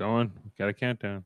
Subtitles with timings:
[0.00, 0.32] going.
[0.56, 1.24] Got a countdown.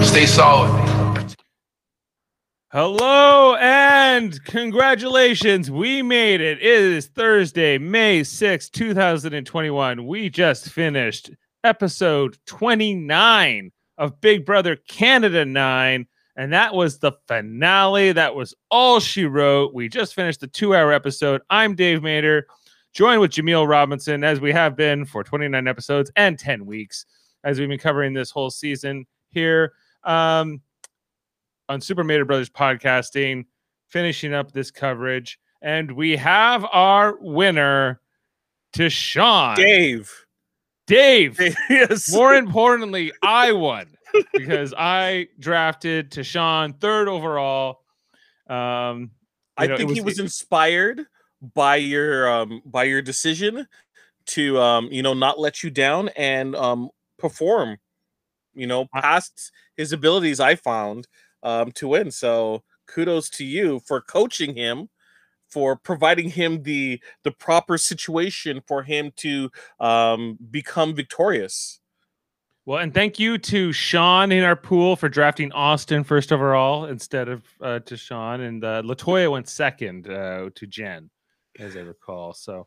[0.00, 1.36] Stay solid.
[2.72, 5.70] Hello and congratulations.
[5.70, 6.58] We made it.
[6.58, 10.06] It is Thursday, May 6, 2021.
[10.06, 11.30] We just finished
[11.62, 16.06] episode 29 of Big Brother Canada 9.
[16.36, 18.12] And that was the finale.
[18.12, 19.74] That was all she wrote.
[19.74, 21.42] We just finished the two hour episode.
[21.50, 22.44] I'm Dave Mader,
[22.92, 27.06] joined with Jameel Robinson, as we have been for 29 episodes and 10 weeks,
[27.44, 29.72] as we've been covering this whole season here
[30.04, 30.60] um,
[31.68, 33.44] on Super Mader Brothers podcasting,
[33.88, 35.38] finishing up this coverage.
[35.62, 38.00] And we have our winner,
[38.72, 39.56] Tychon.
[39.56, 40.12] Dave.
[40.86, 41.38] Dave.
[41.70, 42.12] yes.
[42.12, 43.86] More importantly, I won
[44.32, 47.80] because I drafted Tychon third overall.
[48.48, 49.10] Um,
[49.56, 51.06] I know, think he was inspired
[51.54, 53.66] by your um by your decision
[54.26, 57.76] to um you know not let you down and um perform
[58.54, 61.06] you know past his abilities i found
[61.42, 62.10] um to win.
[62.10, 64.88] So kudos to you for coaching him
[65.48, 71.80] for providing him the the proper situation for him to um become victorious.
[72.66, 77.30] Well, and thank you to Sean in our pool for drafting Austin first overall instead
[77.30, 81.08] of uh, to Sean, and uh, Latoya went second uh, to Jen,
[81.58, 82.32] as I recall.
[82.32, 82.66] So,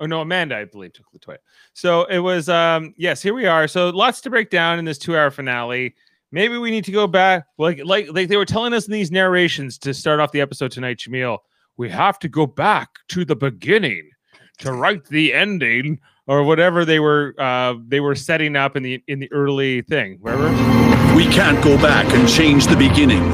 [0.00, 1.38] oh no, Amanda, I believe, took Latoya.
[1.72, 3.68] So it was, um, yes, here we are.
[3.68, 5.94] So lots to break down in this two-hour finale.
[6.32, 9.12] Maybe we need to go back, like like like they were telling us in these
[9.12, 11.38] narrations to start off the episode tonight, Jameel.
[11.76, 14.10] We have to go back to the beginning
[14.58, 19.02] to write the ending or whatever they were uh, they were setting up in the
[19.06, 20.18] in the early thing.
[20.20, 21.14] Remember?
[21.14, 23.30] We can't go back and change the beginning.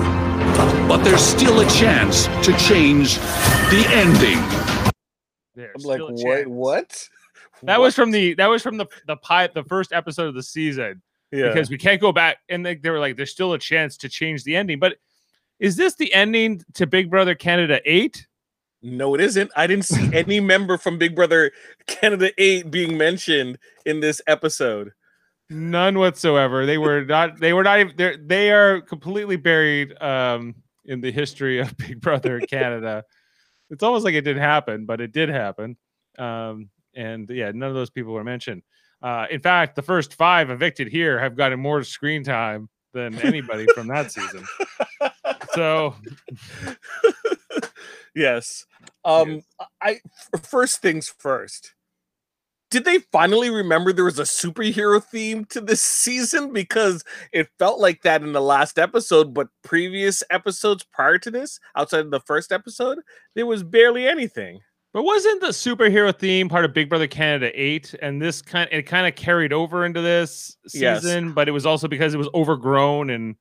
[0.87, 4.82] But there's still a chance to change the ending.
[5.55, 7.09] There's i'm like what what
[7.65, 10.43] That was from the that was from the the pi- the first episode of the
[10.43, 11.01] season
[11.31, 13.97] yeah because we can't go back and they, they were like there's still a chance
[13.99, 14.79] to change the ending.
[14.79, 14.97] But
[15.63, 18.27] is this the ending to Big Brother Canada 8?
[18.83, 19.53] No, it isn't.
[19.55, 21.53] I didn't see any member from Big Brother
[21.87, 24.91] Canada 8 being mentioned in this episode.
[25.49, 26.67] None whatsoever.
[26.67, 27.39] They were not.
[27.39, 27.97] They were not.
[27.97, 33.05] They're, they are completely buried um, in the history of Big Brother Canada.
[33.73, 35.77] It's almost like it didn't happen, but it did happen.
[36.19, 38.63] Um, and yeah, none of those people were mentioned.
[39.03, 43.67] Uh, in fact, the first five evicted here have gotten more screen time than anybody
[43.75, 44.45] from that season.
[45.55, 45.95] So
[48.15, 48.65] yes.
[49.05, 49.43] Um
[49.83, 50.01] I
[50.35, 51.75] f- first things first.
[52.73, 57.79] Did they finally remember there was a superhero theme to this season because it felt
[57.79, 62.21] like that in the last episode but previous episodes prior to this outside of the
[62.21, 62.99] first episode
[63.35, 64.59] there was barely anything.
[64.95, 68.85] But wasn't the superhero theme part of Big Brother Canada 8 and this kind it
[68.85, 71.03] kind of carried over into this Yes.
[71.03, 73.37] season, but it was also because it was overgrown and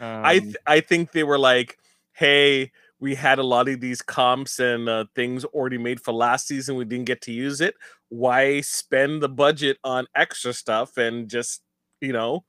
[0.00, 1.78] um, I th- I think they were like,
[2.12, 6.46] "Hey, we had a lot of these comps and uh, things already made for last
[6.46, 6.76] season.
[6.76, 7.74] We didn't get to use it.
[8.08, 11.62] Why spend the budget on extra stuff and just
[12.00, 12.44] you know,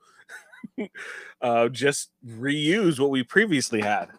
[1.41, 4.09] uh, just reuse what we previously had?"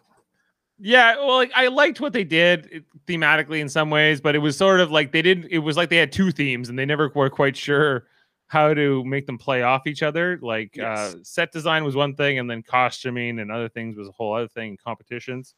[0.81, 4.55] yeah, well like I liked what they did thematically in some ways, but it was
[4.55, 7.11] sort of like they didn't it was like they had two themes and they never
[7.13, 8.05] were quite sure
[8.47, 10.39] how to make them play off each other.
[10.41, 11.15] Like Yes.
[11.15, 14.33] uh set design was one thing and then costuming and other things was a whole
[14.33, 15.53] other thing, competitions.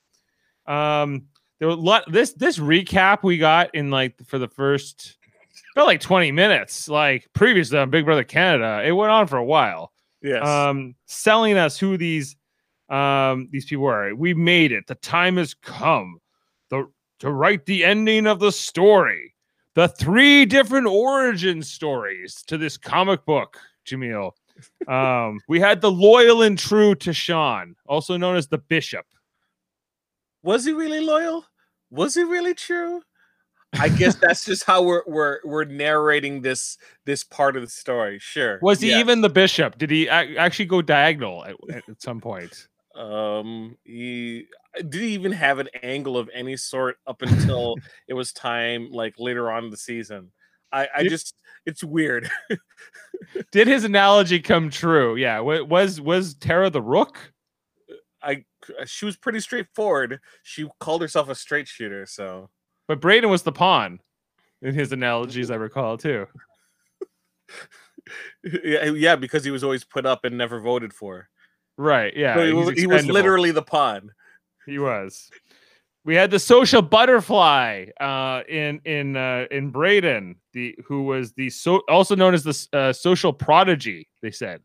[0.67, 1.23] Um
[1.59, 5.17] there were a lot this this recap we got in like for the first
[5.75, 8.83] about like 20 minutes like previously on Big Brother Canada.
[8.85, 9.91] It went on for a while
[10.23, 10.45] Yes.
[10.45, 12.35] um, selling us who these
[12.89, 14.13] um, these people are.
[14.13, 14.85] We made it.
[14.87, 16.19] The time has come
[16.69, 16.87] the,
[17.19, 19.33] to write the ending of the story.
[19.75, 24.31] The three different origin stories to this comic book, Jameel.
[24.87, 29.07] Um, we had the loyal and true Tychon, also known as the Bishop.
[30.43, 31.45] Was he really loyal?
[31.89, 33.01] Was he really true?
[33.79, 38.19] I guess that's just how we're we're we're narrating this this part of the story.
[38.19, 38.59] Sure.
[38.61, 38.99] Was he Yes.
[38.99, 39.77] even the Bishop?
[39.77, 42.67] Did he actually go diagonal at, at- some point?
[42.95, 47.75] Um, he did he even have an angle of any sort up until
[48.09, 50.31] it was time, like later on in the season.
[50.73, 52.29] I, I just it's weird.
[53.51, 55.15] Did his analogy come true?
[55.15, 55.39] Yeah.
[55.39, 57.17] Was was Tara the Rook?
[58.21, 58.45] I
[58.85, 60.19] she was pretty straightforward.
[60.43, 62.49] She called herself a straight shooter, so
[62.87, 63.99] But Breydon was the pawn
[64.61, 66.27] in his analogies, I recall too.
[68.43, 71.29] yeah, yeah, because he was always put up and never voted for.
[71.77, 72.15] Right.
[72.15, 72.35] Yeah.
[72.35, 74.11] So he, he's wa- he was literally the pawn.
[74.65, 75.29] he was.
[76.03, 81.49] we had the social butterfly uh, in in uh, in Breydon, the who was the
[81.49, 84.07] so also known as the uh, social prodigy.
[84.21, 84.61] They said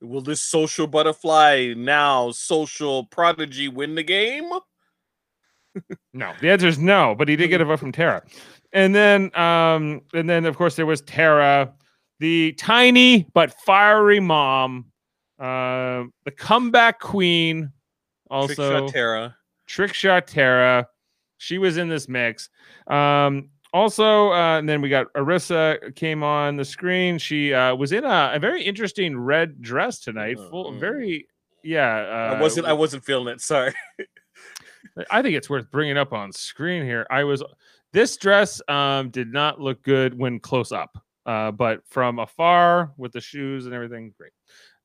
[0.00, 4.50] Will this social butterfly now social prodigy win the game?
[6.12, 6.32] no.
[6.40, 8.22] The answer is no, but he did get a vote from Tara.
[8.72, 11.72] And then um and then of course there was Tara,
[12.20, 14.86] the tiny but fiery mom,
[15.38, 17.72] uh, the comeback queen,
[18.30, 19.36] also Trickshot Tara.
[19.66, 20.88] trick shot Tara.
[21.38, 22.50] She was in this mix.
[22.88, 27.18] Um, also, uh, and then we got Arisa came on the screen.
[27.18, 30.36] She uh, was in a, a very interesting red dress tonight.
[30.50, 30.80] Full, Mm.
[30.80, 31.26] very,
[31.62, 31.96] yeah.
[32.32, 32.66] Uh, I wasn't.
[32.66, 33.40] I wasn't feeling it.
[33.40, 33.72] Sorry.
[35.10, 37.06] I think it's worth bringing up on screen here.
[37.10, 37.42] I was.
[37.92, 43.12] This dress um, did not look good when close up, uh, but from afar with
[43.12, 44.32] the shoes and everything, great.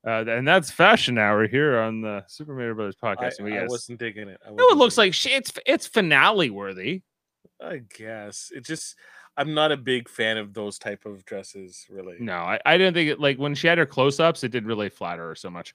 [0.06, 3.38] Uh, and that's fashion hour here on the Super Mario Brothers podcast.
[3.38, 4.38] and we I guess- wasn't digging it.
[4.46, 7.02] I no, it looks like she, it's it's finale worthy.
[7.62, 8.96] I guess it just.
[9.36, 11.86] I'm not a big fan of those type of dresses.
[11.90, 12.16] Really.
[12.20, 14.68] No, I, I didn't think it like when she had her close ups, it didn't
[14.68, 15.74] really flatter her so much.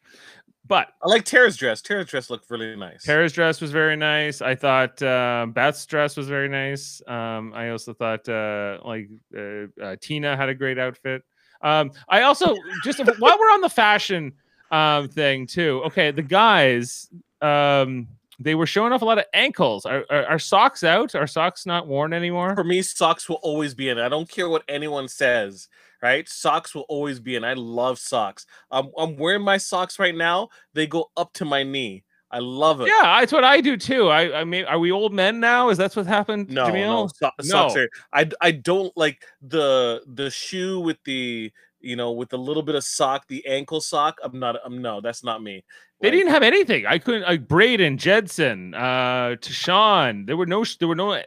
[0.66, 1.82] But I like Tara's dress.
[1.82, 3.04] Tara's dress looked really nice.
[3.04, 4.42] Tara's dress was very nice.
[4.42, 7.02] I thought uh, Beth's dress was very nice.
[7.08, 11.24] Um, I also thought uh, like uh, uh, Tina had a great outfit.
[11.62, 14.34] Um, I also just while we're on the fashion
[14.72, 15.82] um, thing too.
[15.86, 17.10] Okay, the guys
[17.42, 18.08] um,
[18.40, 19.86] they were showing off a lot of ankles.
[19.86, 21.14] Are, are, are socks out?
[21.14, 22.56] Are socks not worn anymore?
[22.56, 24.00] For me, socks will always be in.
[24.00, 25.68] I don't care what anyone says.
[26.02, 26.30] Right?
[26.30, 27.44] Socks will always be in.
[27.44, 28.46] I love socks.
[28.72, 30.48] I'm, I'm wearing my socks right now.
[30.74, 32.06] They go up to my knee.
[32.32, 32.88] I love it.
[32.88, 34.08] Yeah, that's what I do too.
[34.08, 35.70] I, I mean, are we old men now?
[35.70, 36.50] Is that what's happened?
[36.50, 37.10] No, no, Jameel?
[37.16, 37.82] so- socks No.
[37.82, 37.88] are.
[38.14, 41.52] I I don't like the the shoe with the
[41.82, 44.20] you know with the little bit of sock, the ankle sock.
[44.24, 44.58] I'm not.
[44.64, 45.64] I'm no, that's not me.
[46.02, 46.86] They Like, didn't have anything.
[46.86, 50.26] I couldn't like Breydon, Jedson, uh Tychon.
[50.26, 51.24] There were no there were no uh,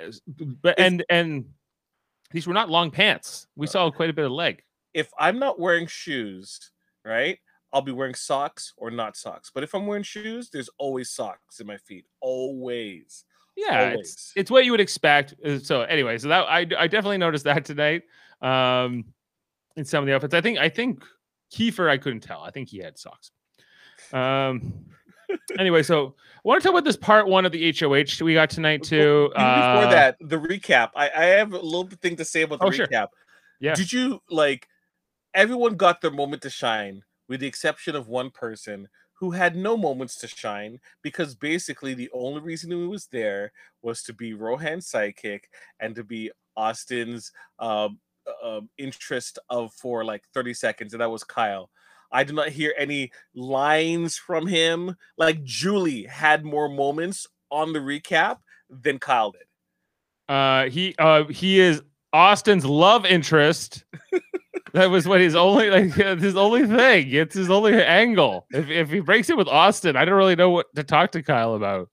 [0.63, 1.45] but and and
[2.31, 3.47] these were not long pants.
[3.57, 4.63] We saw quite a bit of leg.
[4.95, 6.71] If I'm not wearing shoes,
[7.05, 7.39] right,
[7.73, 9.51] I'll be wearing socks or not socks.
[9.55, 12.07] But if I'm wearing shoes, there's always socks in my feet.
[12.21, 13.25] Always.
[13.57, 14.33] Yeah, it's Always.
[14.37, 15.35] it's what you would expect.
[15.45, 18.03] Uh, So anyway, so that I I definitely noticed that tonight.
[18.41, 19.05] Um
[19.77, 20.33] in some of the outfits.
[20.35, 21.05] I think I think
[21.55, 22.41] Kiefer I couldn't tell.
[22.43, 23.31] I think he had socks.
[24.13, 24.73] Um
[25.59, 28.51] anyway, so I want to talk about this part one of the HOH we got
[28.51, 29.29] tonight too.
[29.29, 30.91] Before Uh, that, the recap.
[30.95, 32.87] I, I have a little thing to say about the Oh, sure.
[32.87, 33.09] recap.
[33.61, 33.75] Yeah.
[33.75, 34.69] Did you like
[35.35, 39.77] everyone got their moment to shine with the exception of one person who had no
[39.77, 44.91] moments to shine because basically the only reason he was there was to be Rohan's
[44.91, 45.43] sidekick
[45.79, 47.31] and to be Austin's
[47.61, 48.01] um,
[48.43, 51.71] uh, interest of for like 30 seconds, and that was Kyle.
[52.13, 54.97] I did not hear any lines from him.
[55.17, 58.39] Like Julie had more moments on the recap
[58.69, 59.43] than Kyle did.
[60.29, 61.83] Uh, he uh he is
[62.13, 63.85] Austin's love interest.
[64.73, 67.11] that was what his only like his only thing.
[67.11, 68.47] It's his only angle.
[68.51, 71.23] If if he breaks it with Austin, I don't really know what to talk to
[71.23, 71.89] Kyle about.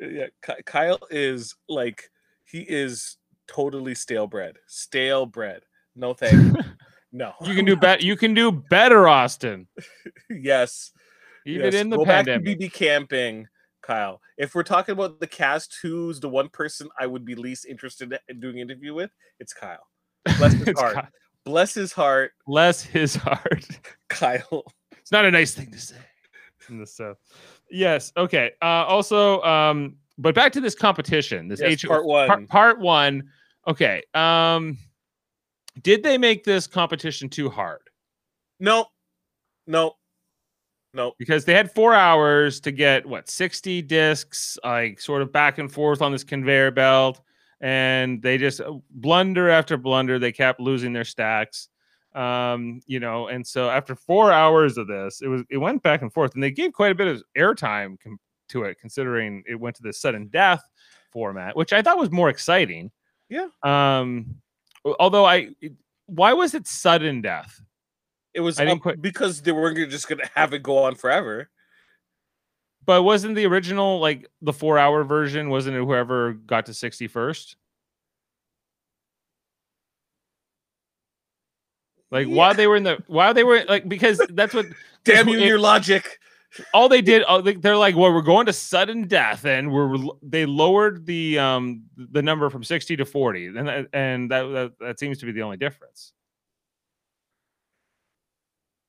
[0.00, 0.26] yeah,
[0.64, 2.10] Kyle is like
[2.44, 4.56] he is totally stale bread.
[4.66, 5.62] Stale bread.
[5.94, 6.56] No thank.
[7.16, 7.32] No.
[7.46, 8.02] You can do better.
[8.04, 9.68] You can do better, Austin.
[10.30, 10.90] yes.
[11.46, 11.74] Even yes.
[11.74, 12.44] in the Go pandemic.
[12.44, 13.46] back to BB camping,
[13.82, 14.20] Kyle.
[14.36, 18.18] If we're talking about the cast, who's the one person I would be least interested
[18.28, 19.12] in doing an interview with?
[19.38, 19.86] It's Kyle.
[20.38, 20.96] Bless his heart.
[20.96, 21.08] Ky-
[21.44, 23.64] Bless his heart, Bless his heart.
[24.08, 24.64] Kyle.
[24.92, 25.96] It's not a nice thing to say.
[26.70, 27.18] In this stuff.
[27.70, 28.10] Yes.
[28.16, 28.52] Okay.
[28.62, 31.46] Uh, also, um, but back to this competition.
[31.46, 32.26] This Yes, H- part one.
[32.28, 33.24] Part, part one.
[33.68, 34.02] Okay.
[34.14, 34.78] Um,
[35.82, 37.80] did they make this competition too hard?
[38.60, 38.86] No,
[39.66, 39.96] no,
[40.92, 41.12] no.
[41.18, 45.70] Because they had four hours to get what sixty discs, like sort of back and
[45.70, 47.20] forth on this conveyor belt,
[47.60, 50.18] and they just uh, blunder after blunder.
[50.18, 51.68] They kept losing their stacks.
[52.14, 56.02] Um, you know, and so after four hours of this, it was it went back
[56.02, 59.56] and forth, and they gave quite a bit of airtime com- to it, considering it
[59.56, 60.62] went to the sudden death
[61.10, 62.92] format, which I thought was more exciting.
[63.28, 63.48] Yeah.
[63.64, 64.36] Um,
[64.84, 65.50] although I,
[66.06, 67.60] why was it sudden death?
[68.34, 70.78] It was I didn't um, quite- because they weren't just going to have it go
[70.84, 71.48] on forever.
[72.86, 75.48] But wasn't the original like the four hour version?
[75.48, 77.56] Wasn't it whoever got to sixty first?
[82.10, 82.34] Like Yeah.
[82.34, 84.66] while they were in the while they were like because that's what
[85.04, 86.18] Damn you it- your logic.
[86.72, 90.46] All they did they, they're like well we're going to sudden death and we're they
[90.46, 94.98] lowered the um the number from 60 to 40 and that, and that, that that
[95.00, 96.12] seems to be the only difference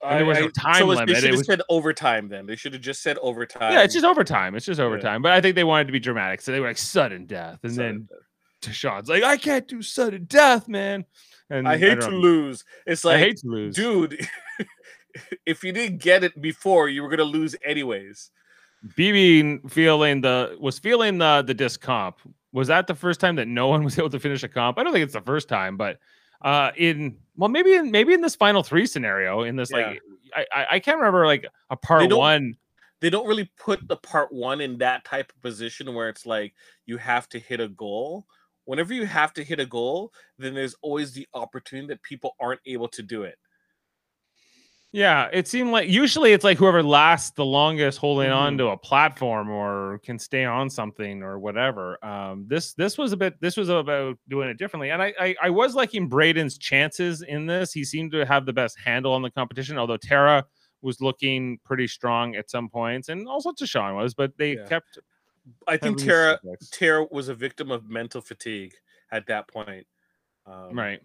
[0.03, 2.27] And there was no I- time so limit, They should have was- said overtime.
[2.29, 3.73] Then they should have just said overtime.
[3.73, 4.53] yeah, it's just overtime.
[4.55, 4.85] It's just Yeah.
[4.85, 5.21] overtime.
[5.23, 7.73] But I think they wanted to be dramatic, so they were like sudden death, and
[7.73, 8.19] Sudden then
[8.61, 11.05] Tychon's like, "I can't do sudden death, man."
[11.49, 12.63] And I hate don't to lose.
[12.85, 14.27] It's like, I hate to lose, dude,
[15.45, 18.31] if you didn't get it before, you were gonna lose anyways.
[18.97, 22.17] BB feeling the was feeling the the disc comp.
[22.51, 24.77] Was that the first time that no one was able to finish a comp?
[24.77, 25.99] I don't think it's the first time, but
[26.41, 30.01] uh in well maybe in maybe in this final three scenario in this like
[30.35, 32.57] I I, can't remember like a part don't- one.
[33.01, 36.53] They don't really put the part one in that type of position where it's like
[36.85, 38.25] you have to hit a goal.
[38.63, 42.61] Whenever you have to hit a goal, then there's always the opportunity that people aren't
[42.65, 43.37] able to do it.
[44.95, 48.57] Yeah, it seemed like usually it's like whoever lasts the longest holding on Mhm.
[48.59, 52.03] to a platform or can stay on something or whatever.
[52.03, 55.35] Um, this this was a bit this was about doing it differently, and I, I
[55.43, 57.73] I was liking Breydon's chances in this.
[57.73, 60.45] He seemed to have the best handle on the competition, although Tara
[60.81, 64.65] was looking pretty strong at some points, and also Tychon was, but they Yeah.
[64.65, 64.97] kept.
[65.67, 66.69] I think Tara setbacks.
[66.69, 68.73] Tara was a victim of mental fatigue
[69.11, 69.87] at that point.
[70.45, 71.01] Um, right.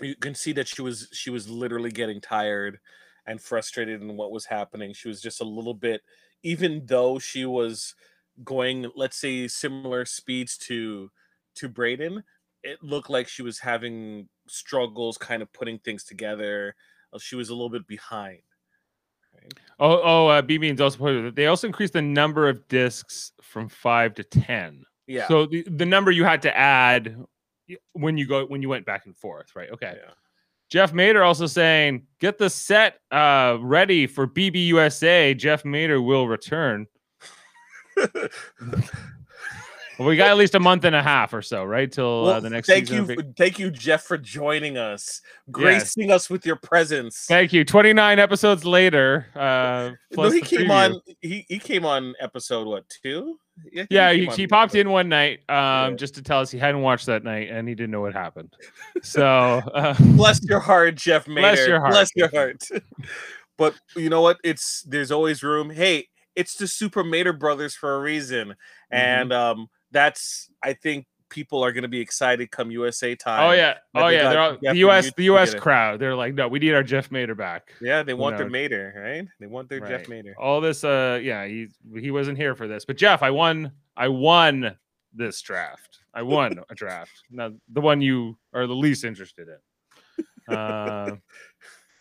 [0.00, 2.80] you can see that she was she was literally getting tired
[3.26, 6.02] and frustrated in what was happening she was just a little bit
[6.42, 7.94] even though she was
[8.44, 11.10] going let's say similar speeds to
[11.54, 12.22] to Breydon
[12.62, 16.74] it looked like she was having struggles kind of putting things together
[17.12, 18.42] Uh, she was a little bit behind
[19.34, 19.52] right?
[19.78, 23.32] Oh, oh, uh, B means also pointed that they also increased the number of discs
[23.42, 24.84] from five to ten.
[25.06, 27.16] yeah So the, the number you had to add
[27.92, 29.70] when you go when you went back and forth, right?
[29.70, 29.98] Okay.
[30.02, 30.12] yeah.
[30.68, 35.36] Jeff Mader also saying, get the set uh ready for BBUSA.
[35.36, 36.86] Jeff Mader will return.
[39.98, 41.90] Well, we got at least a month and a half or so, right?
[41.90, 43.08] Till uh, the next thank season.
[43.08, 47.64] you of thank you jeff for joining us gracing us with your presence Thank you.
[47.64, 49.26] 29 episodes later.
[49.34, 50.94] Uh no, he came preview.
[50.94, 51.00] on.
[51.22, 53.38] He, he came on episode what two?
[53.72, 55.96] Yeah, Yeah, he, he popped in one night um, Yeah.
[55.96, 58.54] just to tell us he hadn't watched that night and he didn't know what happened.
[59.02, 59.24] So,
[59.74, 61.36] uh, Bless your heart, Jeff Mader.
[61.40, 62.62] Bless your heart, Bless your heart.
[63.58, 64.38] but you know what?
[64.42, 65.70] It's there's always room.
[65.70, 68.96] Hey, it's the Super Mader brothers for a reason, Mm-hmm.
[68.96, 73.48] and um, that's I think people are going to be excited come USA time.
[73.48, 76.00] oh yeah, oh yeah, they're all, the US the US crowd.
[76.00, 77.72] They're like, no, we need our Jeff Mader back.
[77.80, 78.02] yeah.
[78.02, 78.52] They want their know.
[78.52, 79.26] Mater, right?
[79.40, 80.34] They want their Jeff Mader.
[80.38, 81.68] All this, uh, yeah, he
[81.98, 84.76] he wasn't here for this, but Jeff, I won, I won
[85.12, 86.00] this draft.
[86.14, 87.22] I won a draft.
[87.30, 90.54] Now the one you are the least interested in.
[90.54, 91.16] Uh,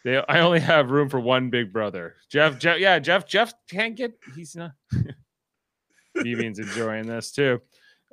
[0.05, 2.15] they, I only have room for one big brother.
[2.29, 4.13] Jeff, Jeff, yeah, Jeff, Jeff can't get.
[4.35, 4.71] He's not.
[6.15, 7.59] Vivian's enjoying this too.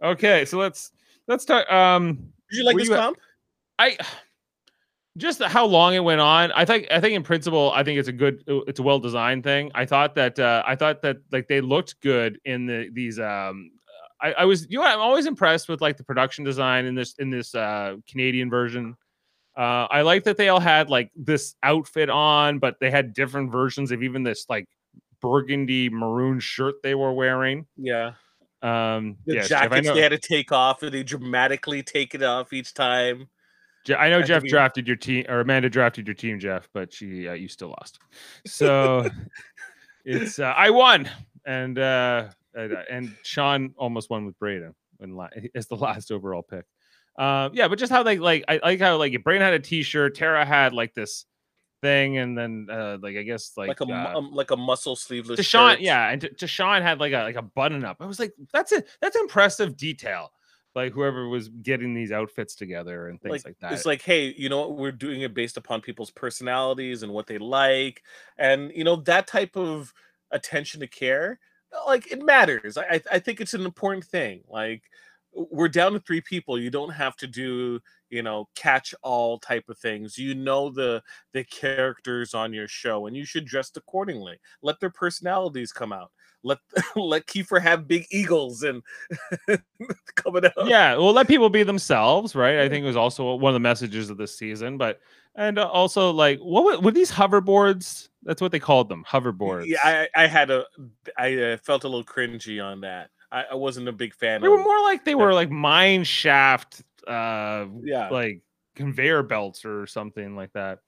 [0.02, 0.90] Okay, so let's
[1.28, 1.70] let's talk.
[1.70, 3.16] Um, Did you like this you- comp?
[3.78, 3.96] I
[5.18, 6.52] just how long it went on.
[6.52, 8.98] I think I think in principle, I think it's a good, uh, it's a well
[8.98, 9.70] designed thing.
[9.74, 13.18] I thought that uh, I thought that like they looked good in the these.
[13.18, 13.72] Um,
[14.20, 17.14] I, I was you know I'm always impressed with like the production design in this
[17.18, 18.96] in this uh, Canadian version.
[19.56, 23.52] Uh, I like that they all had like this outfit on, but they had different
[23.52, 24.66] versions of even this like
[25.20, 27.66] burgundy maroon shirt they were wearing.
[27.76, 28.12] Yeah.
[28.62, 32.14] Um, The yes, Jeff, jackets know, they had to take off, and they dramatically take
[32.14, 33.28] it off each time.
[33.98, 37.26] I know to Jeff drafted your team, or Amanda drafted your team, Jeff, but she
[37.28, 37.98] uh, you still lost.
[38.46, 39.08] So
[40.04, 41.10] it's uh, I won,
[41.44, 46.42] and uh, and, uh, Sean almost won with Breydon when la- as the last overall
[46.42, 46.64] pick.
[47.18, 50.14] Uh, yeah, but just how they like I like how like Breydon had a T-shirt,
[50.14, 51.26] Tara had like this
[51.82, 54.96] thing, and then uh, like I guess like, Like, a uh, um, like a muscle
[54.96, 55.38] sleeveless.
[55.38, 55.80] Tychon, shirt.
[55.80, 57.98] yeah, and Tychon had like a like a button up.
[58.00, 58.88] I was like, that's it.
[59.02, 60.32] That's impressive detail.
[60.74, 63.72] Like whoever was getting these outfits together and things like, that.
[63.72, 64.78] It's like, hey, you know what?
[64.78, 68.02] We're doing it based upon people's personalities and what they like,
[68.38, 69.92] and you know that type of
[70.30, 71.38] attention to care,
[71.86, 72.78] like it matters.
[72.78, 74.44] I- I think it's an important thing.
[74.48, 74.84] Like
[75.32, 76.58] we're down to three people.
[76.58, 77.80] You don't have to do
[78.12, 80.18] you know catch all type of things.
[80.18, 84.38] You know the the characters on your show, and you should dress accordingly.
[84.62, 86.12] Let their personalities come out.
[86.44, 86.58] Let
[86.96, 88.82] let Kiefer have big eagles and
[90.14, 90.66] coming out.
[90.66, 92.60] yeah, well, let people be themselves, right?
[92.60, 94.76] I think it was also one of the messages of this season.
[94.76, 95.00] But
[95.34, 98.10] and uh, also like what were, were these hoverboards?
[98.24, 99.66] That's what they called them, hoverboards.
[99.66, 100.64] Yeah, I, I had a,
[101.18, 103.10] I uh, felt a little cringy on that.
[103.32, 104.52] I, I wasn't a big fan they of.
[104.52, 108.40] were more like they were like mine shaft, uh, yeah, like
[108.76, 110.80] conveyor belts or something like that.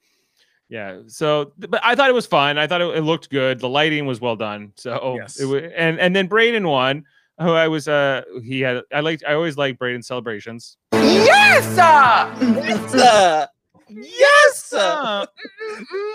[0.68, 1.00] Yeah.
[1.08, 2.56] So, but I thought it was fun.
[2.58, 3.60] I thought it, it looked good.
[3.60, 4.72] The lighting was well done.
[4.76, 5.40] So Yes.
[5.40, 7.04] it was, and and then Breydon won.
[7.40, 8.82] Who I was, uh, he had.
[8.92, 9.24] I liked.
[9.26, 10.76] I always like Breydon celebrations.
[10.92, 13.46] Yes, Uh,
[13.88, 14.72] Yes.
[14.72, 15.26] Uh,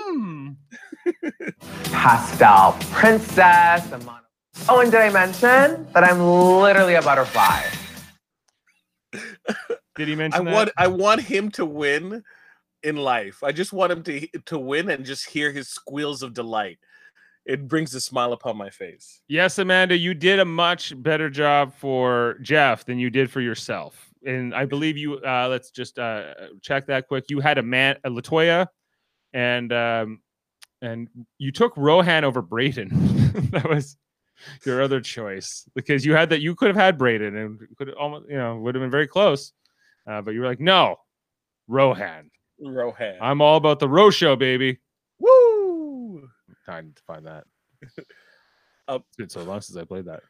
[0.10, 0.56] mm,
[1.92, 4.20] pastel princess, a mono.
[4.68, 7.64] Oh, and did I mention that I'm literally a butterfly?
[9.96, 10.54] Did he I mention that?
[10.54, 12.24] want I want him to win
[12.84, 13.44] in life.
[13.44, 16.80] I just want him to to win and just hear his squeals of delight.
[17.46, 19.22] It brings a smile upon my face.
[19.28, 24.08] Yes, Amanda, you did a much better job for Jeff than you did for yourself.
[24.26, 25.16] And I believe you.
[25.16, 27.26] Uh, let's just uh, check that quick.
[27.30, 28.68] You had a man, a Latoya,
[29.34, 30.22] and um,
[30.82, 32.90] and you took Rohan over Breydon.
[33.52, 33.98] that was
[34.66, 36.42] your other choice because you had that.
[36.42, 39.54] You could have had Breydon and could almost, you know, would have been very close.
[40.08, 40.98] Uh, but you were like, no,
[41.68, 42.32] Rohan.
[42.60, 43.18] Rohan.
[43.22, 44.80] I'm all about the Ro show, baby.
[45.20, 46.28] Woo!
[46.68, 47.44] I need to find that.
[48.88, 50.22] Uh, it's been so long since I played that.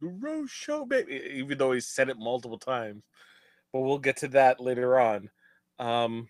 [0.00, 1.20] The Rose Show, baby.
[1.34, 3.02] Even though he said it multiple times,
[3.72, 5.28] but we'll get to that later on.
[5.78, 6.28] Um,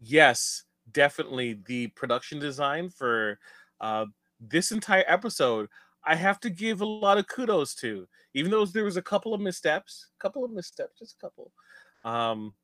[0.00, 3.38] yes, definitely the production design for
[3.80, 4.06] uh,
[4.40, 5.68] this entire episode.
[6.04, 9.34] I have to give a lot of kudos to, even though there was a couple
[9.34, 11.52] of missteps, a couple of missteps, just a couple.
[12.04, 12.54] Um,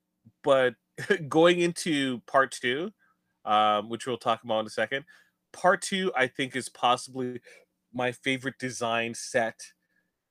[0.43, 0.75] but
[1.29, 2.91] going into part two,
[3.45, 5.05] um, which we'll talk about in a second,
[5.53, 7.41] part two, I think, is possibly
[7.93, 9.61] my favorite design set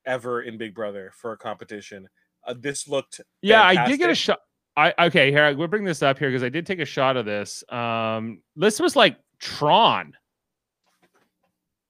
[0.06, 2.10] ever in Big Brother for a competition.
[2.46, 4.40] Uh, this looked Yeah, I did get a shot.
[4.76, 7.26] I okay, here we'll bring this up here because I did take a shot of
[7.26, 7.64] this.
[7.70, 10.14] Um, this was like Tron,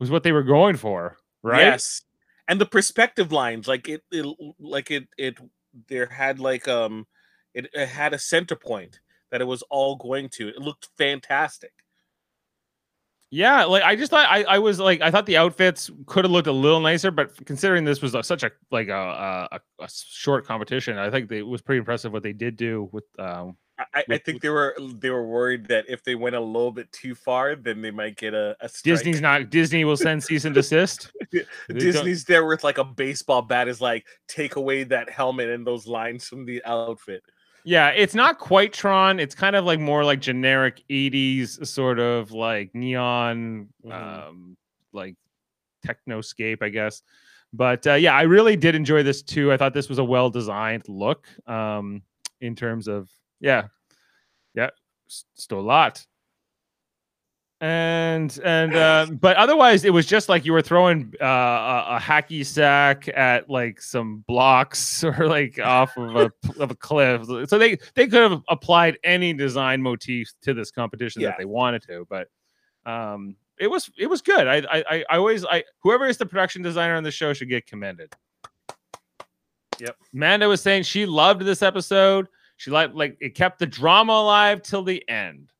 [0.03, 1.61] was what they were going for, right?
[1.61, 2.01] Yes,
[2.47, 4.25] and the perspective lines, like it, it
[4.59, 5.37] like it, it
[5.87, 7.07] there had like um,
[7.53, 8.99] it, it had a center point
[9.31, 10.49] that it was all going to.
[10.49, 11.71] It looked fantastic.
[13.31, 16.31] Yeah, like I just thought I, I was like I thought the outfits could have
[16.31, 19.89] looked a little nicer, but considering this was a, such a like a, a a
[19.89, 23.57] short competition, I think they, it was pretty impressive what they did do with um
[23.79, 26.91] I, I- think they were they were worried that if they went a little bit
[26.91, 28.83] too far, then they might get a, a strike.
[28.97, 31.11] Disney's not Disney will send cease and desist.
[31.69, 35.87] Disney's there with like a baseball bat is like take away that helmet and those
[35.87, 37.23] lines from the outfit.
[37.65, 39.19] Yeah, it's not quite Tron.
[39.19, 43.91] It's kind of like more like generic 80s sort of like neon Mhm.
[44.27, 44.57] um
[44.91, 45.15] like
[45.85, 47.01] technoscape, I guess.
[47.53, 49.51] But uh, yeah, I really did enjoy this too.
[49.51, 52.01] I thought this was a well designed look um
[52.41, 53.09] in terms of
[53.43, 53.67] yeah.
[54.55, 54.69] Yeah,
[55.07, 56.03] still a lot.
[57.61, 61.99] And and uh, but otherwise, it was just like you were throwing uh, a, a
[61.99, 67.25] hacky sack at like some blocks or like off of a of a cliff.
[67.47, 71.29] So they they could have applied any design motif to this competition Yeah.
[71.29, 72.27] that they wanted to, but
[72.85, 74.45] um, it was it was good.
[74.45, 77.49] I I I I always I whoever is the production designer on the show should
[77.49, 78.13] get commended.
[79.79, 79.95] Yep.
[80.13, 82.27] Amanda was saying she loved this episode.
[82.63, 85.51] She liked like it kept the drama alive till the end.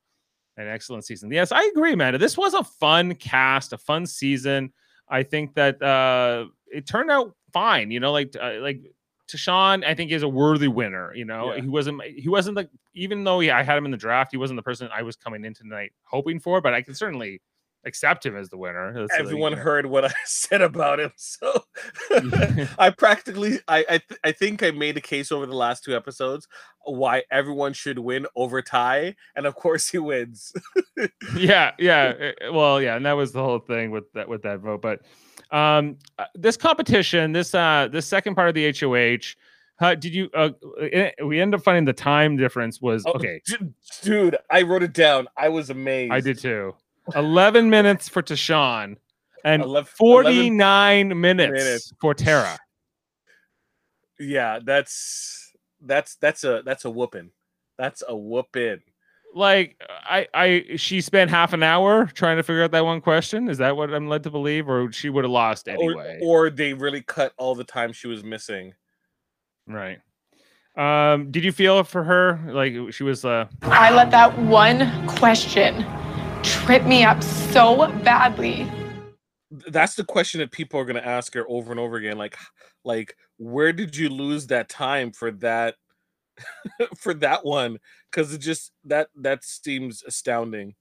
[0.56, 1.30] An excellent season.
[1.32, 2.18] Yes, I agree, Amanda.
[2.18, 4.72] This was a fun cast, a fun season.
[5.10, 7.92] I think that uh it turned out fine.
[7.92, 8.80] You know, like uh, like
[9.28, 11.14] Tychon, I think is a worthy winner.
[11.14, 11.62] You know, Yeah.
[11.62, 14.38] he wasn't he wasn't like even though he, I had him in the draft, he
[14.38, 16.62] wasn't the person I was coming in tonight hoping for.
[16.62, 17.42] But I can certainly
[17.86, 18.94] accept him as the winner.
[18.94, 19.64] That's, Everyone you know.
[19.64, 21.64] heard what I said about him, so
[22.80, 25.96] I practically I I, th- I think I made a case over the last two
[25.96, 26.48] episodes
[26.86, 30.52] why everyone should win over Ty, and of course he wins.
[31.36, 32.14] yeah, yeah.
[32.46, 34.82] uh, Well, yeah, and that was the whole thing with that with that vote.
[34.82, 35.02] But
[35.52, 39.36] um, uh, this competition, this uh, this second part of the HOH,
[39.86, 40.30] uh, did you?
[40.34, 40.50] Uh,
[40.82, 43.42] uh, we ended up finding the time difference was Oh, okay.
[44.02, 45.28] dude, I wrote it down.
[45.38, 46.12] I was amazed.
[46.14, 46.76] I did too.
[47.16, 48.98] Eleven minutes for Tychon
[49.44, 51.94] and 11 forty-nine minutes, minutes.
[52.00, 52.58] for Tara.
[54.20, 57.32] Yeah, that's that's that's a that's a whooping.
[57.78, 58.82] That's a whooping.
[59.36, 63.50] Like I, I, she spent half an hour trying to figure out that one question.
[63.50, 66.20] Is that what I'm led to believe, or she would have lost anyway?
[66.22, 68.76] Or, or they really cut all the time she was missing.
[69.68, 70.00] Right.
[70.78, 75.86] Um, did you feel for her like she was uh I let that one question
[76.44, 78.70] trip me up so badly.
[79.68, 82.18] That's the question that people are going to ask her over and over again.
[82.18, 82.38] Like,
[82.84, 85.76] like where did you lose that time for that
[86.98, 87.80] for that one?
[88.12, 90.76] Because it just that that seems astounding.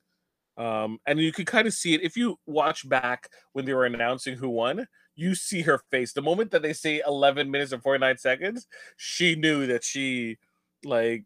[0.56, 3.86] Um, and you could kind of see it if you watch back when they were
[3.86, 4.86] announcing who won.
[5.14, 8.66] You see her face the moment that they say 11 minutes and 49 seconds.
[8.96, 10.38] She knew that she
[10.84, 11.24] like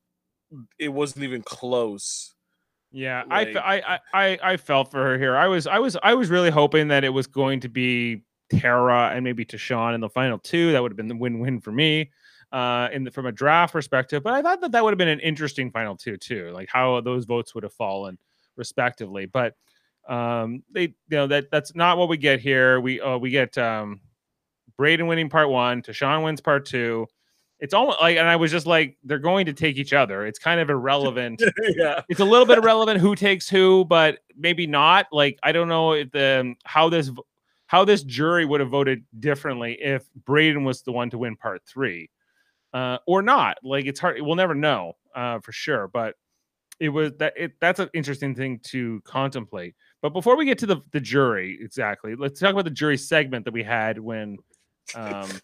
[0.79, 2.36] it wasn't even close.
[2.97, 5.37] Yeah I, Like- I I I I felt for her here.
[5.37, 9.11] I was I was I was really hoping that it was going to be Tara
[9.15, 10.73] and maybe Tychon in the final two.
[10.73, 12.11] That would have been the win-win for me.
[12.53, 14.23] uh, in the, from a draft perspective.
[14.23, 17.01] But I thought that that would have been an interesting final two too, like how
[17.01, 18.17] those votes would have fallen
[18.57, 19.27] respectively.
[19.27, 19.55] But
[20.09, 22.81] um, they, you know, that that's not what we get here.
[22.81, 24.01] We uh, we get um,
[24.79, 27.09] Breydon winning part one, Tychon wins part two.
[27.59, 30.27] It's almost like, and I was just like, they're going to take each other.
[30.27, 31.43] It's kind of irrelevant.
[31.77, 32.03] yeah.
[32.09, 35.07] it's a little bit irrelevant who takes who, but maybe not.
[35.11, 37.11] Like I don't know if the how this
[37.67, 41.63] how this jury would have voted differently if Breydon was the one to win part
[41.67, 42.11] three,
[42.75, 43.59] uh, or not.
[43.63, 44.21] Like it's hard.
[44.21, 45.89] We'll never know uh, for sure.
[45.89, 46.15] But
[46.79, 49.75] it was that it that's an interesting thing to contemplate.
[50.03, 53.45] But before we get to the the jury exactly, let's talk about the jury segment
[53.47, 54.39] that we had when.
[54.95, 55.29] Um,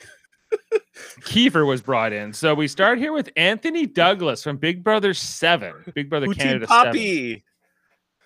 [1.23, 2.33] Kiefer was brought in.
[2.33, 5.93] So we start here with Anthony Douglas from Big Brother 7.
[5.95, 6.85] Big Brother Poutine Canada 7.
[6.87, 7.45] Poppy.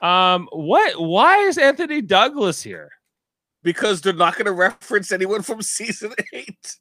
[0.02, 2.90] Um, what why is Anthony Douglas here?
[3.62, 6.76] Because they're not going to reference anyone from season eight.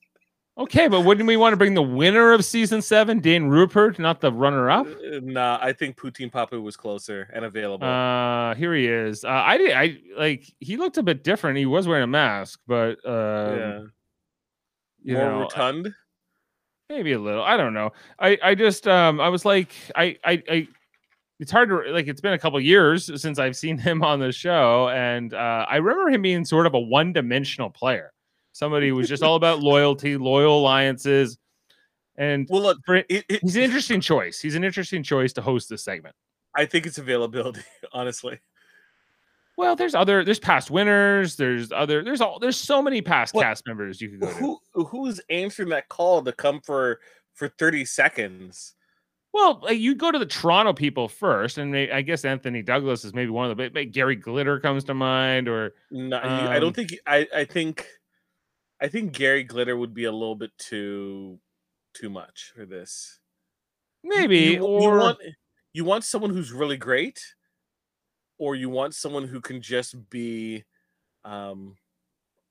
[0.57, 4.21] Okay, but wouldn't we want to bring the winner of season seven, Dane Rupert, not
[4.21, 4.87] the runner up?
[4.87, 7.85] Uh, Nah, I think Poutine Papu was closer and available.
[7.87, 9.23] Uh here he is.
[9.25, 11.57] Uh I did I like he looked a bit different.
[11.57, 13.81] He was wearing a mask, but uh yeah.
[15.05, 15.93] You More know, rotund.
[16.89, 17.43] maybe a little.
[17.43, 17.91] I don't know.
[18.19, 20.67] I I just um I was like I I I
[21.39, 24.31] it's hard to like it's been a couple years since I've seen him on the
[24.31, 28.11] show and uh I remember him being sort of a one-dimensional player.
[28.51, 31.37] Somebody who was just all about loyalty, loyal alliances
[32.17, 34.39] and Well, look, for, it, it, he's an interesting choice.
[34.39, 36.15] He's an interesting choice to host this segment.
[36.55, 37.61] I think it's availability,
[37.93, 38.39] honestly.
[39.57, 43.43] Well, there's other there's past winners, there's other there's all there's so many past What-
[43.43, 44.33] cast members you could go to.
[44.33, 46.99] Who who's answering that call to come for
[47.33, 48.73] for 30 seconds?
[49.33, 53.03] Well, like, you go to the Toronto people first, and they, I guess Anthony Douglas
[53.03, 53.69] is maybe one of the.
[53.69, 57.43] but- Gary Glitter comes to mind, or No, he- I Um, don't think I I
[57.45, 57.85] think
[58.81, 61.39] I think Gary Glitter would be a little bit too
[61.93, 63.19] too much for this.
[64.03, 65.19] You- maybe, you, or you want
[65.73, 67.21] you want someone who's really great,
[68.37, 70.63] or you want someone who can just be
[71.23, 71.75] um,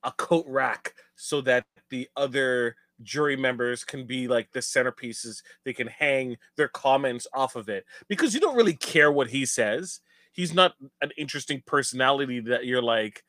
[0.03, 5.43] a coat rack, so that the other jury members can be like the centerpieces.
[5.65, 9.47] They can hang their comments off of it because you don't really care what he
[9.47, 10.01] says.
[10.33, 13.23] He's not an interesting personality that you're like,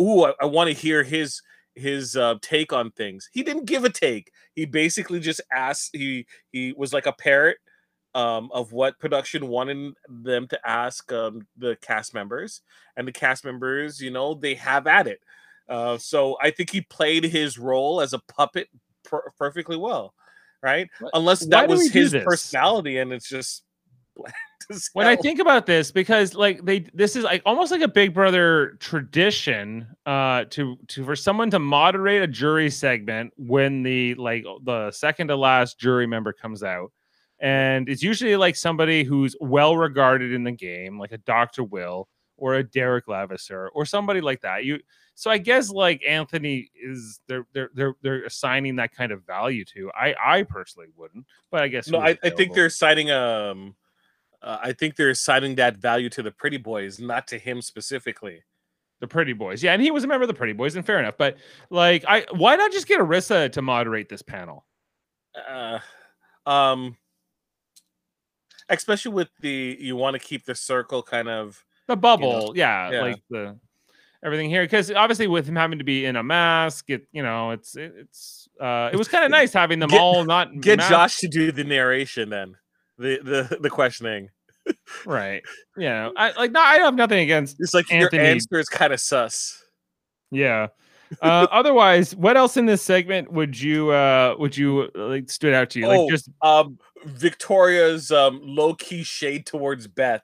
[0.00, 1.42] ooh, I, I want to hear his
[1.74, 3.28] his uh, take on things.
[3.32, 4.30] He didn't give a take.
[4.54, 5.90] He basically just asked.
[5.92, 7.58] He he was like a parrot
[8.14, 12.62] um, of what production wanted them to ask um, the cast members,
[12.96, 15.20] and the cast members, you know, they have at it.
[15.68, 18.68] Uh, so I think he played his role as a puppet
[19.04, 20.14] per- perfectly well,
[20.62, 20.88] right?
[21.00, 23.64] Wh- Unless that was his personality, and it's just
[24.92, 28.14] when I think about this, because like they, this is like almost like a Big
[28.14, 34.44] Brother tradition, uh, to to for someone to moderate a jury segment when the like
[34.64, 36.92] the second to last jury member comes out,
[37.42, 42.08] and it's usually like somebody who's well regarded in the game, like a Doctor Will
[42.36, 44.64] or a Derrick Levasseur or somebody like that.
[44.64, 44.78] You
[45.16, 49.64] so I guess like Anthony is they're they're they're they're assigning that kind of value
[49.74, 49.90] to.
[49.92, 53.74] I I personally wouldn't, but I guess No, I, I think they're assigning um
[54.40, 58.42] uh, I think they're assigning that value to the pretty boys, not to him specifically.
[59.00, 59.62] the Pretty Boys.
[59.62, 61.16] Yeah, and he was a member of the Pretty Boys, and fair enough.
[61.18, 61.36] But
[61.70, 64.64] like, I why not just get Arisa to moderate this panel?
[65.48, 65.80] Uh,
[66.46, 66.96] um
[68.72, 73.00] especially with the you want to keep the circle kind of The bubble, yeah, yeah.
[73.02, 73.58] like the
[74.24, 77.50] everything here, because obviously with him having to be in a mask, it you know,
[77.50, 80.78] it's it, it's uh, it was kind of nice having them Get- all not get
[80.78, 80.90] masked.
[80.90, 82.56] Josh to do the narration then.
[82.98, 84.28] The the the questioning.
[85.06, 85.42] right.
[85.76, 88.68] You know, I like no, I have nothing against It's like Anthony- your answer is
[88.68, 89.62] kind of sus.
[90.30, 90.68] Yeah.
[91.20, 95.52] Uh, otherwise, what else in this segment would you uh would you uh, like stood
[95.52, 95.84] out to you?
[95.84, 100.22] Oh, Like just Um Victoria's um low key shade towards Beth.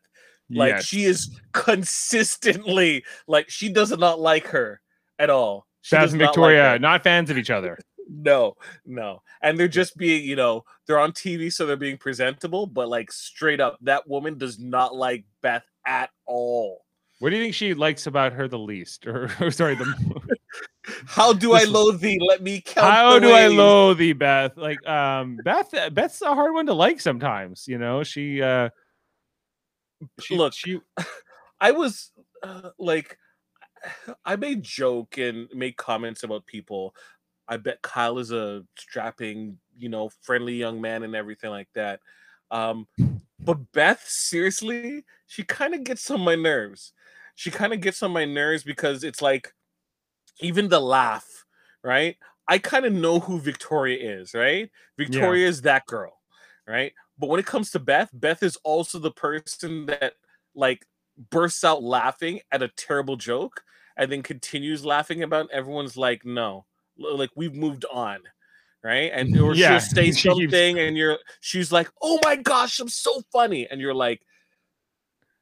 [0.50, 0.84] Like yes.
[0.86, 4.80] she is consistently like she does not like her
[5.18, 5.66] at all.
[5.82, 7.78] She Beth and not like Victoria not fans of each other.
[8.10, 8.54] No,
[8.86, 9.20] no.
[9.42, 13.12] And they're just being, you know, they're on TV, so they're being presentable, but like
[13.12, 16.86] straight up, that woman does not like Beth at all.
[17.18, 19.06] What do you think she likes about her the least?
[19.06, 19.84] Or, or sorry, the
[21.06, 22.18] How do I loathe thee?
[22.20, 22.86] Let me count.
[22.86, 24.56] how do I loathe thee, Beth?
[24.56, 27.66] Like, um, Beth, Beth's a hard one to like sometimes.
[27.68, 28.70] You know, she, uh,
[30.20, 30.80] she, Look, she,
[31.60, 33.18] I was uh, like,
[34.24, 36.94] I made joke and make comments about people.
[37.46, 42.00] I bet Kyle is a strapping, you know, friendly young man and everything like that.
[42.50, 42.86] Um,
[43.40, 46.92] but Beth, seriously, she kind of gets on my nerves.
[47.34, 49.54] She kind of gets on my nerves because it's like,
[50.40, 51.26] even the laugh,
[51.82, 52.16] right?
[52.46, 54.70] I kind of know who Victoria is, right?
[54.96, 56.18] Victoria is that girl,
[56.66, 56.92] right?
[57.18, 60.14] But when it comes to Beth, Beth is also the person that
[60.54, 60.86] like
[61.30, 63.62] bursts out laughing at a terrible joke
[63.96, 65.50] and then continues laughing about it.
[65.52, 66.64] everyone's like, no,
[66.96, 68.20] like we've moved on.
[68.84, 69.10] Right.
[69.12, 72.88] And or Yeah, she'll say keeps- something and you're she's like, oh my gosh, I'm
[72.88, 73.66] so funny.
[73.68, 74.22] And you're like,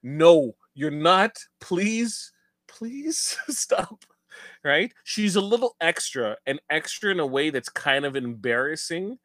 [0.03, 1.37] no, you're not.
[1.61, 2.33] Please,
[2.67, 4.05] please stop.
[4.67, 4.93] Right?
[5.05, 9.17] She's a little extra and extra in a way that's kind of embarrassing.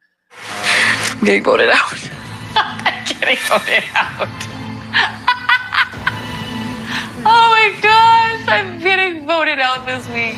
[0.48, 2.12] I'm getting voted out.
[2.56, 4.28] I'm getting voted out.
[7.26, 10.38] oh my gosh, I'm getting voted out this week.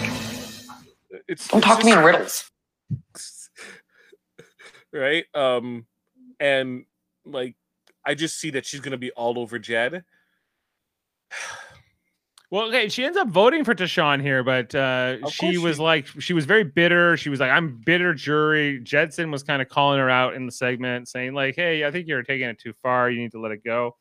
[1.27, 2.49] It's Don't it's talk to me in riddles.
[4.93, 5.25] right?
[5.35, 5.85] Um,
[6.39, 6.85] and
[7.25, 7.57] like,
[8.05, 10.05] I just see that she's gonna be all over Jed.
[12.53, 16.05] Well, okay, she ends up voting for Tychon here, but uh, she was she- like,
[16.21, 17.17] she was very bitter.
[17.17, 20.51] She was like, "I'm bitter, jury." Jedson was kind of calling her out in the
[20.51, 23.09] segment, saying like, "Hey, I think you're taking it too far.
[23.09, 23.97] You need to let it go,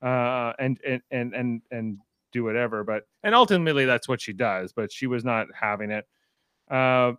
[0.00, 1.98] uh, and and and and and
[2.30, 4.72] do whatever." But and ultimately, that's what she does.
[4.72, 6.04] But she was not having it.
[6.70, 7.14] Uh,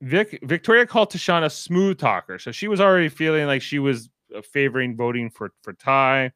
[0.00, 4.08] Vic Victoria called Tychon a smooth talker, so she was already feeling like she was
[4.34, 6.32] uh, favoring voting for for Ty.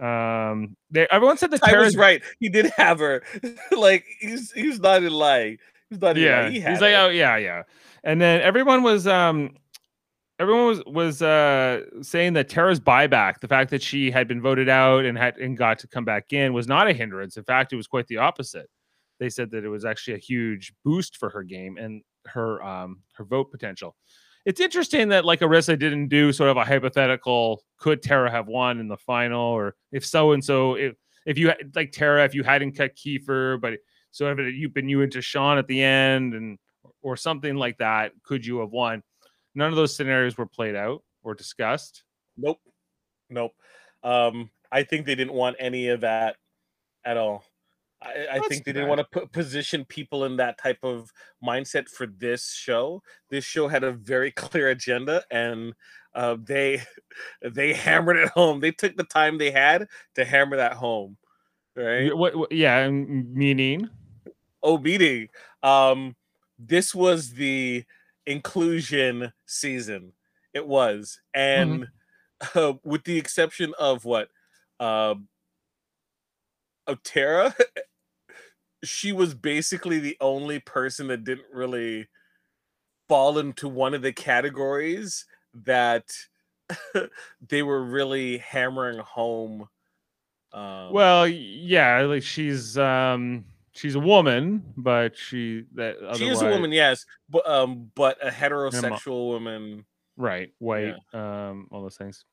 [0.00, 2.22] Um, they everyone said that I Tara's was right.
[2.40, 3.22] He did have her.
[3.76, 5.58] like he's he's not in lying.
[5.90, 6.52] He's not in yeah lying.
[6.52, 7.06] He he's like her.
[7.06, 7.62] oh yeah yeah
[8.04, 9.54] and then everyone was um
[10.38, 14.68] everyone was was uh saying that tara's buyback the fact that she had been voted
[14.68, 17.72] out and had and got to come back in was not a hindrance in fact
[17.72, 18.68] it was quite the opposite
[19.18, 23.00] they said that it was actually a huge boost for her game and her um
[23.14, 23.96] her vote potential
[24.48, 28.80] it's interesting that like Arisa didn't do sort of a hypothetical could Tara have won
[28.80, 30.94] in the final or if so and so if
[31.26, 33.74] if you like Tara if you hadn't cut Kiefer but
[34.10, 36.58] so if you've been you into Sean at the end and
[37.02, 39.02] or something like that could you have won
[39.54, 42.04] none of those scenarios were played out or discussed
[42.38, 42.60] Nope.
[43.28, 43.52] Nope.
[44.02, 46.36] Um, I think they didn't want any of that
[47.04, 47.44] at all.
[48.00, 48.88] I, I think they didn't bad.
[48.88, 51.12] want to put, position people in that type of
[51.44, 53.02] mindset for this show.
[53.28, 55.74] This show had a very clear agenda, and
[56.14, 56.82] uh, they
[57.42, 58.60] they hammered it home.
[58.60, 61.16] They took the time they had to hammer that home.
[61.74, 62.16] Right?
[62.16, 63.88] What, what- yeah meaning
[64.62, 65.28] Oh, meeting.
[65.62, 66.16] Um,
[66.58, 67.84] this was the
[68.26, 70.12] inclusion season.
[70.52, 71.86] It was, and
[72.54, 74.28] uh, with the exception of what,
[74.80, 75.28] um,
[76.88, 77.54] of Tara,
[78.84, 82.08] she was basically the only person that didn't really
[83.08, 86.04] fall into one of the categories that
[87.48, 89.68] they were really hammering home.
[90.50, 96.48] Um, well yeah like she's um she's a woman but she that she is a
[96.48, 99.84] woman, yes, but um, but a heterosexual woman.
[100.16, 102.24] right white um all those things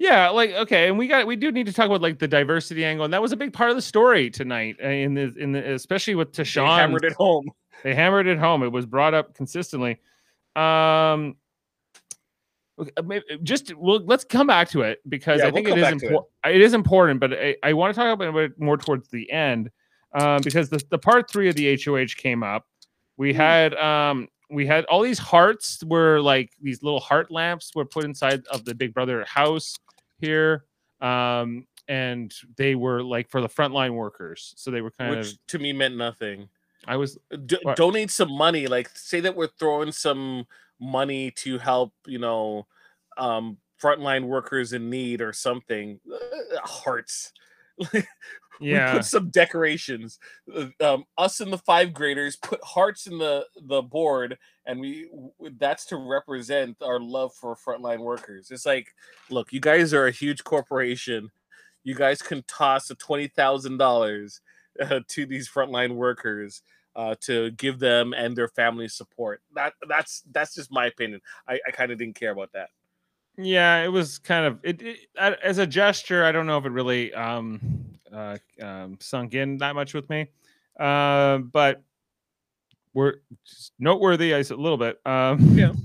[0.00, 2.84] yeah like okay and we got we do need to talk about like the diversity
[2.84, 5.52] angle and that was a big part of the story tonight uh, in the in
[5.52, 7.48] the especially with They Tychon hammered it home.
[7.84, 8.62] they hammered it home.
[8.62, 10.00] It was brought up consistently.
[10.56, 11.36] Um
[12.78, 15.68] okay, uh, maybe- just well let's come back to it because Yeah, i we'll think
[15.68, 16.02] it is to it.
[16.02, 19.30] important it is important but i, I want to talk about it more towards the
[19.30, 19.70] end
[20.14, 22.66] um because the, the part three of the hoh came up.
[23.18, 27.84] We had um we had all these hearts were like these little heart lamps were
[27.84, 29.76] put inside of the big brother house
[30.20, 30.64] here
[31.00, 35.32] um and they were like for the frontline workers so they were kind of which
[35.32, 36.48] of to me meant nothing.
[36.86, 40.46] i was D- donate some money, like say that we're throwing some
[40.80, 42.66] money to help, you know,
[43.18, 46.00] um, frontline workers in need or something.
[46.10, 47.32] Uh, hearts.
[48.60, 50.18] we put some decorations.
[50.54, 55.10] Uh, Um, us and the five graders put hearts in the the board, and we
[55.58, 58.50] that's to represent our love for frontline workers.
[58.50, 58.94] It's like,
[59.30, 61.30] look, you guys are a huge corporation.
[61.82, 64.40] You guys can toss a twenty thousand dollars
[64.80, 66.62] uh, to these frontline workers
[66.96, 69.40] uh, to give them and their families support.
[69.54, 71.20] That that's that's just my opinion.
[71.48, 72.68] I, I kind of didn't care about that.
[73.38, 74.98] Yeah it was kind of it, it
[75.42, 77.60] as a gesture i don't know if it really um
[78.12, 80.26] uh um sunk in that much with me
[80.78, 81.82] uh, but
[82.94, 83.14] we're
[83.78, 85.72] noteworthy i said a little bit um Yeah.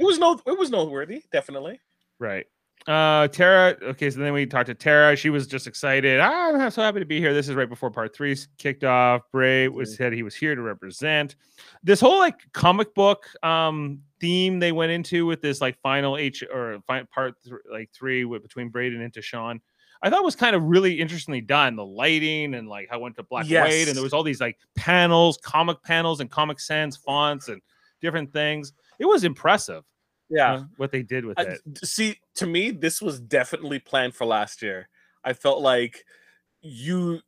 [0.00, 1.80] It was no, it was noteworthy, definitely.
[2.20, 2.46] right
[2.88, 5.14] uh tara okay so then we talked to tara.
[5.14, 6.20] She was just excited.
[6.20, 7.34] Ah, i'm so happy to be here.
[7.34, 9.22] This is right before part three kicked off.
[9.30, 11.36] Bray was said he was here to represent.
[11.82, 16.42] This whole like comic book um theme they went into with this like final h
[16.52, 19.60] or fi- part th- like three with between Breydon and Tychon,
[20.02, 21.76] i thought was kind of really interestingly done.
[21.76, 24.22] The lighting and like how it went to black and white and there was all
[24.22, 27.60] these like panels comic panels and comic sans fonts and
[28.00, 28.72] different things.
[28.98, 29.84] It was impressive.
[30.30, 30.64] Yeah.
[30.76, 31.62] what they did with I, it.
[31.84, 34.88] see, to me, this was definitely planned for last year.
[35.24, 36.04] I felt like
[36.62, 37.20] you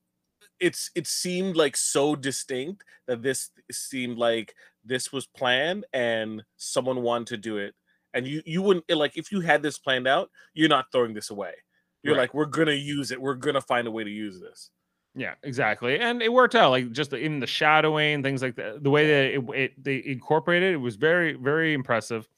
[0.61, 7.03] it's it seemed like so distinct that this seemed like this was planned and someone
[7.03, 7.75] wanted to do it.
[8.15, 11.31] And you you wouldn't like if you had this planned out, you're not throwing this
[11.31, 11.55] away.
[12.03, 12.19] You're Right.
[12.19, 13.21] like, we're gonna use it.
[13.21, 14.71] We're gonna find a way to use this.
[15.15, 16.71] Yeah, exactly, and it worked out.
[16.71, 18.85] Like just even the shadowing, things like that.
[18.85, 22.29] The way that it, it they incorporated it was very, very impressive.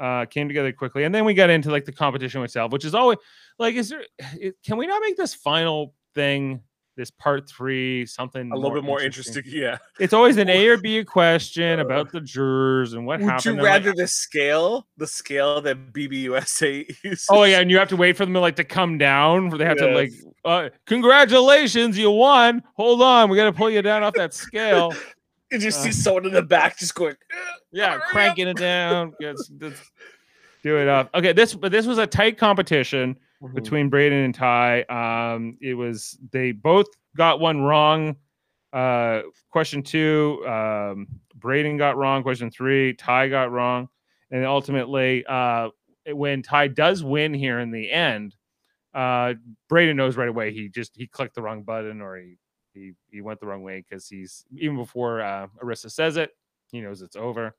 [0.00, 2.94] Uh, came together quickly, and then we got into like the competition itself, which is
[2.94, 3.18] always
[3.58, 4.02] like, is there?
[4.32, 6.62] It, can we not make this final thing,
[6.96, 9.42] this part three, something A little bit more interesting.
[9.46, 9.78] Yeah.
[9.98, 13.44] It's always an A or B question about the jurors and what Would happened.
[13.44, 17.26] you and, like, rather the scale, the scale that BBUSA uses?
[17.30, 19.48] Oh yeah, and you have to wait for them to like to come down.
[19.50, 20.12] Where they have to like,
[20.44, 22.62] uh, congratulations, you won.
[22.74, 24.94] Hold on, we got to pull you down off that scale.
[25.50, 25.82] You just Uh.
[25.84, 27.16] see someone in the back just going,
[27.72, 28.08] Yeah, Hurry up.
[28.10, 29.14] cranking it down.
[29.20, 29.36] Yes,
[30.62, 31.10] do it up.
[31.14, 33.54] Okay, this but this was a tight competition Mm-hmm.
[33.54, 34.82] between Breydon and Ty.
[34.82, 38.16] Um, it was they both got one wrong.
[38.70, 41.06] Uh, question two, um,
[41.38, 42.22] Breydon got wrong.
[42.22, 43.88] Question three, Ty got wrong,
[44.30, 45.70] and ultimately, uh,
[46.06, 48.36] when Ty does win here in the end,
[48.92, 49.32] uh,
[49.72, 52.36] Breydon knows right away he just he clicked the wrong button or he
[52.74, 56.36] he he went the wrong way because he's even before uh, Arisa says it,
[56.70, 57.54] he knows it's over,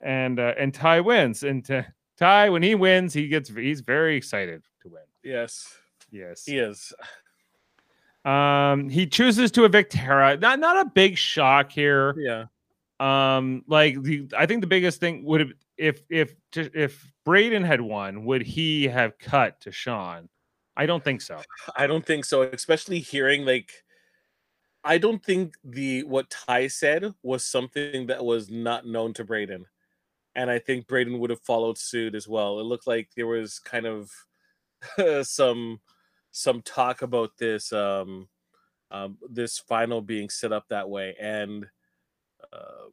[0.00, 1.42] and uh, and Ty wins.
[1.42, 1.82] And uh,
[2.16, 5.02] Ty, when he wins, he gets he's very excited to win.
[5.22, 5.74] Yes,
[6.10, 6.44] Yes.
[6.44, 6.92] he is.
[8.24, 10.36] Um, he chooses to evict Tara.
[10.36, 12.14] Not not a big shock here.
[12.18, 12.44] Yeah.
[13.00, 17.80] Um, like the I think the biggest thing would have if if if Breydon had
[17.80, 20.28] won, would he have cut to Sean?
[20.76, 21.40] I don't think so.
[21.76, 23.83] I don't think so, especially hearing like
[24.84, 29.64] I don't think the what Ty said was something that was not known to Breydon.
[30.36, 32.60] And I think Breydon would have followed suit as well.
[32.60, 34.12] It looked like there was kind of
[35.26, 35.80] some
[36.32, 38.28] some talk about this um
[38.90, 41.66] um this final being set up that way and
[42.52, 42.86] uh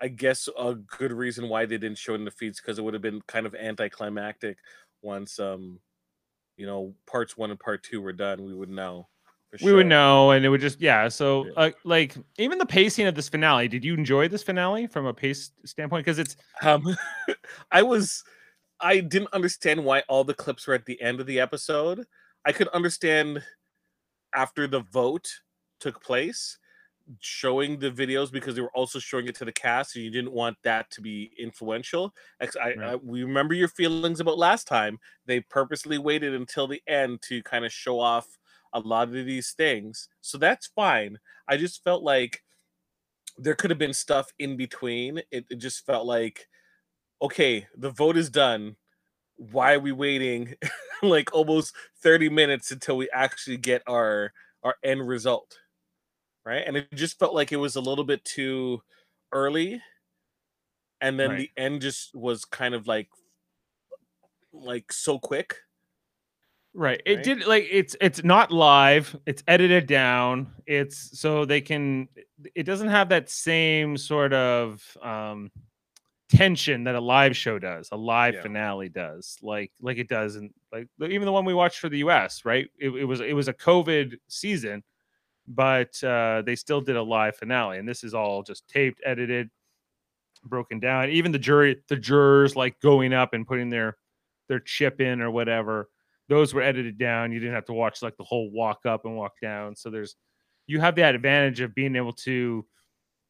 [0.00, 2.82] I guess a good reason why they didn't show it in the feeds because it
[2.82, 4.58] would have been kind of anticlimactic
[5.00, 5.80] once um
[6.56, 9.08] you know parts one and part two were done we would know
[9.60, 11.08] for We would know, and it would just yeah.
[11.08, 11.52] So Yeah.
[11.56, 13.68] uh, like even the pacing of this finale.
[13.68, 16.04] Did you enjoy this finale from a pace standpoint?
[16.04, 16.96] Because it's um
[17.72, 18.24] i was
[18.80, 22.04] i didn't understand why all the clips were at the end of the episode
[22.44, 23.42] i could understand
[24.34, 25.28] after the vote
[25.80, 26.58] took place
[27.20, 30.32] showing the videos because they were also showing it to the cast and you didn't
[30.32, 32.78] want that to be influential I, Right.
[32.80, 37.42] I we remember your feelings about last time they purposely waited until the end to
[37.42, 38.26] kind of show off
[38.72, 41.18] a lot of these things so that's fine.
[41.48, 42.42] I just felt like
[43.38, 45.18] there could have been stuff in between.
[45.30, 46.48] It, it just felt like
[47.22, 48.76] okay the vote is done.
[49.36, 50.56] Why are we waiting
[51.02, 54.32] like almost 30 minutes until we actually get our
[54.64, 55.58] our end result
[56.46, 56.64] right?
[56.66, 58.82] And it just felt like it was a little bit too
[59.32, 59.82] early.
[61.02, 61.36] And then Right.
[61.36, 63.10] the end just was kind of like
[64.52, 65.56] like so quick
[66.74, 67.02] Right.
[67.04, 67.24] It Right?
[67.24, 69.14] did like it's it's not live.
[69.26, 70.52] It's edited down.
[70.66, 72.08] It's so they can
[72.54, 75.50] it doesn't have that same sort of um
[76.30, 78.42] tension that a live show does, a live Yeah.
[78.42, 79.36] finale does.
[79.42, 82.68] Like like it does in like even the one we watched for the US, right?
[82.78, 84.82] It, it was it was a COVID season,
[85.46, 89.50] but uh they still did a live finale and this is all just taped, edited,
[90.44, 91.10] broken down.
[91.10, 93.98] Even the jury the jurors like going up and putting their
[94.48, 95.90] their chip in or whatever
[96.32, 97.30] those were edited down.
[97.30, 99.76] You didn't have to watch like the whole walk up and walk down.
[99.76, 100.16] So there's
[100.66, 102.64] you have that advantage of being able to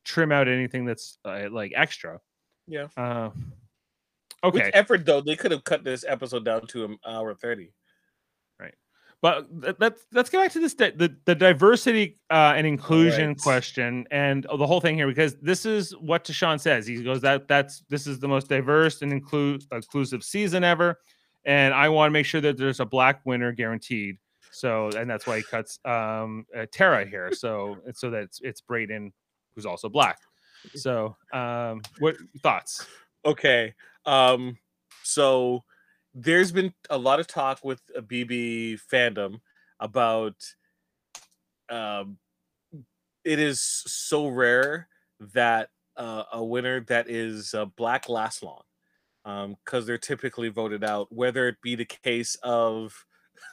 [0.05, 2.21] trim out anything that's uh, like extra.
[2.69, 2.87] Yeah.
[2.97, 3.31] Uh,
[4.45, 7.73] with okay, effort though they could have cut this episode down to an hour 30
[8.59, 8.75] Right.
[9.21, 9.47] but
[9.79, 13.39] let's let's get back to this the the diversity uh, and inclusion Alright.
[13.39, 16.87] question and the whole thing here because this is what Tychon says.
[16.87, 20.99] He goes that that's this is the most diverse and include inclusive season ever,
[21.45, 24.19] and I want to make sure that there's a black winner guaranteed.
[24.51, 27.33] So and that's why he cuts um uh, Tara here.
[27.33, 29.13] So so that it's, it's Breydon
[29.55, 30.19] who's also black.
[30.75, 32.87] So um what thoughts?
[33.25, 33.75] Okay.
[34.05, 34.59] Um
[35.03, 35.65] so
[36.15, 39.41] there's been a lot of talk with a BB fandom
[39.81, 40.35] about
[41.71, 42.19] um
[43.25, 44.89] it is so rare
[45.33, 48.63] that uh, a winner that is uh, black lasts long
[49.25, 52.93] um because they're typically voted out whether it be the case of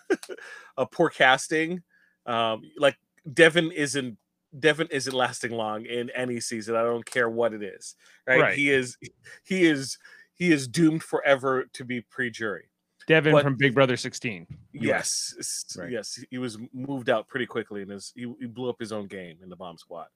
[0.77, 1.81] a poor casting
[2.25, 2.97] um like
[3.33, 4.17] devin isn't
[4.59, 6.75] Devin isn't lasting long in any season.
[6.75, 7.95] I don't care what it is.
[8.25, 8.39] Right?
[8.41, 8.55] Right.
[8.57, 8.97] He is
[9.43, 9.95] he is
[10.33, 12.63] he is doomed forever to be pre-jury.
[13.05, 14.47] Devin But- from Big Brother 16.
[14.73, 15.91] Yes, Right.
[15.91, 19.05] yes, he was moved out pretty quickly, and his, he, he blew up his own
[19.05, 20.07] game in the bomb squad.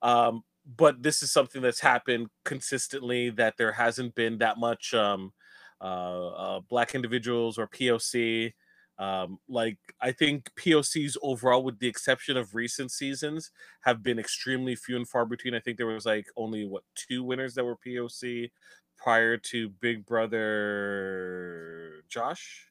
[0.00, 3.30] Um, but this is something that's happened consistently.
[3.30, 5.32] That there hasn't been that much um,
[5.80, 8.52] uh, uh, black individuals or POC.
[8.98, 13.50] Um, like I think POCs overall, with the exception of recent seasons,
[13.82, 15.54] have been extremely few and far between.
[15.54, 18.50] I think there was like only what two winners that were POC
[18.96, 22.68] prior to Big Brother Josh.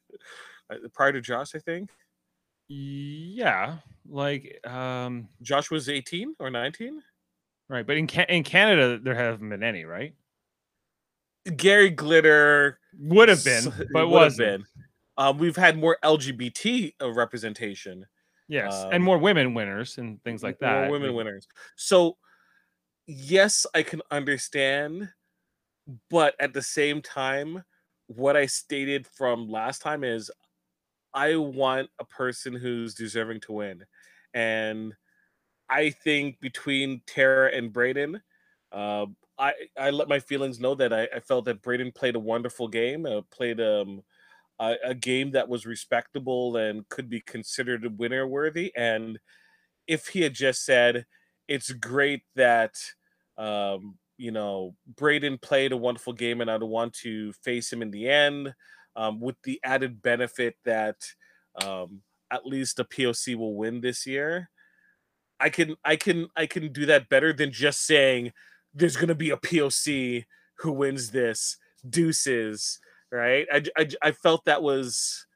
[0.70, 1.90] Uh, prior to Josh, I think
[2.68, 3.78] Yeah,
[4.08, 7.02] like um Josh was 18 or 19.
[7.68, 10.14] Right, but in Ca- in Canada there haven't been any, right?
[11.56, 14.62] Gary Glitter Would have been, but wasn't.
[14.62, 14.66] been.
[15.18, 18.06] Um, we've had more LGBT uh, representation,
[18.48, 20.88] Yes, Um, and more women winners and things like that.
[20.88, 21.48] more women winners.
[21.76, 22.18] So,
[23.06, 25.12] yes, I can understand,
[26.10, 27.64] but at the same time,
[28.08, 30.30] what I stated from last time is,
[31.14, 33.84] I want a person who's deserving to win,
[34.34, 34.94] and
[35.68, 38.20] I think between Tara and Breydon,
[38.72, 39.06] uh,
[39.38, 42.68] I I let my feelings know that I, I felt that Breydon played a wonderful
[42.68, 44.02] game, uh, played um
[44.60, 48.72] a, a game that was respectable and could be considered winner worthy.
[48.76, 49.18] And
[49.86, 51.06] if he had just said,
[51.48, 52.74] "It's great that
[53.38, 57.90] um, you know Breydon played a wonderful game, and I'd want to face him in
[57.90, 58.54] the end,"
[58.96, 60.96] um, with the added benefit that
[61.62, 64.50] um, at least a POC will win this year.
[65.40, 68.32] I can I can I can do that better than just saying
[68.74, 70.24] there's gonna be a POC
[70.58, 71.56] who wins this
[71.88, 72.78] deuces
[73.12, 75.26] right I, I, I felt that was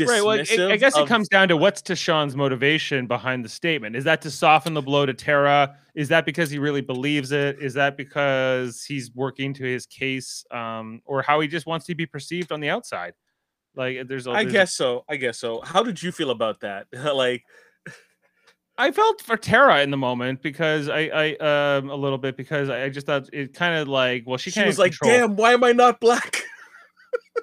[0.00, 0.22] Right.
[0.22, 3.96] Well, it- I guess it comes down to what's Tychon's motivation behind the statement.
[3.96, 5.76] Is that to soften the blow to Tara?
[5.96, 7.58] Is that because he really believes it?
[7.60, 11.96] Is that because he's working to his case, um, or how he just wants to
[11.96, 13.14] be perceived on the outside?
[13.74, 16.30] Like, there's, a, I there's a- guess so I guess so how did you feel
[16.30, 17.42] about that like
[18.78, 22.68] I felt for Tara in the moment because I, I, um, a little bit because
[22.70, 25.10] I I just thought it kind of like, well, she, she can't was like control-
[25.10, 26.42] damn why am I not black?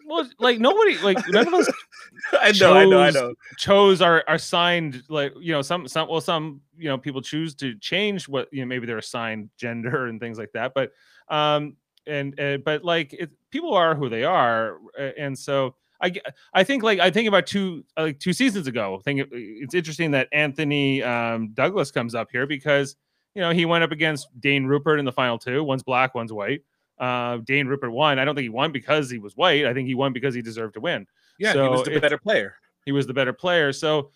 [0.07, 1.71] Well, like nobody, like none of us
[2.33, 3.33] I know I know I chose- know.
[3.57, 7.55] chose are are signed like you know some some well some you know people choose
[7.55, 10.91] to change what you know maybe their assigned gender and things like that but
[11.29, 11.75] um
[12.05, 14.77] and uh, but like it, people are who they are
[15.17, 15.75] and so
[16.05, 16.11] I,
[16.53, 18.97] I think like I think about two uh, like two seasons ago.
[18.99, 22.95] I think it- it's interesting that Anthony um, Douglas comes up here because
[23.33, 25.63] you know he went up against Dane Rupert in the final two.
[25.63, 26.61] One's black, one's white.
[26.97, 28.19] Uh, Dane Rupert won.
[28.19, 29.65] I don't think he won because he was white.
[29.65, 31.05] I think he won because he deserved to win
[31.39, 33.73] yeah he was the better player he was the better player.
[33.73, 34.11] So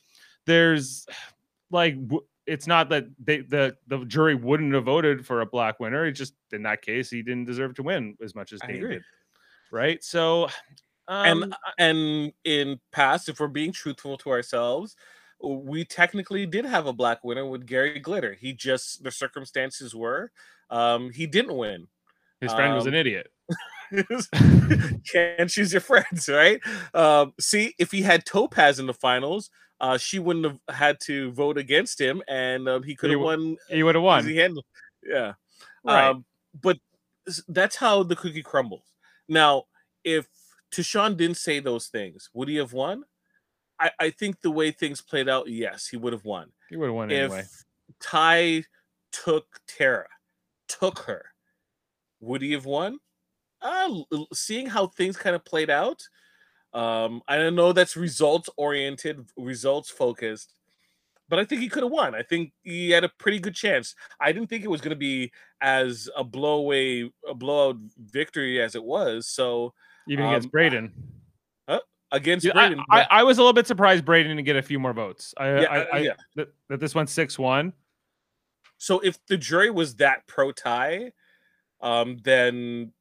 [0.45, 1.05] there's
[1.71, 5.79] like w- it's not that they, the the jury wouldn't have voted for a black
[5.79, 6.05] winner.
[6.05, 9.03] It just in that case he didn't deserve to win as much as Dane did,
[9.71, 10.03] right?
[10.03, 10.47] So
[11.09, 14.95] um, and and in past if we're being truthful to ourselves
[15.41, 20.31] we technically did have a black winner with Gary Glitter he just the circumstances were
[20.69, 21.87] um he didn't win
[22.41, 23.27] his friend was an um, idiot.
[25.11, 26.59] can't choose your friends, right?
[26.93, 29.49] Um, see, if he had Topaz in the finals,
[29.81, 33.57] uh, she wouldn't have had to vote against him, and um, he could have won.
[33.69, 34.21] He would have won.
[34.21, 34.63] easy handle.
[35.03, 35.33] Yeah,
[35.83, 36.09] Right.
[36.09, 36.25] Um,
[36.61, 36.77] but
[37.47, 38.85] that's how the cookie crumbles.
[39.27, 39.63] Now,
[40.03, 40.27] if
[40.71, 43.03] Tychon didn't say those things, would he have won?
[43.79, 46.51] I, I think the way things played out, yes, he would have won.
[46.69, 47.43] he would have won If anyway.
[47.99, 48.63] Ty
[49.11, 50.07] took Tara,
[50.67, 51.25] took her,
[52.19, 52.99] would he have won?
[53.61, 53.89] Uh,
[54.33, 56.01] seeing how things kind of played out,
[56.73, 60.53] um, I don't know that's results oriented, results focused,
[61.27, 62.15] but I think he could have won.
[62.15, 63.95] I think he had a pretty good chance.
[64.19, 68.75] I didn't think it was going to be as a blowaway, a blowout victory as
[68.75, 69.27] it was.
[69.27, 69.73] So
[70.09, 70.91] Even against um, Breydon.
[72.11, 74.55] against Yeah, I, Breydon, I, but- I was a little bit surprised Breydon didn't get
[74.55, 75.33] a few more votes.
[75.37, 76.13] I, Yeah, I, uh, I yeah.
[76.35, 77.71] that, that this went six one.
[78.77, 81.11] so if the jury was that pro tie,
[81.81, 82.91] um, then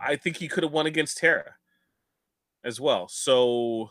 [0.00, 1.54] I think he could have won against Tara
[2.64, 3.06] as well.
[3.08, 3.90] So,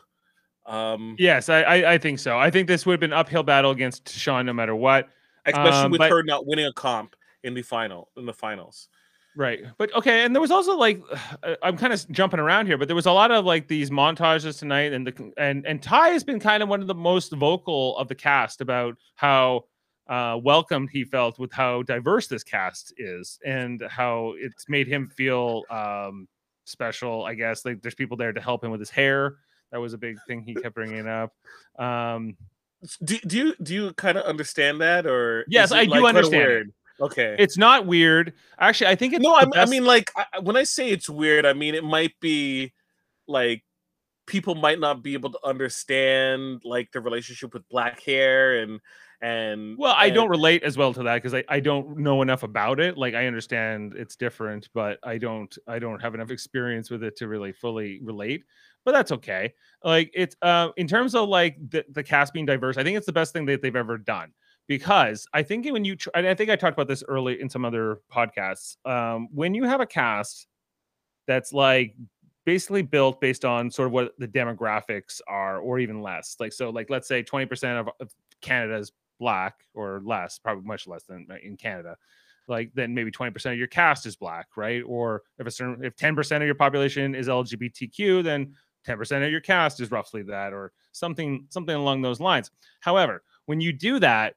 [0.65, 2.37] um, Yes, I, I I think so.
[2.39, 5.07] I think this would have been uphill battle against Sean no matter what.
[5.45, 8.89] especially Um, with but- her not winning a comp in the final in the finals.
[9.35, 9.63] Right.
[9.77, 11.01] But okay, and there was also like
[11.63, 14.57] I'm kind of jumping around here, but there was a lot of like these montages
[14.59, 17.97] tonight and the and and Ty has been kind of one of the most vocal
[17.97, 19.65] of the cast about how
[20.07, 25.07] uh welcomed he felt with how diverse this cast is and how it's made him
[25.07, 26.27] feel um
[26.65, 27.65] special, I guess.
[27.65, 29.35] Like there's people there to help him with his hair.
[29.71, 31.33] That was a big thing he kept bringing up.
[31.77, 32.37] Um
[33.03, 36.43] Do, do you do you kind of understand that or Yes, I do like, understand
[36.43, 36.73] weird?
[36.99, 37.35] Okay.
[37.39, 38.33] It's not weird.
[38.59, 40.89] Actually, I think it's no, I, I best- mean like I, I- when I say
[40.89, 42.73] it's weird, I mean it might be
[43.27, 43.63] like
[44.27, 48.79] people might not be able to understand like the relationship with black hair and
[49.21, 52.21] and Well, I and- don't relate as well to that because I, I don't know
[52.21, 52.97] enough about it.
[52.97, 57.15] Like I understand it's different, but I don't I don't have enough experience with it
[57.17, 58.43] to really fully relate.
[58.83, 59.53] But that's okay.
[59.83, 63.05] Like it's uh in terms of like the, the cast being diverse, I think it's
[63.07, 64.31] the best thing that they've ever done.
[64.67, 67.65] Because I think when you tr- I think I talked about this early in some
[67.65, 68.77] other podcasts.
[68.85, 70.47] Um, when you have a cast
[71.27, 71.95] that's like
[72.45, 76.35] basically built based on sort of what the demographics are, or even less.
[76.39, 78.11] Like so, like let's say 20% of, of
[78.41, 81.97] Canada's black or less, probably much less than uh, in Canada.
[82.47, 84.83] Like then maybe 20% of your cast is black, right?
[84.85, 88.53] Or if a certain if 10% of your population is LGBTQ, then
[88.87, 92.51] 10% of your cast is roughly that, or something something along those lines.
[92.81, 94.35] However, when you do that,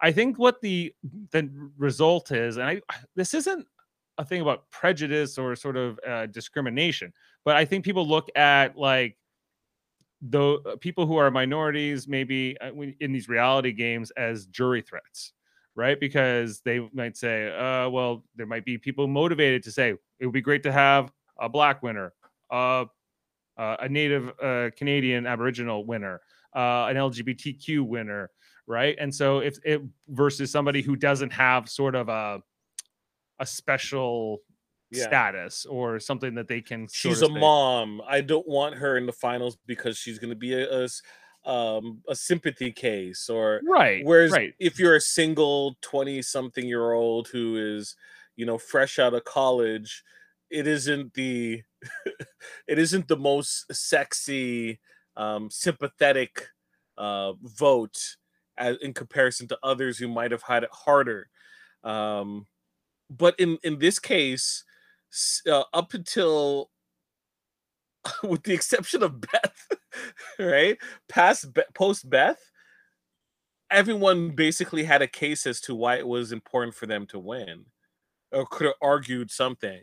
[0.00, 0.94] I think what the
[1.30, 2.80] the result is, and I
[3.16, 3.66] this isn't
[4.18, 7.12] a thing about prejudice or sort of uh, discrimination,
[7.44, 9.16] but I think people look at like
[10.22, 12.70] the uh, people who are minorities maybe uh,
[13.00, 15.32] in these reality games as jury threats
[15.76, 15.98] right?
[15.98, 20.32] Because they might say uh well there might be people motivated to say it would
[20.32, 22.12] be great to have a black winner
[22.50, 22.84] uh,
[23.56, 26.20] a native uh canadian aboriginal winner
[26.56, 28.30] uh an lgbtq winner
[28.66, 32.42] right and so if it versus somebody who doesn't have sort of a
[33.38, 34.38] a special
[34.90, 35.06] Yeah.
[35.06, 38.00] status or something that they can she's a mom.
[38.06, 40.88] I don't want her in the finals because she's going to be a, a
[41.50, 46.92] um a sympathy case or right whereas right if you're a single 20 something year
[46.92, 47.96] old who is
[48.36, 50.02] you know fresh out of college
[50.48, 51.62] it isn't the
[52.68, 54.80] it isn't the most sexy
[55.16, 56.46] um sympathetic
[56.96, 58.16] uh vote
[58.58, 61.28] as, in comparison to others who might have had it harder
[61.82, 62.46] um
[63.10, 64.64] but in in this case
[65.48, 66.70] uh, up until
[68.22, 69.68] with the exception of Beth,
[70.38, 70.78] right?
[71.08, 72.40] Past Be- post Beth,
[73.70, 77.66] everyone basically had a case as to why it was important for them to win,
[78.32, 79.82] or could have argued something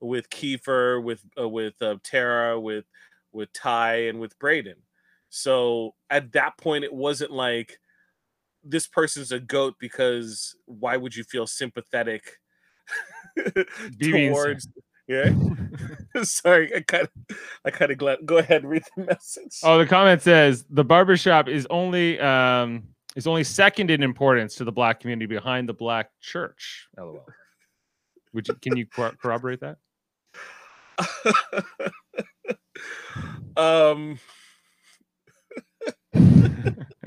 [0.00, 2.84] with Kiefer, with uh, with uh, Tara, with
[3.32, 4.76] with Ty, and with Breydon.
[5.30, 7.78] So at that point, it wasn't like
[8.64, 12.38] this person's a goat because why would you feel sympathetic
[13.38, 13.66] BB and
[14.00, 14.28] C.
[14.28, 14.68] towards?
[15.08, 15.30] Yeah.
[16.22, 18.18] Sorry, I kind of, I kind of glad.
[18.24, 19.58] Go ahead, read the message.
[19.62, 22.84] Oh, the comment says the barbershop is only um
[23.16, 26.88] is only second in importance to the black community behind the black church.
[26.98, 27.24] LOL.
[28.34, 29.76] Would you can you corroborate that?
[33.56, 34.18] um,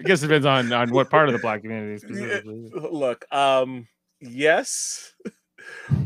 [0.05, 2.71] guess it depends on on what part of the black community specifically.
[2.91, 3.87] look, um,
[4.21, 5.13] yes.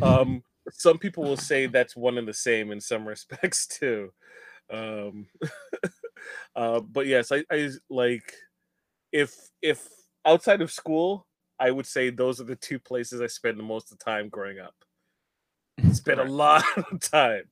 [0.01, 0.41] Um,
[0.71, 4.11] some people will say that's one and the same in some respects too.
[4.71, 5.27] Um,
[6.55, 8.33] uh, but yes, I, I like
[9.11, 9.87] if if
[10.25, 11.27] outside of school,
[11.59, 14.29] I would say those are the two places I spend the most of the time
[14.29, 14.75] growing up.
[15.91, 17.43] Spend a lot of time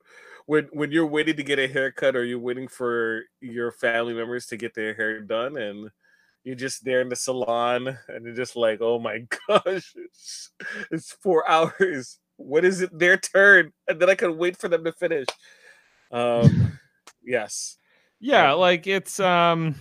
[0.46, 4.46] when when you're waiting to get a haircut or you're waiting for your family members
[4.48, 5.90] to get their hair done and
[6.48, 9.20] you're just there in the salon and you're just like oh my
[9.50, 10.52] gosh it's,
[10.90, 12.20] it's four hours.
[12.38, 13.74] What is it their turn?
[13.88, 15.28] And then i can wait for them to finish.
[16.10, 16.80] Um
[17.22, 17.78] yes.
[18.22, 19.76] Yeah, like it's um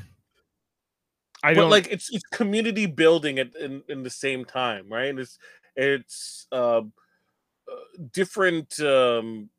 [1.44, 5.16] I but don't like it's it's community building at in, in the same time right?
[5.16, 5.38] It's
[5.76, 6.92] it's um
[7.70, 9.50] uh, different um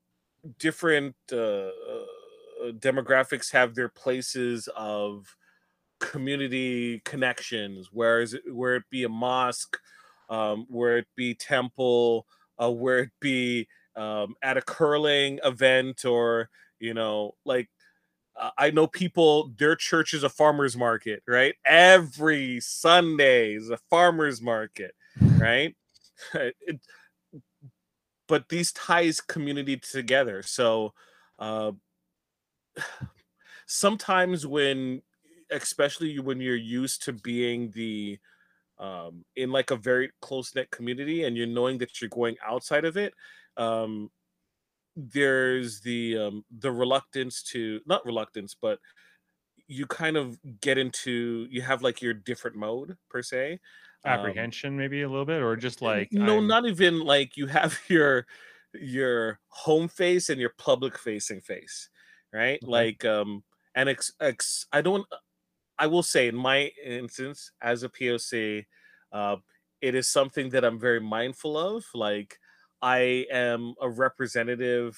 [0.60, 1.38] different uh,
[1.68, 5.38] uh demographics have their places of
[6.00, 9.78] community connections whereas it- where it be a mosque
[10.30, 12.26] um where it be temple
[12.62, 17.70] uh where it be um at a curling event or you know like
[18.40, 21.56] uh, I know people, their church is a farmer's market, right?
[21.66, 24.94] Every Sunday is a farmer's market,
[25.40, 25.76] right?
[26.34, 26.82] It-
[28.28, 30.44] but these ties community together.
[30.44, 30.94] So
[31.40, 31.72] uh,
[33.68, 35.02] sometimes when,
[35.52, 38.20] especially when you're used to being the,
[38.80, 42.86] um, in like a very close knit community and you're knowing that you're going outside
[42.86, 43.14] of it,
[43.58, 44.12] um,
[44.96, 48.80] there's the um the reluctance to not reluctance but
[49.68, 53.60] you kind of get into you have like your different mode per se
[54.04, 57.48] Um, apprehension maybe a little bit or just like no I'm- not even like you
[57.48, 58.26] have your
[58.74, 61.90] your home face and your public facing face
[62.34, 62.68] right Okay.
[62.68, 63.44] like um
[63.76, 65.06] and ex, ex i don't
[65.80, 68.66] I will say, in my instance, as a POC,
[69.12, 69.38] uh,
[69.82, 71.86] it is something that I'm very mindful of.
[71.94, 72.40] Like,
[72.82, 74.98] I am a representative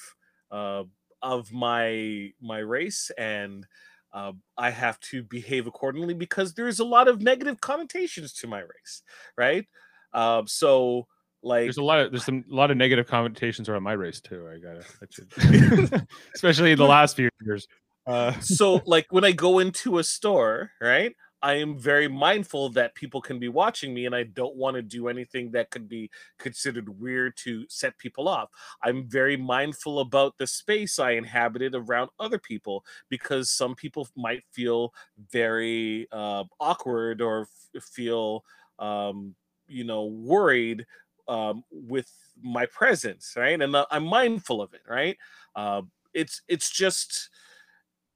[0.50, 0.84] uh,
[1.22, 3.66] of my my race, and
[4.12, 8.60] uh, I have to behave accordingly because there's a lot of negative connotations to my
[8.60, 9.02] race,
[9.36, 9.66] right?
[10.12, 11.06] Uh, so,
[11.42, 14.20] like, There's a lot of there's some a lot of negative connotations around my race
[14.20, 14.48] too.
[14.48, 15.06] I gotta, I
[15.90, 17.68] should, especially in the last few years.
[18.06, 21.14] Uh, so like when I go into a store, right?
[21.42, 24.82] I am very mindful that people can be watching me and I don't want to
[24.82, 28.50] do anything that could be considered weird to set people off.
[28.82, 34.44] I'm very mindful about the space I inhabited around other people because some people might
[34.52, 34.92] feel
[35.32, 38.44] very uh, awkward or f- feel,
[38.78, 39.34] um,
[39.66, 40.84] you know, worried
[41.26, 43.60] um, with my presence, right?
[43.60, 45.16] And uh, I'm mindful of it, right?
[45.54, 45.82] Uh,
[46.12, 47.30] it's it's just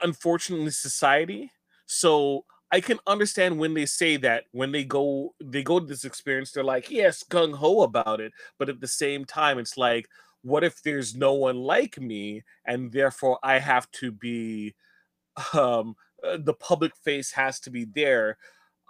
[0.04, 1.50] unfortunately society.
[1.86, 6.04] So I can understand when they say that when they go they go to this
[6.04, 8.32] experience, they're like, yes, gung ho about it.
[8.58, 10.08] But at the same time, it's like,
[10.42, 14.74] what if there's no one like me, and therefore I have to be
[15.54, 18.38] um uh, the public face has to be there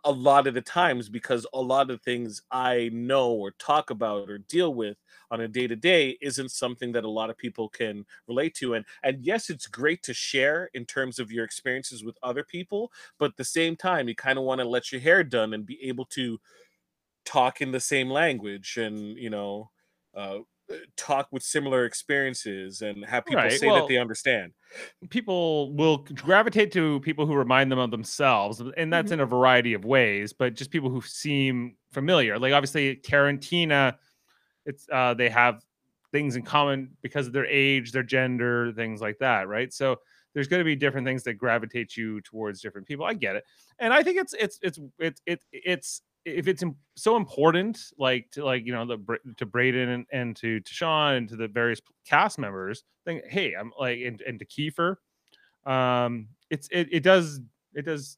[0.05, 4.29] a lot of the times because a lot of things I know or talk about
[4.31, 4.99] or deal with
[5.31, 8.75] on a day to day isn't something that a lot of people can relate to
[8.75, 12.93] and and yes it's great to share in terms of your experiences with other people
[13.19, 15.67] but at the same time you kind of want to let your hair done and
[15.67, 16.39] be able to
[17.25, 19.71] talk in the same language and you know
[20.15, 20.39] uh,
[20.97, 24.53] talk with similar experiences and have people Right, say well- that they understand.
[25.11, 29.75] people will gravitate to people who remind them of themselves and that's in a variety
[29.75, 33.95] of ways but just people who seem familiar like obviously Tarantina
[34.67, 35.63] it's uh they have
[36.13, 39.73] things in common because of their age their gender things like that right?
[39.73, 39.97] So
[40.33, 43.45] there's going to be different things that gravitate you towards different people i get it
[43.79, 46.65] and i think it's it's it's it's it's it's if it's
[46.97, 51.15] so important like to like you know the to Breydon and, and to to Sean
[51.15, 54.97] and to the various cast members then hey i'm like and, and to Kiefer
[55.67, 57.41] um it's it, it does
[57.75, 58.17] it does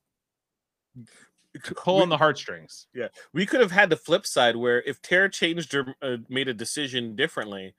[1.77, 2.87] pull on the heartstrings.
[2.95, 6.49] Yeah, we could have had the flip side where if Tara changed or uh, made
[6.49, 7.75] a decision differently,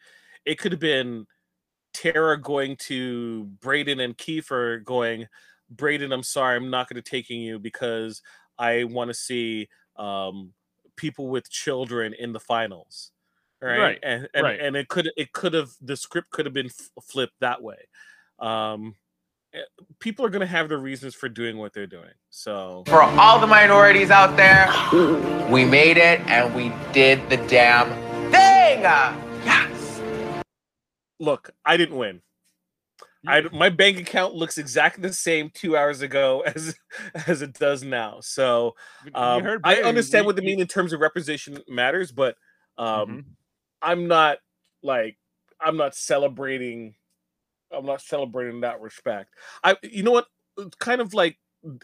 [0.45, 1.25] it could have been
[1.93, 5.27] Tara going to Breydon and Kiefer going,
[5.73, 8.21] Breydon, I'm sorry, I'm not going to taking you because
[8.57, 9.67] I want to see
[9.97, 10.53] um,
[10.95, 13.11] people with children in the finals.
[13.61, 13.79] Right.
[13.79, 14.59] Right, And and, right.
[14.59, 17.87] and it could it could have the script could have been f- flipped that way.
[18.37, 18.93] Um
[19.51, 19.57] eh,
[19.99, 22.11] people are going to have their reasons for doing what they're doing.
[22.29, 24.67] So For all the minorities out there,
[25.51, 27.89] we made it and we did the damn
[28.31, 28.81] thing.
[28.83, 30.01] Yes.
[31.19, 32.21] look, I didn't win.
[33.27, 36.75] I my bank account looks exactly the same two hours ago as
[37.27, 38.19] as it does now.
[38.21, 38.75] So
[39.13, 42.35] um, I understand you- what they mean in terms of representation matters, but
[42.77, 43.25] um, Mhm.
[43.81, 44.39] I'm not
[44.83, 45.17] like
[45.59, 46.95] I'm not celebrating.
[47.71, 49.33] I'm not celebrating that respect.
[49.63, 50.27] I you know what?
[50.79, 51.37] Kind of like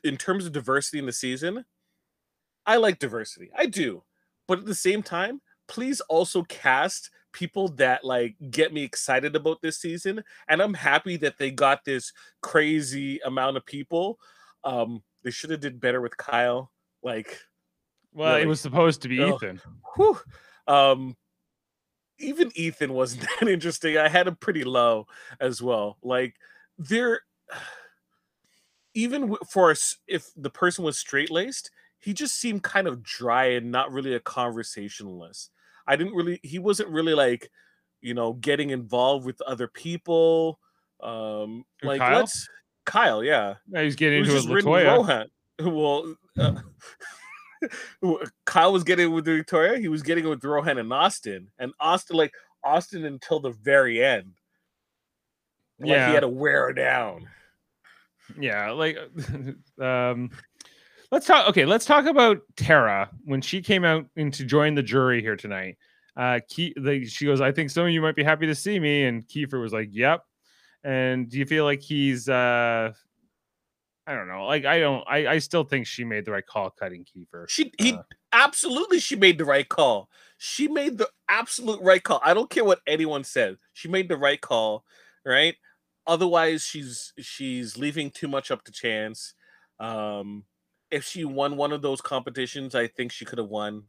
[0.04, 1.66] in terms of diversity in the season,
[2.66, 3.50] I like diversity.
[3.56, 4.04] I do,
[4.48, 9.62] but at the same time, please also cast people that like get me excited about
[9.62, 10.24] this season.
[10.48, 14.20] And I'm happy that they got this crazy amount of people.
[14.64, 16.72] Um, they should have did better with Kyle.
[17.02, 17.40] Like,
[18.14, 19.36] well it was supposed to be Oh.
[19.36, 19.60] Ethan
[19.96, 20.20] whew.
[20.68, 21.18] Um,
[22.20, 23.98] even Ethan wasn't that interesting.
[23.98, 25.08] I had him pretty low
[25.40, 25.98] as well.
[26.02, 26.36] Like
[26.78, 27.22] there,
[28.94, 33.46] even for us, if the person was straight laced, he just seemed kind of dry
[33.46, 35.50] and not really a conversationalist.
[35.88, 36.40] I didn't really.
[36.44, 37.50] He wasn't really like,
[38.02, 40.60] you know, getting involved with other people.
[41.02, 42.18] Um, Who, like Kyle?
[42.20, 42.48] let's
[42.86, 43.56] Kyle, yeah.
[43.68, 45.28] Yeah, he's He getting was into just it with ridden Latoya.
[45.62, 46.62] Well, uh,
[48.46, 49.78] Kyle was getting it with Victoria.
[49.80, 54.34] He was getting with Rohan and Austin, and Austin like Austin until the very end.
[55.80, 56.08] Like Yeah.
[56.08, 57.28] he had to wear her down.
[58.40, 58.98] yeah like
[59.82, 60.32] um
[61.14, 64.82] let's talk okay let's talk about tara when she came out and to join the
[64.82, 65.78] jury here tonight
[66.18, 68.80] uh Ke- the, she goes i think some of you might be happy to see
[68.80, 70.22] me and kiefer was like yep
[70.84, 72.92] and do you feel like he's uh
[74.08, 76.72] i don't know like i don't i i still think she made the right call
[76.72, 78.02] cutting kiefer She he Uh.
[78.32, 80.10] absolutely she made the right call.
[80.40, 82.20] She made the absolute right call.
[82.24, 83.56] I don't care what anyone says.
[83.72, 84.84] She made the right call,
[85.26, 85.56] right?
[86.06, 89.36] Otherwise, she's she's leaving too much up to chance.
[89.80, 90.44] Um,
[90.94, 93.84] if she won one of those competitions, I think she could have won.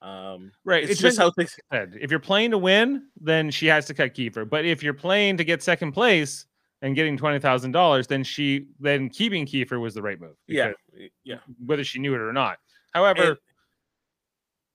[0.00, 1.56] Um, right it's, just how things.
[1.72, 1.98] said.
[2.00, 5.36] if you're playing to win then she has to cut kiefer but if you're playing
[5.38, 6.46] to get second place
[6.82, 10.36] and getting twenty thousand dollars, then she then keeping Kiefer was the right move.
[10.46, 11.38] Yeah, because yeah.
[11.64, 12.58] whether she knew it or not.
[12.92, 13.38] However,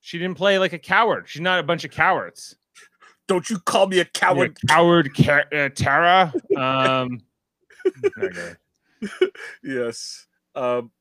[0.01, 1.25] she didn't play like a coward.
[1.27, 2.55] She's not a bunch of cowards.
[3.27, 4.57] Don't you call me a coward?
[4.67, 6.33] coward, Ca- uh, Tara.
[6.57, 7.21] Um,
[8.05, 8.53] okay.
[9.63, 10.27] yes.
[10.55, 10.91] Um.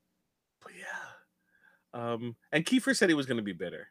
[1.95, 3.88] Um, and Kiefer said he was going to be bitter,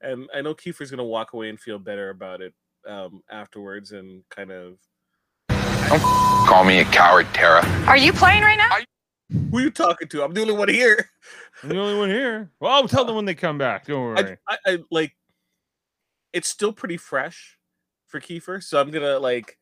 [0.00, 2.54] and I know Kiefer's going to walk away and feel better about it
[2.86, 4.78] um, afterwards, and kind of.
[5.48, 6.00] Don't
[6.46, 7.64] Call me a coward, Tara.
[7.86, 8.68] Are you playing right now?
[9.50, 10.24] Who are you talking to?
[10.24, 11.10] I'm the only one here.
[11.62, 12.50] I'm the only one here.
[12.58, 13.86] Well, I'll tell them when they come back.
[13.86, 14.36] Don't worry.
[14.48, 15.16] I, I, I like.
[16.32, 17.58] It's still pretty fresh
[18.06, 19.58] for Kiefer, so I'm gonna like.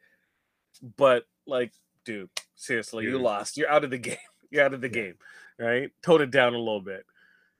[0.96, 1.72] But like,
[2.04, 3.56] dude, seriously, you lost.
[3.56, 4.16] You're out of the game.
[4.50, 5.14] You're out of the game,
[5.58, 5.90] right?
[6.02, 7.04] Tone it down a little bit,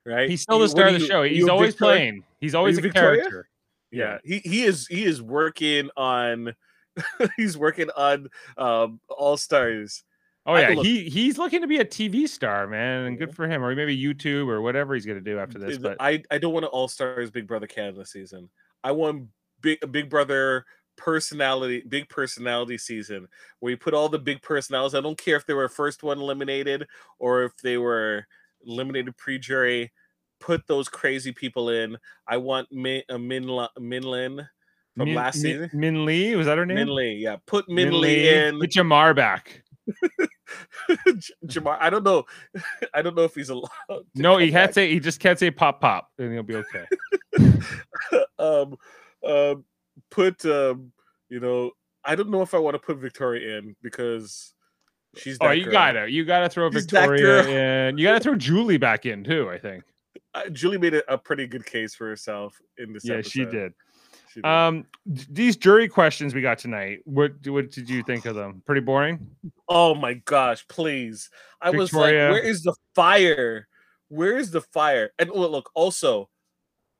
[0.05, 0.29] right?
[0.29, 1.23] He's still the star are of the show.
[1.23, 1.95] He's always Victoria?
[1.97, 2.23] playing.
[2.39, 3.21] He's always a Victoria?
[3.21, 3.49] character.
[3.91, 6.53] yeah he, he is he is working on
[7.37, 8.27] he's working on
[8.57, 10.03] um all stars
[10.45, 13.35] Oh I- yeah, look- he he's looking to be a TV star, man, and good
[13.35, 13.63] for him.
[13.63, 15.77] Or maybe YouTube or whatever he's gonna do after this.
[15.77, 18.49] But i i don't want an all stars big brother canada season
[18.83, 19.27] i want
[19.61, 20.65] big big brother
[20.97, 23.27] personality big personality season
[23.59, 26.19] where you put all the big personalities i don't care if they were first one
[26.19, 26.85] eliminated
[27.19, 28.25] or if they were
[28.65, 29.91] eliminated pre-jury
[30.39, 31.97] put those crazy people in
[32.27, 34.47] i want min uh, min, La- minlin
[34.95, 36.75] from Min, last Min- season Min Lee was that her name?
[36.75, 39.63] min lee yeah put Min min lee in Get Jamar back.
[41.45, 42.25] Jamar, I don't know.
[42.93, 43.69] I don't know if he's allowed.
[44.15, 44.73] No, he can't back.
[44.73, 44.91] say.
[44.91, 46.85] He just can't say pop pop, and he'll be okay.
[48.39, 48.75] um,
[49.25, 49.65] um,
[50.11, 50.91] put um,
[51.29, 51.71] you know,
[52.03, 54.53] I don't know if I want to put Victoria in because
[55.19, 55.37] she's.
[55.41, 55.73] Oh, you girl.
[55.73, 57.97] gotta, you gotta throw She's Victoria in.
[57.97, 59.49] You gotta throw Julie back in too.
[59.49, 59.83] I think.
[60.35, 63.03] Uh, Julie made a, a pretty good case for herself in this.
[63.03, 63.73] Yeah, she did.
[64.31, 64.45] She did.
[64.45, 66.99] Um, d- these jury questions we got tonight.
[67.05, 68.61] What what did you think of them?
[68.63, 69.27] Pretty boring.
[69.67, 70.67] oh my gosh!
[70.67, 73.67] Please, I was like, "Where is the fire?
[74.09, 76.29] Where is the fire?" And look, also,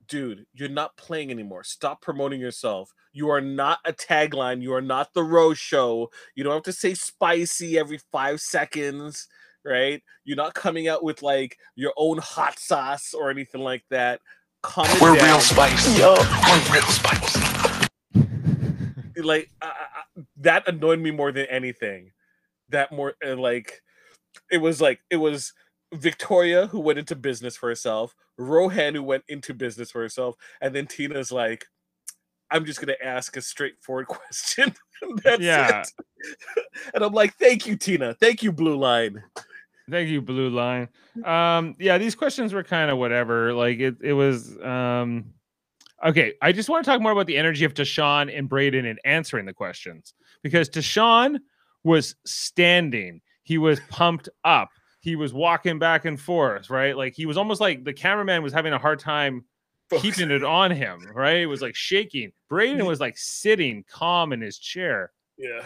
[0.10, 1.64] dude, you're not playing anymore.
[1.64, 2.94] Stop promoting yourself.
[3.14, 4.62] You are not a tagline.
[4.62, 6.12] You are not the Rose Show.
[6.36, 9.28] You don't have to say spicy every five seconds,
[9.64, 10.02] right?
[10.26, 14.20] You're not coming out with like your own hot sauce or anything like that.
[14.62, 15.26] Calm We're down.
[15.26, 15.98] real spice.
[15.98, 16.14] Yo.
[16.14, 17.38] We're real spice.
[19.24, 22.12] like I, I, that annoyed me more than anything.
[22.70, 23.82] That more uh, like
[24.52, 25.54] it was like it was
[25.94, 30.74] Victoria who went into business for herself, Rohan who went into business for herself, and
[30.76, 31.66] then Tina's like,
[32.52, 34.74] "I'm just gonna ask a straightforward question."
[35.24, 35.82] That's Yeah.
[35.82, 36.66] it.
[36.94, 38.14] and I'm like, "Thank you, Tina.
[38.14, 39.24] Thank you, Blue Line."
[39.90, 40.88] Thank you, Blue Line.
[41.26, 43.54] Um, yeah, these questions were kind of whatever.
[43.54, 44.56] Like it, it was.
[44.62, 45.34] Um,
[46.06, 49.00] okay, I just want to talk more about the energy of Tychon and Breydon in
[49.04, 50.14] answering the questions
[50.44, 51.40] because Tychon
[51.84, 53.22] was standing.
[53.42, 54.70] He was pumped up.
[55.00, 56.96] He was walking back and forth, right?
[56.96, 59.46] Like he was almost like the cameraman was having a hard time
[59.98, 61.38] keeping it on him, right?
[61.38, 62.32] It was like shaking.
[62.52, 65.12] Breydon was like sitting calm in his chair.
[65.38, 65.64] Yeah.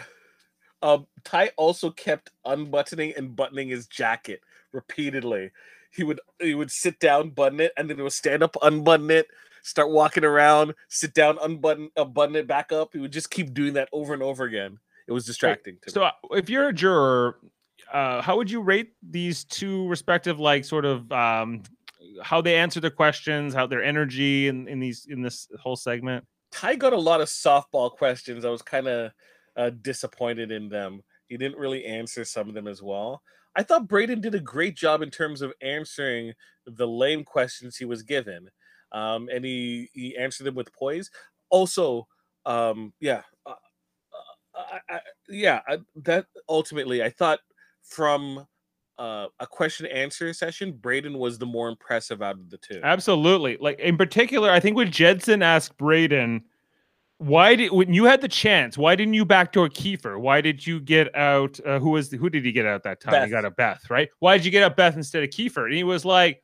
[0.82, 4.40] Um, Ty also kept unbuttoning and buttoning his jacket
[4.72, 5.50] repeatedly.
[5.90, 9.10] He would he would sit down, button it, and then he would stand up, unbutton
[9.10, 9.26] it,
[9.62, 12.92] start walking around, sit down, unbutton, uh, button it back up.
[12.92, 14.78] He would just keep doing that over and over again.
[15.06, 15.74] It was distracting.
[15.74, 15.92] To me.
[15.92, 17.38] So, uh, if you're a juror,
[17.92, 21.62] uh, how would you rate these two respective, like, sort of, um,
[22.22, 26.24] how they answer the questions, how their energy in, in these in this whole segment?
[26.52, 28.44] Ty got a lot of softball questions.
[28.44, 29.12] I was kind of
[29.56, 31.02] uh, disappointed in them.
[31.26, 33.22] He didn't really answer some of them as well.
[33.56, 36.32] I thought Breydon did a great job in terms of answering
[36.66, 38.50] the lame questions he was given,
[38.92, 41.10] um, and he he answered them with poise.
[41.50, 42.06] Also,
[42.46, 43.54] um, yeah, uh,
[44.54, 47.40] uh, I, I, yeah, I, that ultimately I thought
[47.84, 48.46] from
[48.98, 52.80] uh, a question answer session, Breydon was the more impressive out of the two.
[52.82, 53.56] Absolutely.
[53.60, 56.42] Like in particular, I think when Jedson asked Breydon,
[57.18, 60.18] why did when you had the chance, why didn't you backdoor Kiefer?
[60.18, 61.58] Why did you get out?
[61.64, 63.14] Uh, who was who did he get out that time?
[63.14, 63.30] He Beth.
[63.30, 64.08] got a Beth, right?
[64.18, 65.64] Why did you get out Beth instead of Kiefer?
[65.64, 66.42] And he was like,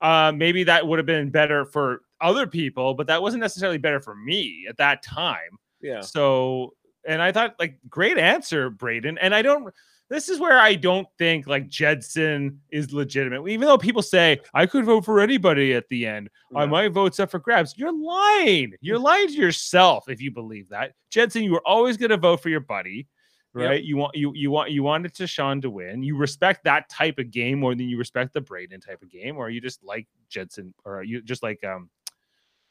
[0.00, 4.00] uh, maybe that would have been better for other people, but that wasn't necessarily better
[4.00, 5.58] for me at that time.
[5.80, 6.02] Yeah.
[6.02, 6.74] So,
[7.06, 9.16] and I thought like great answer, Breydon.
[9.20, 9.72] And I don't.
[10.08, 13.48] This is where I don't think like Jedson is legitimate.
[13.48, 17.18] Even though people say I could vote for anybody at the end, I might vote
[17.18, 17.74] up for grabs.
[17.76, 18.74] You're lying.
[18.80, 20.92] You're lying to yourself if you believe that.
[21.10, 23.08] Jedson, you were always going to vote for your buddy,
[23.56, 23.68] Yep.
[23.70, 23.82] right?
[23.82, 26.02] You want you you want you wanted to Sean to win.
[26.04, 29.36] You respect that type of game more than you respect the Breydon type of game,
[29.38, 31.88] or you just like Jedson, or you just like um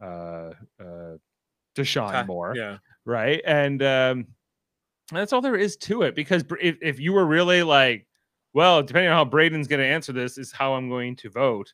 [0.02, 1.18] uh uh
[1.76, 2.78] Tychon more Yeah.
[3.04, 3.42] right?
[3.46, 4.28] And um,
[5.12, 6.16] That's all there is to it.
[6.16, 8.08] Because if, if you were really like,
[8.54, 11.74] well, depending on how Breydon's going to answer this, is how I'm going to vote,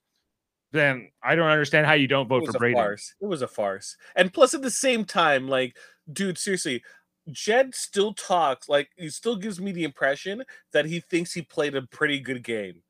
[0.72, 2.74] then I don't understand how you don't It vote was for a Breydon.
[2.76, 3.14] farce.
[3.22, 3.98] It was a farce.
[4.16, 5.78] And plus, at the same time, like,
[6.12, 6.84] dude, seriously,
[7.30, 11.76] Jed still talks like he still gives me the impression that he thinks he played
[11.76, 12.82] a pretty good game.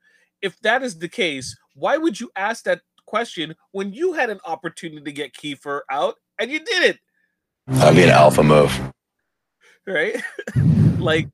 [0.42, 4.40] If that is the case, why would you ask that question when you had an
[4.46, 7.00] opportunity to get Kiefer out and you did it?
[7.68, 8.72] That'd be an alpha move.
[9.88, 10.22] Right?
[11.00, 11.30] like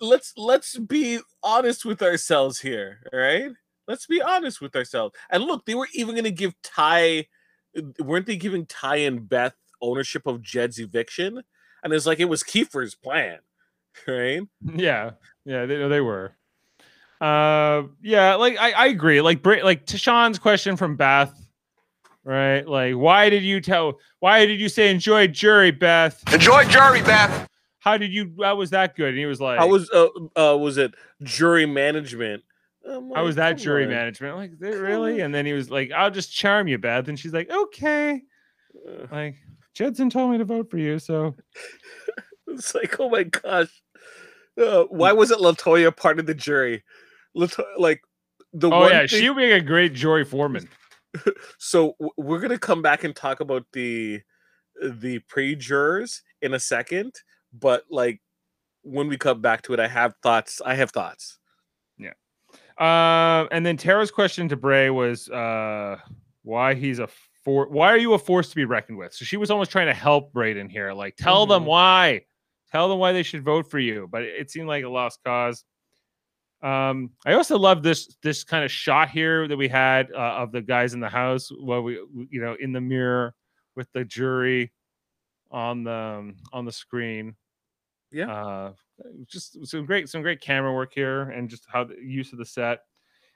[0.00, 3.50] let's let's be honest with ourselves here, right?
[3.88, 5.14] Let's be honest with ourselves.
[5.30, 7.26] And look, they were even going to give Ty
[8.00, 11.42] weren't they giving Ty and Beth ownership of Jed's eviction?
[11.82, 13.38] And it's like it was Kiefer's plan,
[14.08, 14.42] right?
[14.62, 15.12] Yeah,
[15.44, 16.32] yeah, they they were.
[17.20, 19.20] Uh, yeah, like I, I agree.
[19.20, 21.34] Like Bra- like Tychon's question from Beth,
[22.24, 22.66] right?
[22.66, 23.98] Like, why did you tell?
[24.20, 26.22] Why did you say enjoy jury, Beth?
[26.32, 27.48] Enjoy jury, Beth.
[27.86, 28.34] How did you?
[28.42, 29.10] How was that good?
[29.10, 32.42] And he was like, "I was uh, uh was it jury management?
[32.84, 33.90] I'm how was that jury on.
[33.90, 34.32] management?
[34.32, 35.20] I'm like, really?
[35.20, 37.06] And then he was like, I'll just charm you, Beth.
[37.06, 38.22] And she's like, okay.
[39.12, 39.36] Like,
[39.76, 41.36] Jedson told me to vote for you, so
[42.48, 43.68] It's like, oh my gosh.
[44.60, 46.82] Uh, why wasn't Latoya part of the jury?
[47.36, 48.02] Lato- like
[48.52, 50.68] the oh one yeah, thing- she would make a great jury foreman.
[51.58, 54.22] so w- we're gonna come back and talk about the
[54.82, 57.12] the pre-jurors in a second
[57.60, 58.20] but like
[58.82, 61.38] when we come back to it i have thoughts i have thoughts
[61.98, 62.12] Yeah.
[62.78, 65.96] Uh, and then Tara's question to Bray was uh,
[66.42, 67.08] why he's a
[67.44, 69.14] for why are you a force to be reckoned with?
[69.14, 71.66] So she was almost trying to help Breydon here, like tell them Mhm.
[71.66, 72.24] why,
[72.70, 74.08] tell them why they should vote for you.
[74.10, 75.64] But it seemed like a lost cause.
[76.62, 80.52] Um, I also love this this kind of shot here that we had uh, of
[80.52, 81.94] the guys in the house while we
[82.30, 83.34] you know in the mirror
[83.76, 84.72] with the jury
[85.50, 87.36] on the um, on the screen.
[88.16, 88.32] Yeah.
[88.32, 88.72] Uh,
[89.26, 92.46] just some great some great camera work here and just how the use of the
[92.46, 92.80] set.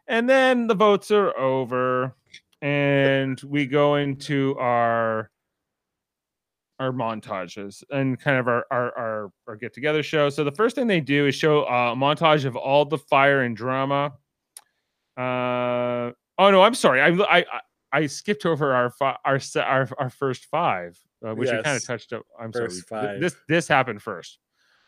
[0.09, 2.15] And then the votes are over
[2.63, 5.31] and we go into our
[6.79, 10.31] our montages and kind of our our our, our get together show.
[10.31, 13.43] So the first thing they do is show uh, a montage of all the fire
[13.43, 14.15] and drama.
[15.17, 17.03] Uh oh no, I'm sorry.
[17.03, 17.45] I I
[17.93, 21.85] I, skipped over our fi- our our our first five, uh, which we kind of
[21.85, 22.23] touched up.
[22.41, 23.07] I'm First sorry.
[23.07, 23.21] five.
[23.21, 24.39] This this happened first.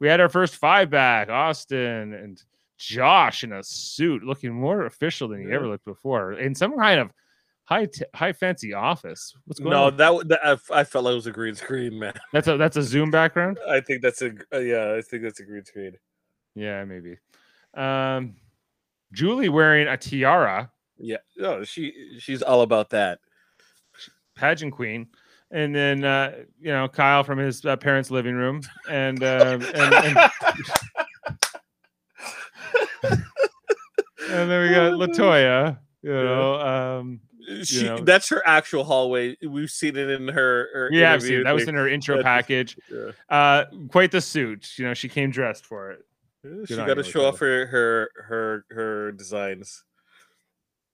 [0.03, 2.43] We had our first five back, Austin and
[2.77, 5.55] Josh in a suit, looking more official than he Yeah.
[5.55, 7.13] ever looked before, in some kind of
[7.67, 9.33] high t- high fancy office.
[9.45, 9.97] What's going no on?
[9.99, 10.41] that, w- that
[10.73, 13.61] I, felt like it was a green screen man That's a that's a Zoom background.
[13.69, 15.93] i think that's a uh, yeah i think that's a green screen
[16.57, 17.19] Yeah, maybe.
[17.75, 18.35] Um,
[19.13, 23.21] Julie wearing a tiara, yeah no she she's all about that
[24.35, 25.07] pageant queen,
[25.53, 29.95] and then uh, you know Kyle from his uh, parents' living room, and um, and,
[29.95, 30.17] and
[33.03, 35.79] and then we got Latoya.
[36.03, 37.21] You know, um,
[37.63, 41.45] she know- that's her actual hallway we've seen it in her, her yeah, I've seen
[41.45, 42.77] that was in her intro That's- package.
[42.91, 43.11] Yeah.
[43.29, 44.79] Uh, quite the suit.
[44.79, 46.05] You know, she came dressed for it.
[46.67, 49.85] She got to show off her her her her designs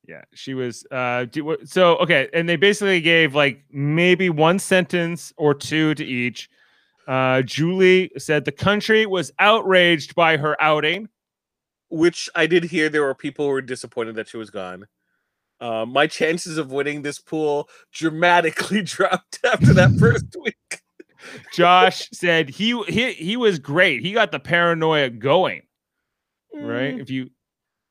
[0.09, 0.87] Yeah, she was.
[0.91, 6.05] Uh, do, so okay, and they basically gave like maybe one sentence or two to
[6.07, 6.51] each.
[7.09, 11.09] Uh, Julie said the country was outraged by her outing.
[11.91, 14.87] which I did hear there were people who were disappointed that she was gone.
[15.61, 20.83] Uh, my chances of winning this pool dramatically dropped after that first week.
[21.53, 24.03] Josh said he he he was great.
[24.03, 25.63] He got the paranoia going.
[26.55, 26.97] Right?
[26.97, 27.31] Mm, If you,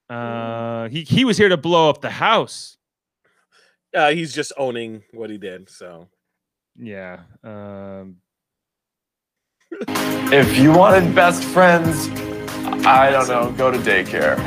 [0.09, 2.77] uh, he he was here to blow up the house.
[3.95, 5.69] Uh, he's just owning what he did.
[5.69, 6.07] So
[6.77, 7.21] Yeah.
[7.43, 8.17] Um,
[10.31, 12.07] If you wanted best friends,
[12.85, 14.37] I don't know, go to daycare.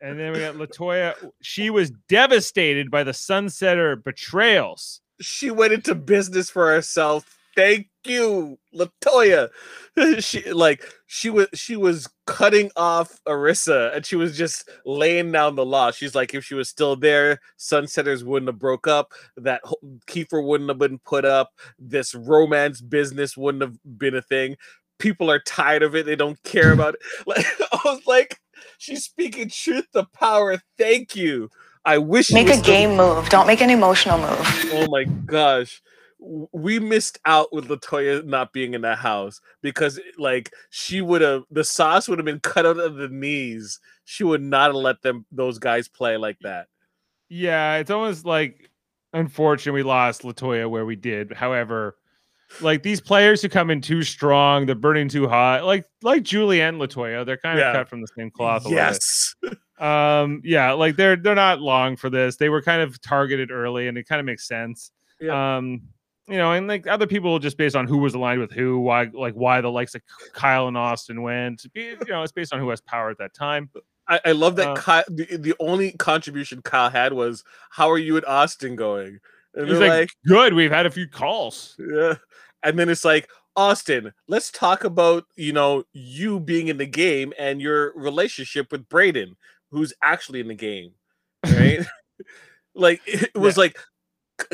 [0.00, 1.14] and then we got Latoya.
[1.42, 5.00] She was devastated by the Sunsetter betrayals.
[5.20, 7.38] she went into business for herself.
[7.56, 9.50] Thank you, Latoya.
[10.20, 15.56] she like she was she was cutting off Arisa and she was just laying down
[15.56, 15.90] the law.
[15.90, 19.12] She's like, if she was still there, Sunsetters wouldn't have broke up.
[19.36, 19.62] That
[20.06, 21.50] Kiefer wouldn't have been put up.
[21.78, 24.56] This romance business wouldn't have been a thing.
[24.98, 26.06] People are tired of it.
[26.06, 27.00] They don't care about it.
[27.26, 28.40] Like I was like,
[28.78, 30.58] she's speaking truth to power.
[30.76, 31.50] Thank you.
[31.84, 33.28] I wish Make a game move.
[33.30, 34.70] Don't make an emotional move.
[34.72, 35.80] Oh my gosh.
[36.20, 41.44] We missed out with Latoya not being in the house because like she would have
[41.50, 43.78] the sauce would have been cut out of the knees.
[44.04, 46.66] She would not have let them those guys play like that.
[47.28, 48.70] Yeah, it's almost like
[49.12, 51.32] unfortunate we lost Latoya where we did.
[51.32, 51.96] However,
[52.60, 55.64] like these players who come in too strong, they're burning too hot.
[55.64, 57.72] Like like Julie and Latoya, they're kind of Yeah.
[57.74, 58.64] cut from the same cloth.
[58.68, 59.34] Yes.
[59.78, 62.34] Um, yeah, like they're they're not long for this.
[62.34, 64.90] They were kind of targeted early, and it kind of makes sense.
[65.20, 65.58] Yeah.
[65.58, 65.82] Um,
[66.28, 69.08] you know, and like other people just based on who was aligned with who, why
[69.12, 70.02] like why the likes of
[70.32, 71.64] Kyle and Austin went.
[71.74, 73.70] You know, it's based on who has power at that time.
[74.08, 77.98] I, I love that Uh, Kyle, the, the only contribution Kyle had was, How are
[77.98, 79.20] you and Austin going?
[79.54, 81.76] And He's like, like, good, we've had a few calls.
[81.78, 82.14] Yeah.
[82.62, 87.32] And then it's like, Austin, let's talk about, you know, you being in the game
[87.38, 89.34] and your relationship with Breydon,
[89.70, 90.92] who's actually in the game.
[91.46, 91.86] Right?
[92.74, 93.80] like it was like K-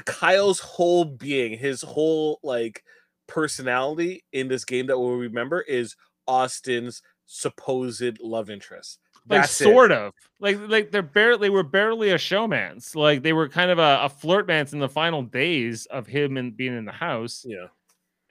[0.06, 2.82] Kyle's whole being, his whole like
[3.26, 8.98] personality in this game that we'll remember is Austin's supposed love interest.
[9.28, 9.64] like That's it.
[9.64, 13.70] sort of like like they're barely they were barely a showmance like they were kind
[13.70, 17.44] of a, a flirtmance in the final days of him and being in the house
[17.48, 17.68] Yeah.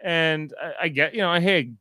[0.03, 1.71] and I, I get you know hey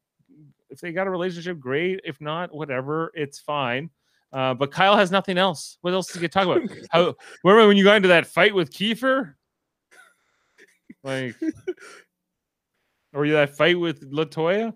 [0.71, 3.91] if they got a relationship great if not whatever it's fine
[4.33, 5.77] uh, but Kyle has nothing else.
[5.83, 6.63] What else did you talk about?
[6.91, 7.15] How
[7.45, 9.35] remember when you got into that fight with Kiefer?
[11.05, 11.35] Like,
[13.13, 14.75] or you that fight with Latoya?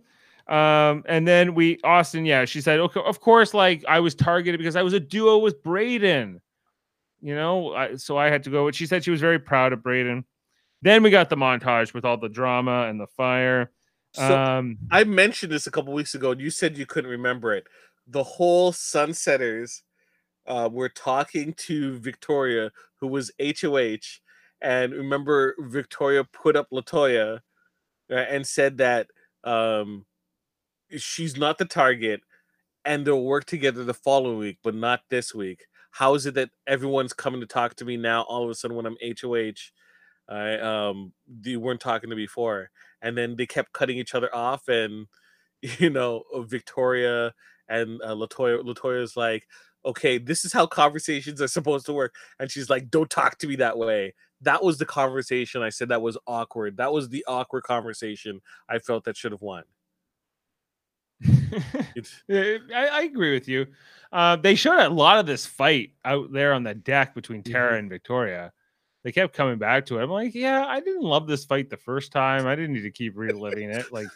[0.49, 4.59] Um, and then we Austin, yeah, she said, okay, of course, like I was targeted
[4.59, 6.41] because I was a duo with Breydon,
[7.21, 8.67] you know, I, so I had to go.
[8.67, 10.25] But she said she was very proud of Breydon.
[10.83, 13.73] Then we got the montage with all the drama and the fire.
[14.13, 17.55] So um, I mentioned this a couple weeks ago, and you said you couldn't remember
[17.55, 17.67] it.
[18.07, 19.83] The whole Sunsetters
[20.47, 22.71] uh, were talking to Victoria,
[23.01, 24.21] who was HOH,
[24.61, 27.41] and remember Victoria put up Latoya
[28.11, 29.09] uh, and said that
[29.45, 30.07] um,
[30.97, 32.21] she's not the target,
[32.85, 35.67] and they'll work together the following week, but not this week.
[35.93, 38.23] How is it that everyone's coming to talk to me now?
[38.23, 39.73] All of a sudden, when I'm HOH,
[40.29, 42.71] I um, they weren't talking to me before
[43.03, 45.07] and then they kept cutting each other off and
[45.79, 47.33] you know victoria
[47.69, 49.47] and uh, latoya latoya's like
[49.85, 53.47] okay this is how conversations are supposed to work and she's like don't talk to
[53.47, 54.13] me that way
[54.43, 58.79] that was the conversation i said that was awkward that was the awkward conversation i
[58.79, 59.65] felt that should have won
[61.25, 63.67] I, I agree with you.
[64.13, 67.79] Uh, they showed a lot of this fight out there on the deck between Tara
[67.79, 68.53] and Victoria.
[69.03, 70.03] They kept coming back to it.
[70.03, 72.47] I'm like, yeah, I didn't love this fight the first time.
[72.47, 73.91] I didn't need to keep reliving it.
[73.93, 74.09] Like,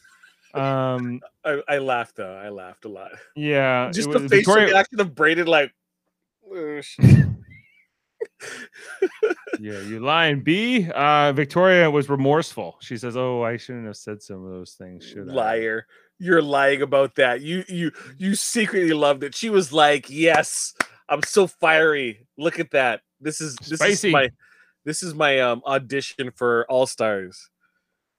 [0.52, 4.66] um, I, I laughed though i laughed a lot yeah, just was- the facial Victoria-
[4.74, 5.72] reaction of Breydon like
[6.54, 6.98] "Uh, sh-
[9.60, 10.88] yeah, you lying, B.
[10.90, 12.76] Uh, Victoria was remorseful.
[12.80, 15.86] She says, "Oh, I shouldn't have said some of those things." Should I?" liar
[16.22, 20.74] you're lying about that you you you secretly loved it she was like yes
[21.08, 24.08] i'm so fiery look at that this is this Spicy.
[24.08, 24.28] is my
[24.84, 27.48] this is my um audition for all stars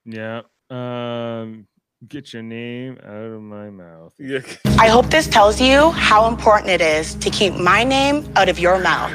[0.03, 0.41] Yeah.
[0.71, 1.67] Um,
[2.07, 4.13] get your name out of my mouth.
[4.17, 4.39] yeah
[4.79, 8.57] I hope this tells you how important it is to keep my name out of
[8.57, 9.13] your mouth.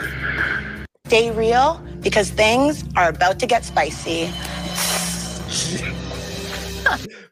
[1.06, 4.28] Stay real because things are about to get spicy.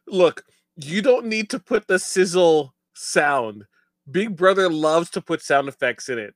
[0.06, 0.42] look
[0.76, 3.64] you don't need to put the sizzle sound
[4.10, 6.34] big brother loves to put sound effects in it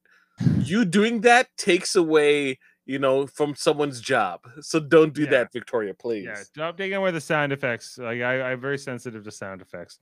[0.63, 5.31] you doing that takes away you know from someone's job so don't do Yeah.
[5.31, 7.99] that victoria please Yeah, stop taking away the sound effects.
[7.99, 9.99] Like I, I'm very sensitive to sound effects.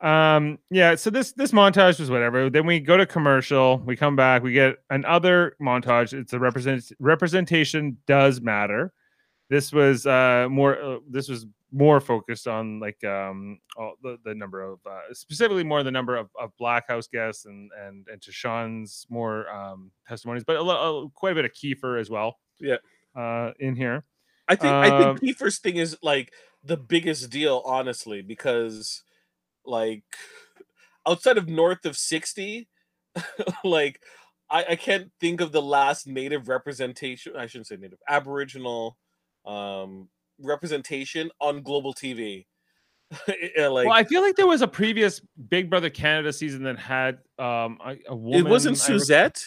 [0.00, 0.94] Um, yeah.
[0.94, 2.50] So this this montage was whatever.
[2.50, 3.78] Then we go to commercial.
[3.78, 4.42] We come back.
[4.42, 6.12] We get another montage.
[6.12, 8.92] It's a represent representation does matter.
[9.48, 10.80] This was uh more.
[10.80, 15.64] Uh, this was more focused on like um all the, the number of uh, specifically
[15.64, 19.90] more the number of, of black house guests and and and to Sean's more um
[20.06, 22.38] testimonies, but a, a, quite a bit of Kiefer as well.
[22.60, 22.76] Yeah.
[23.14, 24.04] Uh, in here.
[24.46, 26.32] I think I Um, think Kiefer's thing is like
[26.62, 29.02] the biggest deal, honestly, because
[29.66, 30.04] like
[31.06, 32.68] outside of north of 60,
[33.64, 34.00] like
[34.50, 37.34] I, I can't think of the last native representation.
[37.36, 38.96] I shouldn't say native, aboriginal
[39.44, 40.08] um
[40.40, 42.46] representation on global TV.
[43.56, 46.78] Yeah, like well, I feel like there was a previous Big Brother Canada season that
[46.78, 48.46] had um a, a woman.
[48.46, 49.44] it wasn't I re- Suzette.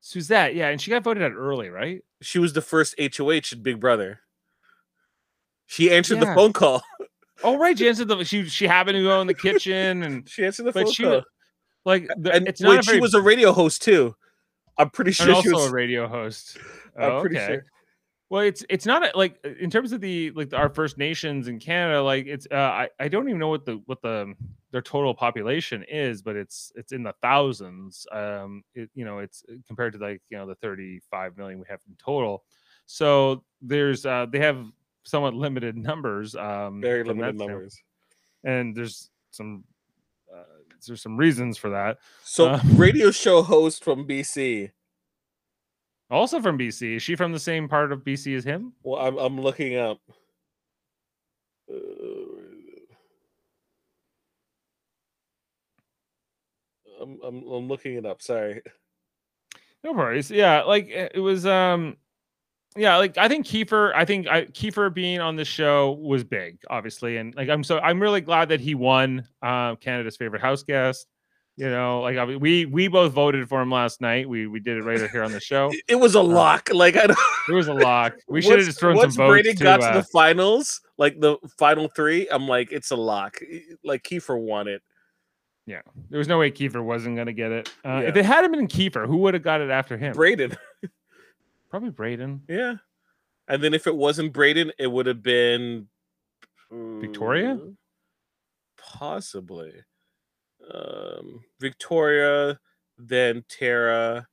[0.00, 2.02] Suzette, yeah, and she got voted out early, right?
[2.20, 4.20] She was the first HOH at Big Brother.
[5.66, 6.82] She answered the phone call.
[7.42, 7.76] Oh, right.
[7.76, 8.24] She answered the.
[8.24, 11.02] She she happened to go in the kitchen and She answered the but phone she
[11.02, 11.22] call.
[11.84, 14.14] like the, and it's not wait, a she was a radio host too.
[14.78, 15.66] I'm pretty and sure also was.
[15.66, 16.58] a radio host.
[16.98, 17.46] I'm Oh, pretty okay.
[17.46, 17.64] sure.
[18.30, 21.58] Well, it's it's not a, like in terms of the like our First Nations in
[21.60, 22.02] Canada.
[22.02, 24.34] Like it's uh, I I don't even know what the what the
[24.72, 28.06] their total population is, but it's it's in the thousands.
[28.10, 31.66] Um, it, you know, it's compared to like you know the thirty five million we
[31.68, 32.44] have in total.
[32.86, 34.64] So there's uh they have
[35.04, 36.34] somewhat limited numbers.
[36.34, 37.80] Um, Very limited numbers.
[38.42, 39.64] and there's some
[40.34, 40.42] uh,
[40.86, 41.98] there's some reasons for that.
[42.24, 44.70] So Uh, radio show host from BC.
[46.10, 46.96] Also from BC.
[46.96, 48.72] Is she from the same part of BC as him?
[48.82, 50.00] Well, I'm I'm looking up.
[51.70, 51.74] Uh,
[57.00, 58.22] I'm, I'm I'm looking it up.
[58.22, 58.62] Sorry.
[59.82, 60.30] No worries.
[60.30, 61.96] Yeah, like it it was um
[62.76, 66.58] yeah, like I think Kiefer, I think I, Kiefer being on the show was big,
[66.68, 70.62] obviously, and like I'm so I'm really glad that he won uh, Canada's favorite house
[70.62, 71.06] guest.
[71.56, 74.28] You know, like I mean, we we both voted for him last night.
[74.28, 75.72] We we did it right here on the show.
[75.88, 76.68] It- was a lock.
[76.72, 77.18] Like I don't.
[77.48, 78.14] It was a lock.
[78.28, 79.30] We should have just thrown some votes.
[79.30, 82.96] Brady to, got to uh, the finals, like the final three, I'm like, it's a
[82.96, 83.38] lock.
[83.84, 84.82] Like Kiefer won it.
[85.66, 87.68] yeah, there was no way Kiefer wasn't gonna get it.
[87.84, 88.08] Uh, Yeah.
[88.08, 90.16] If it hadn't been Kiefer, who would have got it after him?
[90.16, 90.56] Breydon.
[91.74, 92.42] Probably Breydon.
[92.48, 92.74] Yeah.
[93.48, 95.88] And then if it wasn't Breydon, it would have been
[96.70, 97.54] Victoria?
[97.60, 97.70] uh,
[98.76, 99.82] Possibly.
[100.72, 102.60] Um Victoria,
[102.96, 104.28] then Tara,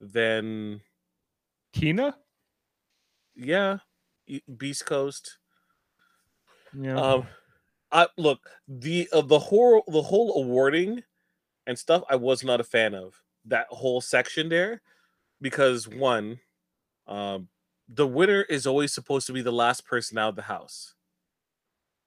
[0.00, 0.80] then
[1.74, 2.16] Tina.
[3.34, 3.80] yeah,
[4.56, 5.36] Beast Coast.
[6.80, 6.96] Yeah.
[6.98, 7.26] Um
[7.92, 11.02] I look, the uh, the whole the whole awarding
[11.66, 13.22] and stuff I was not a fan of.
[13.44, 14.80] That whole section there
[15.42, 16.40] because one
[17.08, 17.48] um
[17.88, 20.94] the winner is always supposed to be the last person out of the house.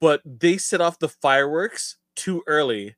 [0.01, 2.95] But they set off the fireworks too early.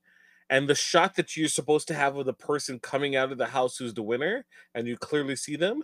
[0.50, 3.46] And the shot that you're supposed to have of the person coming out of the
[3.48, 4.46] house who's the winner,
[4.76, 5.82] and you clearly see them.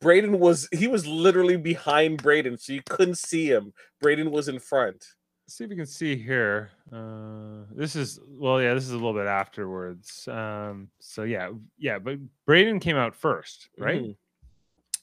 [0.00, 3.72] Breydon was he was literally behind Breydon, so you couldn't see him.
[4.02, 5.04] Breydon was in front.
[5.48, 6.70] see if we can see here.
[6.92, 10.26] Uh, this is well, yeah, this is a little bit afterwards.
[10.28, 12.18] Um, so yeah, yeah, but
[12.48, 14.02] Breydon came out first, right?
[14.02, 14.16] Mhm.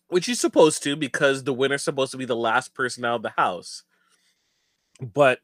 [0.08, 3.24] Which he's supposed to because the winner's supposed to be the last person out of
[3.24, 3.84] the house.
[5.02, 5.40] But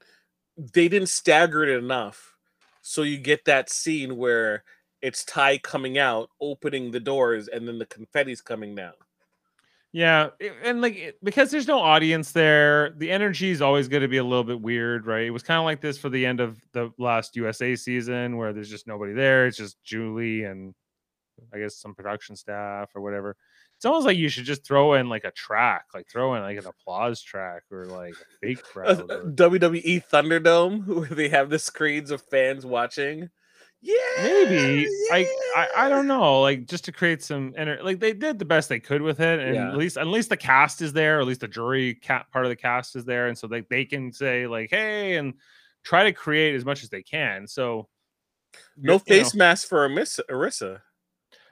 [0.55, 2.35] they didn't stagger it enough.
[2.81, 4.63] So you get that scene where
[5.01, 8.93] it's Ty coming out, opening the doors, and then the confetti's coming down.
[9.93, 10.29] Yeah,
[10.63, 14.23] and like because there's no audience there, the energy is always going to be a
[14.23, 15.25] little bit weird, right?
[15.25, 18.53] It was kind of like this for the end of the last USA season, where
[18.53, 19.47] there's just nobody there.
[19.47, 20.73] It's just Julie and
[21.53, 23.35] I guess some production staff or whatever.
[23.77, 26.57] It's almost like you should just throw in like a track, like throw in like
[26.57, 29.09] an applause track or like a fake crowd.
[29.09, 33.29] or- WWE Thunderdome where they have the screens of fans watching.
[33.83, 38.13] Yeah, maybe I, I I don't know like just to create some ener- like they
[38.13, 39.69] did the best they could with it and Yeah.
[39.71, 42.45] at least at least the cast is there or at least the jury cat part
[42.45, 45.33] of the cast is there and so they, they can say like hey and
[45.83, 47.89] try to create as much as they can so
[48.77, 50.81] No you know, face mask for Arisa.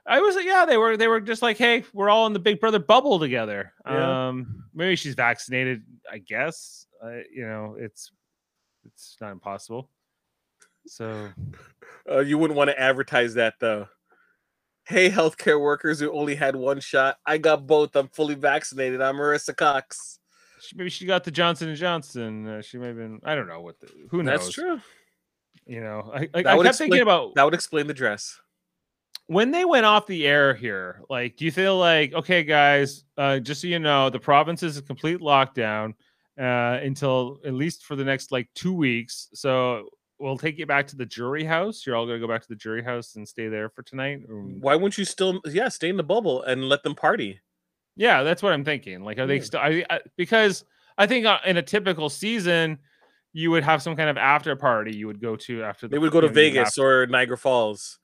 [0.10, 2.60] I was yeah they were they were just like hey we're all in the Big
[2.60, 4.28] Brother bubble together Yeah.
[4.30, 8.12] um maybe she's vaccinated I guess uh, you know it's
[8.86, 9.90] it's not impossible
[10.88, 11.30] so
[12.10, 13.88] Uh, you wouldn't want to advertise that though.
[14.86, 17.18] Hey, healthcare workers who only had one shot.
[17.24, 17.96] I got both.
[17.96, 19.00] I'm fully vaccinated.
[19.02, 20.18] I'm Marissa Cox.
[20.60, 22.48] she, maybe she got the Johnson and Johnson.
[22.48, 23.20] Uh, she may have been.
[23.24, 23.80] I don't know what.
[23.80, 24.40] The, who knows?
[24.40, 24.82] That's true.
[25.68, 28.40] You know, I, I, I kept thinking about That would explain the dress.
[29.30, 31.04] When they went off the air here.
[31.08, 34.78] Like, do you feel like, okay, guys, uh, just so you know, the province is
[34.78, 35.94] a complete lockdown
[36.40, 39.30] uh, until at least for the next like two weeks.
[39.36, 41.86] So we'll take you back to the jury house.
[41.86, 44.22] You're all gonna go back to the jury house and stay there for tonight.
[44.28, 47.40] Why wouldn't you still, yeah, stay in the bubble and let them party?
[47.96, 49.04] Yeah, that's what I'm thinking.
[49.04, 49.60] Like, are they still?
[49.60, 50.66] I, I, because
[50.98, 52.80] I think uh, in a typical season,
[53.34, 56.00] you would have some kind of after party you would go to after the They
[56.00, 58.00] would go to you know, you would Vegas or Niagara Falls.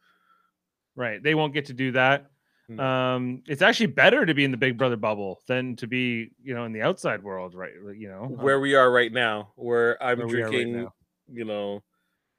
[0.96, 1.22] Right.
[1.22, 2.28] They won't get to do that.
[2.68, 2.84] No.
[2.84, 6.56] Um, it's actually better to be in the Big Brother bubble than to be, you
[6.56, 7.74] know, in the outside world, right?
[7.95, 10.88] You know, um, Where we are right now, where I'm where are right drinking,
[11.32, 11.84] you know,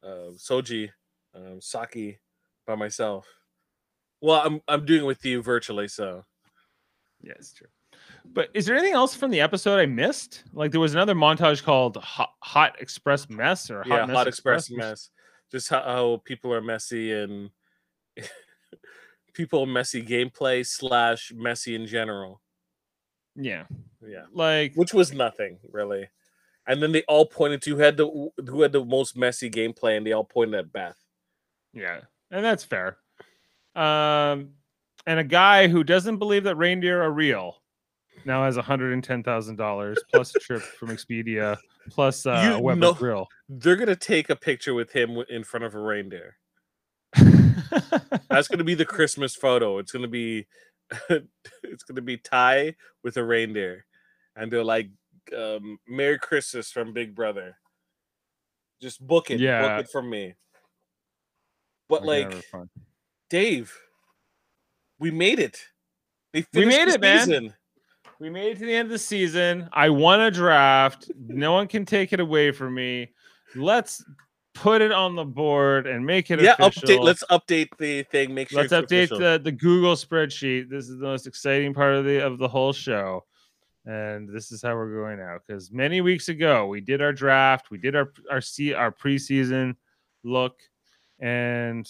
[0.03, 0.91] uh, soji,
[1.35, 2.19] um, sake
[2.67, 3.27] by myself.
[4.21, 6.25] Well, I'm I'm doing it with you virtually, so
[7.23, 7.69] Yeah, it's true.
[8.25, 10.43] But is there anything else from the episode I missed?
[10.53, 14.29] Like there was another montage called Hot, Hot Express Mess or Hot yeah, Mess hot
[14.29, 15.11] express or- mess.
[15.53, 17.51] Just how, how people are messy and
[19.33, 22.41] people messy gameplay slash messy in general.
[23.35, 23.65] Yeah.
[24.07, 26.09] Yeah, Like which was nothing really.
[26.69, 28.07] And then they all pointed to who had the
[28.49, 30.97] who had the most messy gameplay, and they all pointed at Beth.
[31.73, 32.97] Yeah, and that's fair.
[33.75, 34.51] Um,
[35.07, 37.57] and a guy who doesn't believe that reindeer are real
[38.25, 41.57] now has hundred and ten thousand dollars plus a trip from Expedia
[41.91, 43.29] plus uh, You a Weber know- grill.
[43.49, 46.37] They're gonna take a picture with him in front of a reindeer.
[48.31, 49.79] That's gonna be the Christmas photo.
[49.79, 50.47] It's gonna be
[51.11, 53.87] it's gonna be Ty with a reindeer,
[54.35, 54.91] and they're like
[55.37, 57.57] um, Merry Christmas from Big Brother.
[58.81, 59.41] Just book it.
[59.41, 59.77] Yeah.
[59.77, 60.35] Book it from me.
[61.89, 62.45] But We're like.
[63.29, 63.77] Dave,
[65.01, 65.61] we made it.
[66.33, 67.55] We made it, man.
[68.19, 69.69] We made it to the end of the season.
[69.73, 71.11] I won a draft.
[71.19, 73.13] no one can take it away from me.
[73.55, 74.05] Let's
[74.57, 76.89] put it on the board and make it Yeah, official.
[76.89, 77.03] update.
[77.03, 78.35] Let's update the thing.
[78.35, 79.19] Make sure Let's update official.
[79.19, 80.69] the, the Google spreadsheet.
[80.69, 83.25] This is the most exciting part of the of the whole show.
[83.85, 85.39] And this is how we're going now.
[85.47, 89.77] Because many weeks ago we did our draft, we did our our see our preseason
[90.25, 90.59] look,
[91.21, 91.89] and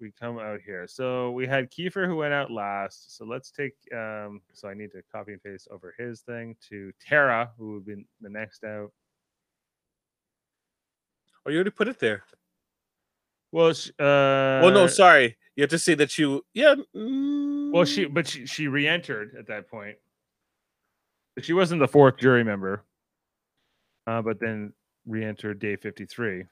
[0.00, 0.86] we come out here.
[0.86, 3.16] So we had Kiefer who went out last.
[3.16, 6.92] So let's take um so I need to copy and paste over his thing to
[7.00, 8.90] Tara, who would be the next out.
[11.46, 12.24] Oh, you already put it there.
[13.52, 13.72] Well, uh
[14.60, 15.36] well, no, sorry.
[15.54, 16.44] You have to say that you.
[16.52, 16.74] Yeah.
[16.92, 19.96] Well, she mm, but she she re-entered at that point.
[21.40, 22.82] She wasn't the fourth jury member.
[24.06, 24.72] Uh, but then
[25.06, 26.44] re-entered day 53.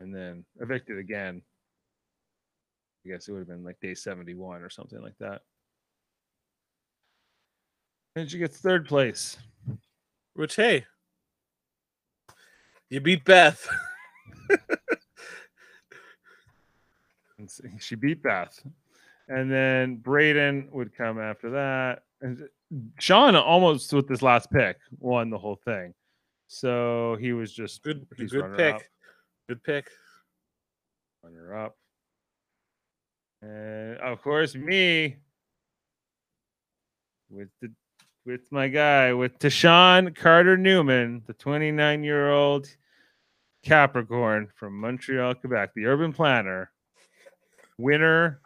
[0.00, 1.42] And then evicted again.
[3.04, 5.42] I guess it would have been like day 71 or something like that.
[8.14, 9.38] And she gets third place.
[10.34, 10.84] Which hey,
[12.90, 13.66] you beat Beth.
[17.80, 18.58] she beat Beth.
[19.28, 22.02] And then Breydon would come after that.
[22.20, 22.48] And
[22.98, 25.94] Sean almost with this last pick won the whole thing.
[26.48, 28.74] So he was just Good, good pick.
[28.74, 28.82] up,
[29.48, 29.90] Good pick.
[31.22, 31.76] runner up.
[33.42, 35.16] And of course, me
[37.28, 37.72] with the
[38.24, 42.68] with my guy with Tychon Carter Newman, the 29 year old
[43.64, 46.70] Capricorn from Montreal, Quebec, the urban planner,
[47.78, 48.40] winner,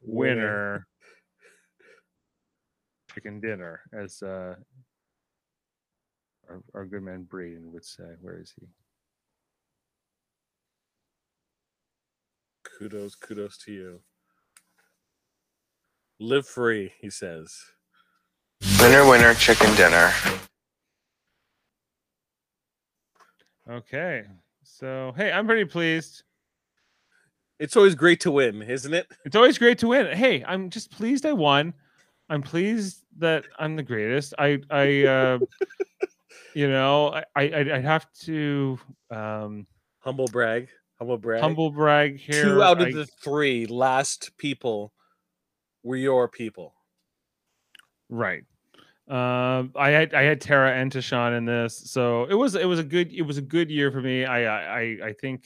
[0.00, 0.88] winner,
[3.14, 4.56] chicken dinner, as uh,
[6.48, 8.16] our, our good man Breydon would say.
[8.20, 8.66] Where is he?
[12.64, 14.00] Kudos, kudos to you.
[16.22, 17.52] Live free, he says.
[18.80, 20.12] Winner, winner, chicken dinner.
[23.68, 24.22] Okay.
[24.62, 26.22] So, hey, I'm pretty pleased.
[27.58, 29.08] It's always great to win, isn't it?
[29.24, 30.16] It's always great to win.
[30.16, 31.74] Hey, I'm just pleased I won.
[32.28, 34.32] I'm pleased that I'm the greatest.
[34.38, 35.38] I, I, uh,
[36.54, 38.78] you know, I, I, I'd I'd have to
[39.10, 39.66] um,
[39.98, 40.68] Humble brag.
[41.00, 41.40] Humble brag.
[41.42, 42.44] humble brag here.
[42.44, 44.92] Two out of I- the three last people
[45.82, 46.74] were your people.
[48.08, 48.44] Right.
[49.08, 52.78] Um, I had I had Tara and Tychon in this, so it was it was
[52.78, 54.24] a good it was a good year for me.
[54.24, 55.44] I I I- I think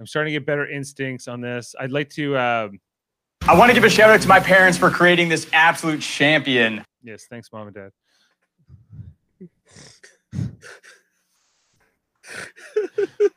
[0.00, 1.74] I'm starting to get better instincts on this.
[1.78, 2.80] I'd like to um,
[3.46, 6.84] I want to give a shout out to my parents for creating this absolute champion.
[7.02, 7.92] yes, thanks, mom and dad.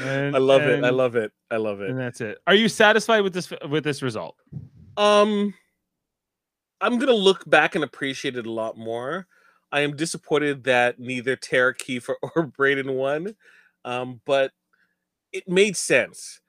[0.00, 0.84] And- I love it.
[0.84, 1.32] I love it.
[1.50, 1.90] I love it.
[1.90, 2.38] And that's it.
[2.46, 4.36] Are you satisfied with this with this result?
[4.96, 5.54] Um,
[6.80, 9.26] I'm gonna look back and appreciate it a lot more.
[9.72, 13.34] I am disappointed that neither Tara Kiefer or Breydon won,
[13.84, 14.52] um, but
[15.32, 16.40] it made sense.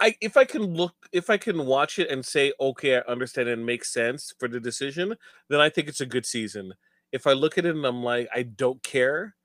[0.00, 3.48] I if I can look, if I can watch it and say, okay, I understand
[3.48, 5.14] and make sense for the decision,
[5.48, 6.74] then I think it's a good season.
[7.12, 9.36] If I look at it and I'm like, I don't care,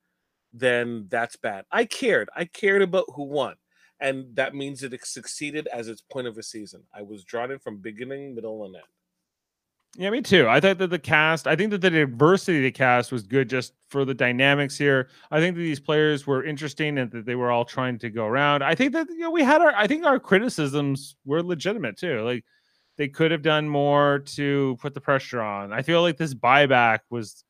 [0.52, 1.64] then that's bad.
[1.70, 2.30] I cared.
[2.34, 3.56] I cared about who won
[4.00, 6.82] and that means it succeeded as its point of a season.
[6.94, 8.84] I was drawn in from beginning, middle, and end.
[9.96, 10.46] Yeah, me too.
[10.46, 13.48] I thought that the cast, I think that the diversity of the cast was good
[13.48, 15.08] just for the dynamics here.
[15.30, 18.26] I think that these players were interesting and that they were all trying to go
[18.26, 18.62] around.
[18.62, 22.20] I think that you know we had our I think our criticisms were legitimate too.
[22.20, 22.44] Like
[22.96, 25.72] they could have done more to put the pressure on.
[25.72, 27.44] I feel like this buyback was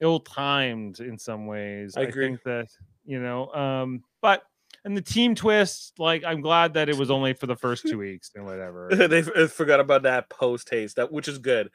[0.00, 1.94] ill-timed in some ways.
[1.96, 2.28] I agree.
[2.28, 2.68] think that,
[3.04, 4.42] you know, um, but
[4.84, 7.98] and the team twist, like I'm glad that it was only for the first two
[8.06, 8.88] weeks and whatever.
[9.08, 11.70] they f- uh, forgot about that post haste, that which is good.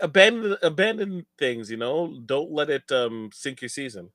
[0.00, 2.18] Abandon abandon things, you know.
[2.24, 4.10] Don't let it um sink your season.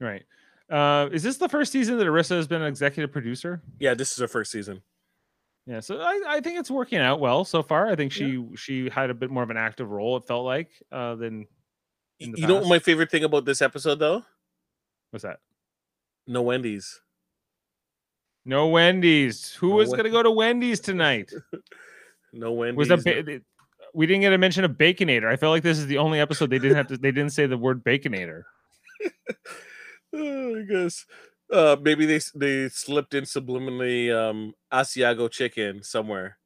[0.00, 0.24] Right.
[0.68, 3.62] Uh, is this the first season that Arisa has been an executive producer?
[3.78, 4.82] Yeah, this is her first season.
[5.66, 7.88] Yeah, so I, I think it's working out well so far.
[7.88, 10.16] I think she she had a bit more of an active role.
[10.16, 11.46] It felt like uh, than
[12.20, 14.24] in the You know what my favorite thing about this episode though?
[15.10, 15.40] what's that?
[16.26, 17.00] No Wendy's.
[18.44, 19.52] No Wendy's.
[19.54, 21.32] Who No was Wen- gonna go to Wendy's tonight?
[22.34, 22.78] No Wendy's.
[22.78, 23.42] Was a no- ba- th-
[23.92, 25.30] we didn't get a mention of Baconator.
[25.30, 26.96] I felt like this is the only episode they didn't have to.
[26.96, 28.44] They didn't say the word Baconator.
[30.14, 31.06] Oh, I guess.
[31.50, 36.38] Uh, maybe they they slipped in subliminally um Asiago chicken somewhere.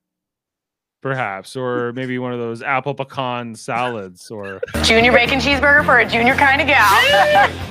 [1.06, 6.08] Perhaps, or maybe one of those apple pecan salads, or Junior bacon cheeseburger for a
[6.08, 7.70] junior kind of gal.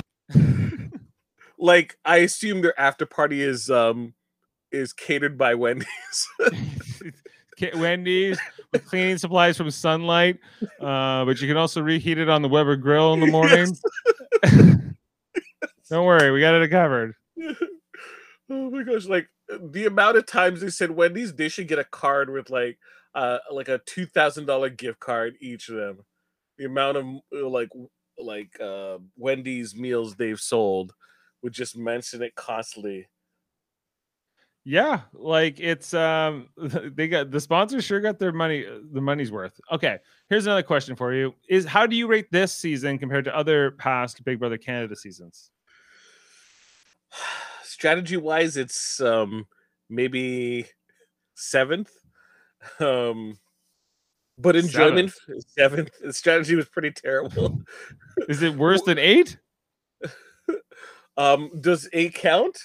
[1.58, 4.12] Like I assume their after party is um
[4.70, 5.88] is catered by Wendy's.
[7.74, 8.38] Wendy's
[8.72, 10.38] with cleaning supplies from Sunlight,
[10.80, 13.74] uh, but you can also reheat it on the Weber grill in the morning.
[15.88, 17.14] Don't worry, we got it covered.
[18.50, 19.06] oh my gosh!
[19.06, 22.78] Like the amount of times they said Wendy's, they should get a card with like
[23.16, 26.04] uh like a two thousand dollar gift card each of them.
[26.58, 27.70] The amount of uh, like
[28.18, 30.92] like uh Wendy's meals they've sold
[31.42, 33.08] would just mention it constantly.
[34.64, 39.58] Yeah, like it's um they got the sponsors sure got their money the money's worth.
[39.72, 39.98] Okay,
[40.28, 41.34] here's another question for you.
[41.48, 45.50] Is how do you rate this season compared to other past Big Brother Canada seasons?
[47.62, 49.46] Strategy wise, it's um
[49.88, 50.66] maybe
[51.34, 51.90] seventh.
[52.80, 53.38] Um
[54.38, 55.12] but enjoyment
[55.48, 55.90] seventh.
[56.00, 57.60] The strategy was pretty terrible.
[58.28, 59.36] Is it worse than 8?
[61.16, 62.58] Um does eight count?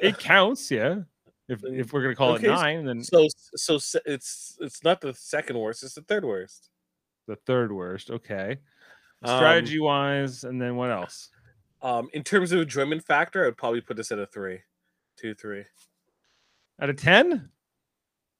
[0.00, 1.00] It counts, yeah.
[1.48, 3.26] If if we're to call Okay, it 9, then So
[3.56, 6.70] so it's it's not the second worst, it's the third worst.
[7.26, 8.10] the third worst.
[8.10, 8.58] Okay.
[9.22, 11.30] Um, Strategy wise, and then what else?
[11.82, 14.60] Um, in terms of enjoyment factor, I would probably put this at a three,
[15.16, 15.64] two, three.
[16.80, 17.50] Out of 10?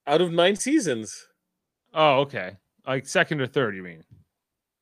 [0.06, 1.26] Out of nine seasons,
[1.92, 2.56] Oh, okay.
[2.86, 4.04] Like second or third, you mean?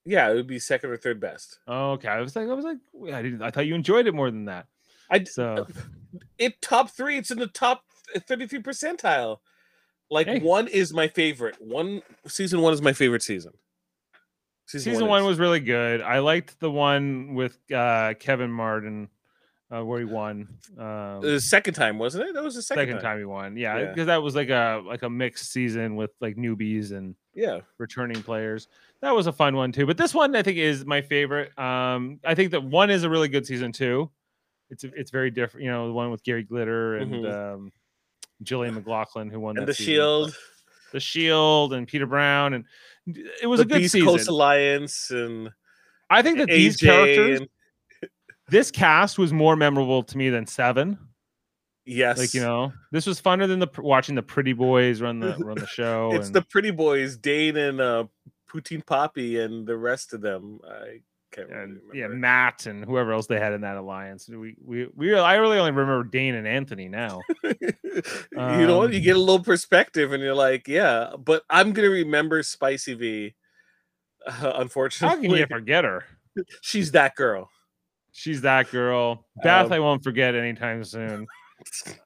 [0.04, 1.58] yeah, it would be second or third best.
[1.66, 2.08] Oh, okay.
[2.08, 2.78] I was like, I was like,
[3.12, 3.42] I didn't.
[3.42, 4.66] I thought you enjoyed it more than that.
[5.10, 5.66] I So
[6.38, 7.16] it top three.
[7.18, 7.82] It's in the top
[8.26, 9.38] thirty-three percentile.
[10.10, 10.38] Like Hey.
[10.40, 11.56] one is my favorite.
[11.60, 13.52] One season one is my favorite season.
[14.66, 15.26] season one is.
[15.26, 16.00] was really good.
[16.02, 19.08] I liked the one with uh, Kevin Martin,
[19.74, 20.48] uh, where he won.
[20.78, 22.34] Um, the second time, wasn't it?
[22.34, 23.56] That was the second, second time he won.
[23.56, 23.88] Yeah, Yeah.
[23.90, 28.22] because that was like a like a mixed season with like newbies and Yeah, returning
[28.22, 28.68] players.
[29.02, 29.86] That was a fun one too.
[29.86, 31.56] But this one I think is my favorite.
[31.58, 34.10] Um, I think that one is a really good season too.
[34.70, 35.64] It's it's very different.
[35.64, 37.72] You know, the one with Gary Glitter and um,
[38.44, 39.94] Jillian McLaughlin who won and the season.
[39.94, 40.36] Shield,
[40.92, 42.64] the Shield, and Peter Brown, and
[43.42, 44.08] it was the a good Beast season.
[44.08, 45.50] Coast Alliance, and
[46.10, 47.48] I think that these characters, and-
[48.48, 50.98] this cast was more memorable to me than Seven.
[51.86, 55.36] yes, Like you know, this was funner than the watching the Pretty Boys run the
[55.38, 56.10] run the show.
[56.14, 58.04] it's and- the pretty boys, Dane and uh,
[58.50, 60.60] Poutine Poppy, and the rest of them.
[60.68, 61.00] I
[61.30, 61.94] can't really and remember.
[61.96, 64.28] yeah, Matt and whoever else they had in that alliance.
[64.28, 67.20] We we we I really only remember Dane and Anthony now.
[67.44, 67.52] you
[68.32, 68.82] know?
[68.82, 71.10] You Um, get a little perspective, and you're like, yeah.
[71.18, 73.34] But I'm gonna remember Spicy V.
[74.26, 76.04] Uh, How unfortunately, can you forget her?
[76.62, 77.50] she's that girl.
[78.18, 79.24] She's that girl.
[79.44, 81.26] Beth, Um, I won't forget anytime soon.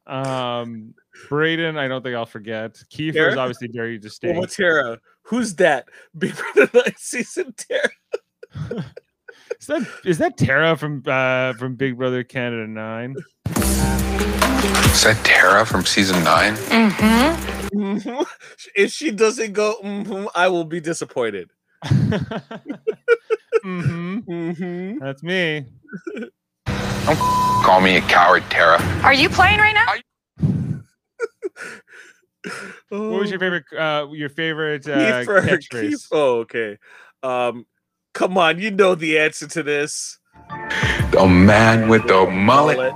[0.06, 0.94] Um,
[1.28, 2.72] Breydon, I don't think I'll forget.
[2.90, 3.36] Kiefer is Tara?
[3.38, 4.52] obviously very Well, distinct.
[4.56, 5.86] Tara, who's that?
[6.18, 7.90] Big Brother Nine season Tara.
[9.60, 13.14] Is that is that Tara from uh from Big Brother Canada Nine?
[13.46, 16.54] Is that Tara from season nine?
[16.56, 17.78] Mm-hmm.
[17.78, 18.26] Mhm.
[18.74, 21.50] if she doesn't go, mhm, I will be disappointed.
[23.64, 24.18] Mm-hmm.
[24.30, 24.98] Mhm.
[25.00, 25.66] That's me.
[26.16, 26.30] Don't
[27.06, 28.80] f- call me a coward, Tara.
[29.02, 29.86] Are you playing right now?
[32.88, 35.90] What was your Oh, favorite uh your favorite uh Kiefer, catchphrase?
[35.92, 36.76] Kiefer- Oh, okay.
[37.22, 37.66] Um,
[38.14, 40.18] come on, you know the answer to this.
[41.12, 42.76] The man with the mullet.
[42.78, 42.94] Mullet.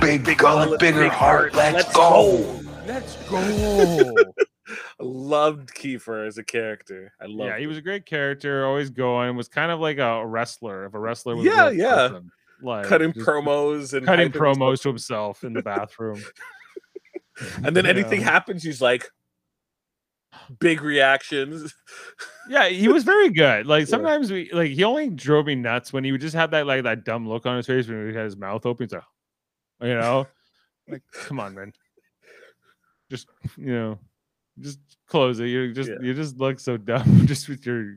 [0.00, 1.54] Big, Big gullet, mullet, bigger big heart.
[1.54, 1.74] heart.
[1.74, 2.60] Let's, Let's go.
[2.86, 4.34] Let's go.
[5.00, 7.12] Loved Kiefer as a character.
[7.20, 7.48] I love.
[7.48, 10.86] yeah, he was a great character, always going, was kind of like a wrestler.
[10.86, 12.08] If a wrestler was Yeah, yeah.
[12.08, 16.20] person, like cutting promos and cutting promos to himself in the bathroom.
[17.62, 19.08] and then anything happens, he's like,
[20.58, 21.74] big reactions.
[22.50, 23.66] Yeah, he was very good.
[23.66, 23.90] Like Yeah.
[23.90, 26.84] sometimes we like he only drove me nuts when he would just have that like
[26.84, 28.88] that dumb look on his face when he had his mouth open.
[28.88, 29.02] So,
[29.82, 30.26] you know,
[30.88, 31.74] like come on, man.
[33.10, 33.98] Just you know,
[34.60, 35.46] just close it.
[35.46, 35.96] You just Yeah.
[36.00, 37.26] you just look so dumb.
[37.26, 37.96] just with your.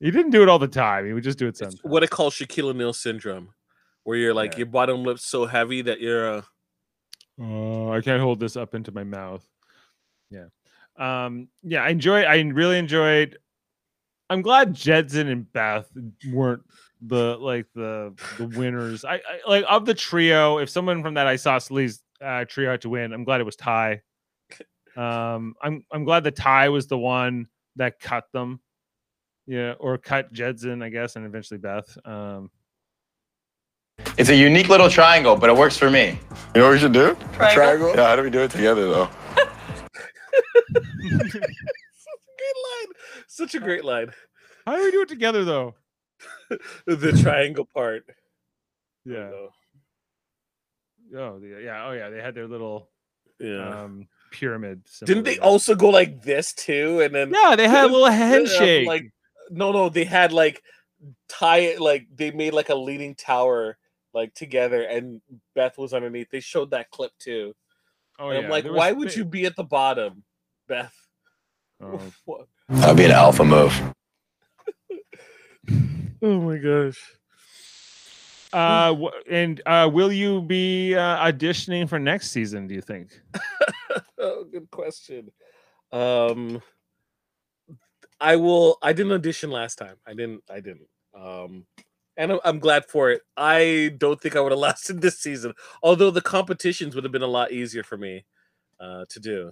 [0.00, 1.06] He didn't do it all the time.
[1.06, 1.80] He would just do it It's sometimes.
[1.84, 3.54] what I call Shaquille O'Neal syndrome,
[4.02, 4.58] where you're like Yeah.
[4.58, 6.38] your bottom lip's so heavy that you're.
[6.38, 6.42] Uh,
[7.40, 9.44] Oh, I can't hold this up into my mouth.
[10.30, 10.44] Yeah.
[10.96, 13.38] Um, yeah, I enjoy I really enjoyed
[14.30, 15.88] I'm glad Jedson and Beth
[16.30, 16.62] weren't
[17.02, 19.04] the like the the winners.
[19.04, 22.88] I, I like of the trio, if someone from that Isosceles uh trio had to
[22.88, 24.02] win, I'm glad it was Ty.
[24.96, 28.60] Um I'm I'm glad the tie was the one that cut them.
[29.46, 31.96] Yeah, or cut Jedson, I guess, and eventually Beth.
[32.04, 32.50] Um
[34.18, 36.18] It's a unique little triangle, but it works for me.
[36.54, 37.16] You know what we should do?
[37.34, 37.90] Triangle.
[37.94, 39.08] Yeah, how do we do it together though?
[39.36, 39.46] Such
[41.14, 41.30] a
[42.38, 42.92] Great line.
[43.28, 44.10] Such a great line.
[44.66, 45.74] How do we do it together though?
[46.86, 48.04] The triangle part.
[49.04, 49.30] Yeah.
[51.16, 51.86] Oh, the, yeah.
[51.86, 52.08] Oh, yeah.
[52.10, 52.88] They had their little
[53.38, 53.82] Yeah.
[53.82, 54.82] um, pyramid.
[55.04, 57.00] Didn't they also go like this too?
[57.00, 58.86] And then Yeah, they had a little handshake.
[58.86, 59.10] Like
[59.50, 60.62] no, no, they had like
[61.28, 63.78] tie it like they made like a leaning tower
[64.12, 65.20] like together, and
[65.54, 66.28] Beth was underneath.
[66.30, 67.54] They showed that clip too.
[68.18, 68.44] oh, And yeah.
[68.44, 70.22] I'm like, was why would thi- you be at the bottom,
[70.68, 70.94] Beth?
[71.82, 72.46] Oh, What?
[72.68, 73.72] That'll be an alpha move.
[76.22, 76.98] Oh my gosh.
[78.50, 78.94] Uh,
[79.28, 82.66] and uh, will you be uh, auditioning for next season?
[82.66, 83.20] Do you think?
[84.18, 85.30] oh, good question.
[85.92, 86.62] Um,
[88.20, 88.78] I will.
[88.82, 89.96] I didn't audition last time.
[90.06, 90.42] I didn't.
[90.50, 90.88] I didn't.
[91.14, 91.66] Um,
[92.16, 93.22] and I'm, I'm glad for it.
[93.36, 95.52] I don't think I would have lasted this season.
[95.82, 98.24] Although the competitions would have been a lot easier for me
[98.80, 99.50] uh, to do.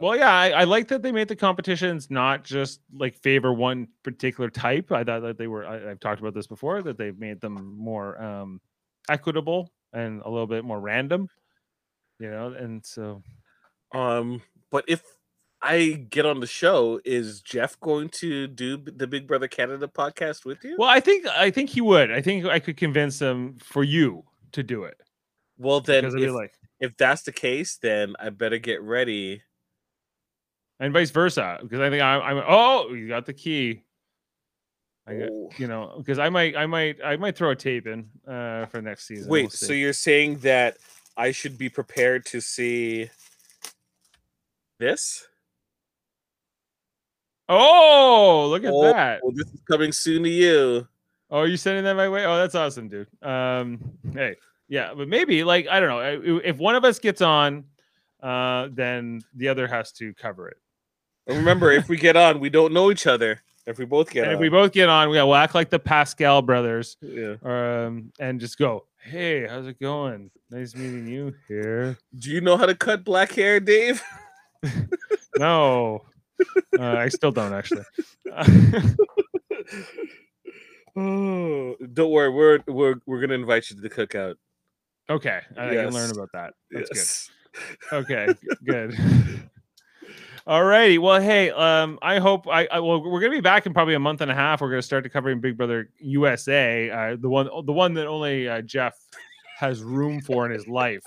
[0.00, 3.88] Well, yeah, I, I like that they made the competitions not just like favor one
[4.04, 4.92] particular type.
[4.92, 5.66] I thought that they were.
[5.66, 8.60] I, I've talked about this before that they've made them more um,
[9.08, 11.28] equitable and a little bit more random.
[12.20, 13.22] You know, and so
[13.92, 15.02] Um, but if
[15.62, 20.44] I get on the show, is Jeff going to do the Big Brother Canada podcast
[20.44, 20.76] with you?
[20.78, 22.10] well, I think I think he would.
[22.12, 24.98] I think I could convince him for you to do it
[25.58, 29.42] Well, then, if, like, if that's the case, then I better get ready.
[30.80, 32.42] and vice versa because I think I, I'm.
[32.46, 33.82] Oh, you got the key.
[35.06, 35.50] I got, Oh.
[35.56, 38.82] you know, because I might, I might, I might throw a tape in uh, for
[38.82, 39.30] next season.
[39.30, 40.76] Wait, We'll so you're saying that
[41.16, 43.08] I should be prepared to see
[44.78, 45.26] this?
[47.48, 49.20] Oh, look at oh, that!
[49.34, 50.86] this is coming soon to you.
[51.30, 52.26] Oh, are you sending that my way?
[52.26, 53.08] Oh, that's awesome, dude.
[53.22, 53.80] Um,
[54.12, 54.36] hey,
[54.68, 57.64] yeah, but maybe like I don't know if one of us gets on,
[58.22, 60.58] uh, then the other has to cover it.
[61.26, 63.42] And remember, if we get on, we don't know each other.
[63.66, 65.68] If we both get and on, if we both get on, we will act like
[65.68, 67.34] the Pascal brothers, yeah.
[67.42, 70.30] um, and just go, "Hey, how's it going?
[70.50, 74.02] Nice meeting you here." Do you know how to cut black hair, Dave?
[75.38, 76.02] No,
[76.78, 77.84] uh, I still don't actually.
[80.96, 84.34] Oh, don't worry, we're we're we're gonna invite you to the cookout.
[85.08, 86.54] okay, I can learn about that.
[86.72, 86.96] That's good.
[86.96, 87.30] Yes.
[87.92, 88.98] Okay, good.
[90.46, 90.98] All righty.
[90.98, 94.00] Well, hey, um, I hope I, I well, we're gonna be back in probably a
[94.00, 94.60] month and a half.
[94.60, 98.48] We're gonna start to covering Big Brother USA, uh, the one, the one that only
[98.48, 98.98] uh, Jeff
[99.58, 101.04] has room for in his life,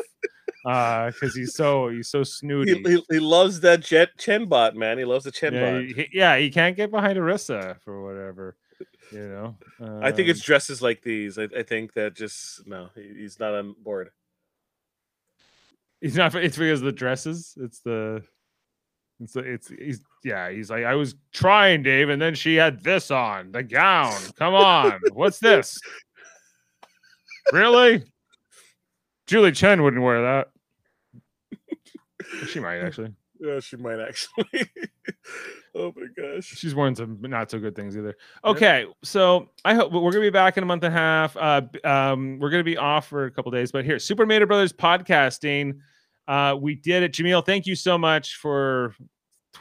[0.64, 2.82] because he's so he's so snooty.
[2.84, 4.98] He, he, he loves that jet Chen bot, man.
[4.98, 5.82] He loves the Chen yeah, bot.
[5.84, 8.56] he, yeah, he can't get behind Arisa for whatever,
[9.12, 9.58] you know.
[10.02, 11.38] I think it's Um, dresses like these.
[11.38, 14.10] I, I think that just no, he, he's not on board.
[16.00, 16.34] He's not.
[16.36, 17.56] It's because of the dresses.
[17.60, 18.24] It's the.
[19.20, 20.50] It's it's he's yeah.
[20.50, 24.20] He's like I was trying, Dave, and then she had this on the gown.
[24.38, 25.80] Come on, what's this?
[27.54, 28.04] Really?
[29.32, 30.50] Julie Chen wouldn't wear that.
[32.48, 33.14] She might actually.
[33.40, 34.44] Yeah, she might actually.
[35.76, 36.44] oh my gosh.
[36.44, 38.18] She's wearing some not so good things either.
[38.44, 41.38] Okay, so I hope we're gonna be back in a month and a half.
[41.38, 44.74] Uh, um, we're gonna be off for a couple days, but here, Super Mader Brothers
[44.74, 45.78] podcasting.
[46.28, 47.46] Uh, we did it, Jameel.
[47.46, 48.94] Thank you so much for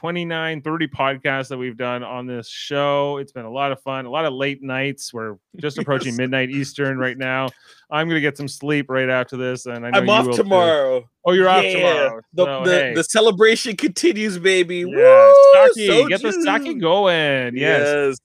[0.05, 3.19] 29, 30 podcasts that we've done on this show.
[3.19, 5.13] It's been a lot of fun, a lot of late nights.
[5.13, 6.17] We're just approaching Yes.
[6.19, 7.49] midnight Eastern right now.
[7.91, 10.33] I'm gonna get some sleep right after this, and I know I'm you off will
[10.33, 10.43] too.
[10.43, 11.07] tomorrow.
[11.27, 12.21] Oh, you're off Yeah, tomorrow.
[12.33, 12.95] The, So, the, hey.
[12.95, 14.87] the celebration continues, baby.
[14.89, 15.33] Yeah,
[15.67, 15.73] Woo!
[15.75, 17.57] sake, get the sake going.
[17.57, 17.83] Yes.
[18.17, 18.19] Yes.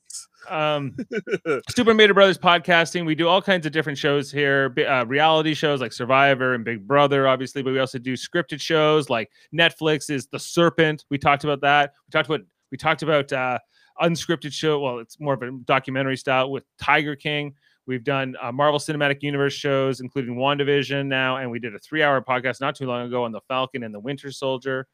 [0.50, 0.96] Um,
[1.70, 3.06] Super Mader Brothers podcasting.
[3.06, 6.88] We do all kinds of different shows here, uh, reality shows like Survivor and Big
[6.88, 11.06] Brother, obviously, but we also do scripted shows like Netflix is The Serpent.
[11.10, 11.94] We talked about that.
[12.08, 12.42] We talked about
[12.72, 13.60] we talked about uh,
[14.02, 14.80] unscripted show.
[14.80, 17.54] Well, it's more of a documentary style with Tiger King.
[17.88, 22.22] We've done uh, Marvel Cinematic Universe shows, including WandaVision now, and we did a three-hour
[22.22, 24.88] podcast not too long ago on the Falcon and the Winter Soldier.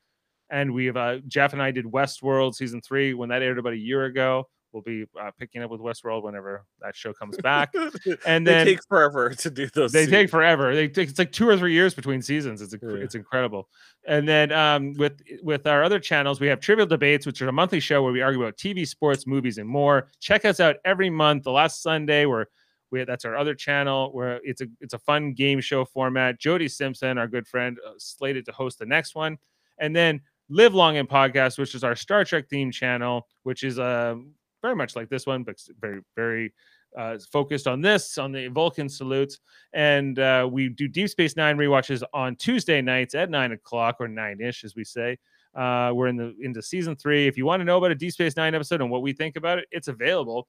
[0.49, 3.77] And we've uh, Jeff and I did Westworld season three when that aired about a
[3.77, 4.49] year ago.
[4.73, 7.73] We'll be uh, picking up with Westworld whenever that show comes back.
[8.25, 9.91] And they then- take forever to do those.
[9.91, 10.73] They take forever.
[10.73, 12.61] They take it's like two or three years between seasons.
[12.61, 12.89] It's Yeah.
[12.95, 13.67] it's incredible.
[14.07, 17.51] And then um, with with our other channels, we have Trivial Debates, which are a
[17.51, 20.07] monthly show where we argue about TV, sports, movies, and more.
[20.19, 21.43] Check us out every month.
[21.43, 22.47] The last Sunday, where
[22.91, 26.39] we that's our other channel where it's a it's a fun game show format.
[26.39, 29.37] Jody Simpson, our good friend, uh, slated to host the next one,
[29.79, 33.79] and then Live Long and Podcast, which is our Star Trek theme channel, which is
[33.79, 34.15] uh,
[34.61, 36.53] very much like this one, but very very
[36.97, 39.39] uh, focused on this, on the Vulcan salutes.
[39.73, 44.07] And uh, we do Deep Space Nine rewatches on Tuesday nights at nine o'clock or
[44.07, 45.17] nine ish, as we say.
[45.55, 47.27] Uh, we're in the into season three.
[47.27, 49.35] If you want to know about a Deep Space Nine episode and what we think
[49.35, 50.47] about it, it's available.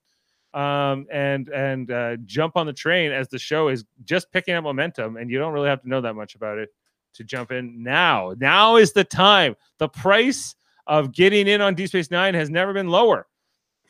[0.54, 4.64] Um, and and uh, jump on the train as the show is just picking up
[4.64, 6.68] momentum, and you don't really have to know that much about it
[7.14, 8.34] to jump in now.
[8.38, 9.56] Now is the time.
[9.78, 10.54] The price
[10.86, 13.26] of getting in on Deep Space Nine has never been lower.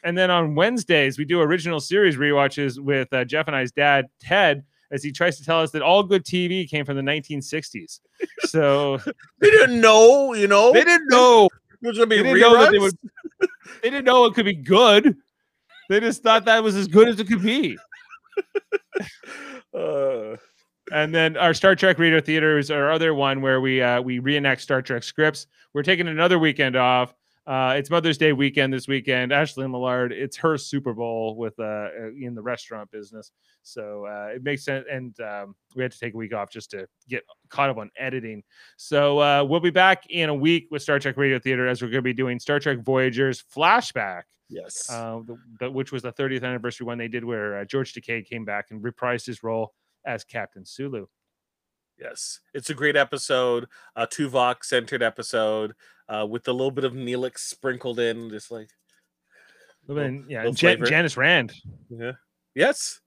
[0.03, 4.07] And then on Wednesdays, we do original series rewatches with uh, Jeff and I's dad,
[4.21, 8.01] Ted, as he tries to tell us that all good TV came from the 1960s.
[8.47, 8.99] So
[9.41, 10.73] They didn't know, you know.
[10.73, 11.49] they didn't know.
[11.81, 12.97] There's gonna be They didn't know that they would.
[13.83, 15.17] They didn't know it could be good.
[15.89, 17.77] They just thought that was as good as it could be.
[19.75, 20.37] Uh,
[20.93, 24.19] And then our Star Trek Reader Theater is our other one where we uh, we
[24.19, 25.47] reenact Star Trek scripts.
[25.73, 27.15] We're taking another weekend off.
[27.45, 29.33] Uh, it's Mother's Day weekend this weekend.
[29.33, 33.33] Ashley Millard, it's her Super Bowl with uh, uh, in the restaurant business,
[33.63, 34.87] so uh, it makes sense.
[34.91, 37.91] And um, we had to take a week off just to get caught up on
[37.99, 38.45] editing.
[38.77, 41.89] So uh, we'll be back in a week with Star Trek Radio Theater as we're
[41.89, 44.89] going to be doing Star Trek Voyagers flashback yes.
[44.91, 48.25] uh, the, the, which was the 30th anniversary one they did where uh, George Takei
[48.25, 49.75] came back and reprised his role
[50.07, 51.07] as Captain Sulu.
[51.99, 53.67] Yes, it's a great episode,
[53.97, 55.75] a Tuvok centered episode
[56.09, 58.69] uh, with a little bit of Neelix sprinkled in, just like
[59.87, 60.85] Well, then, yeah, Jan-.
[60.85, 61.53] Janice Rand,
[61.89, 62.13] yeah,
[62.55, 63.01] yes,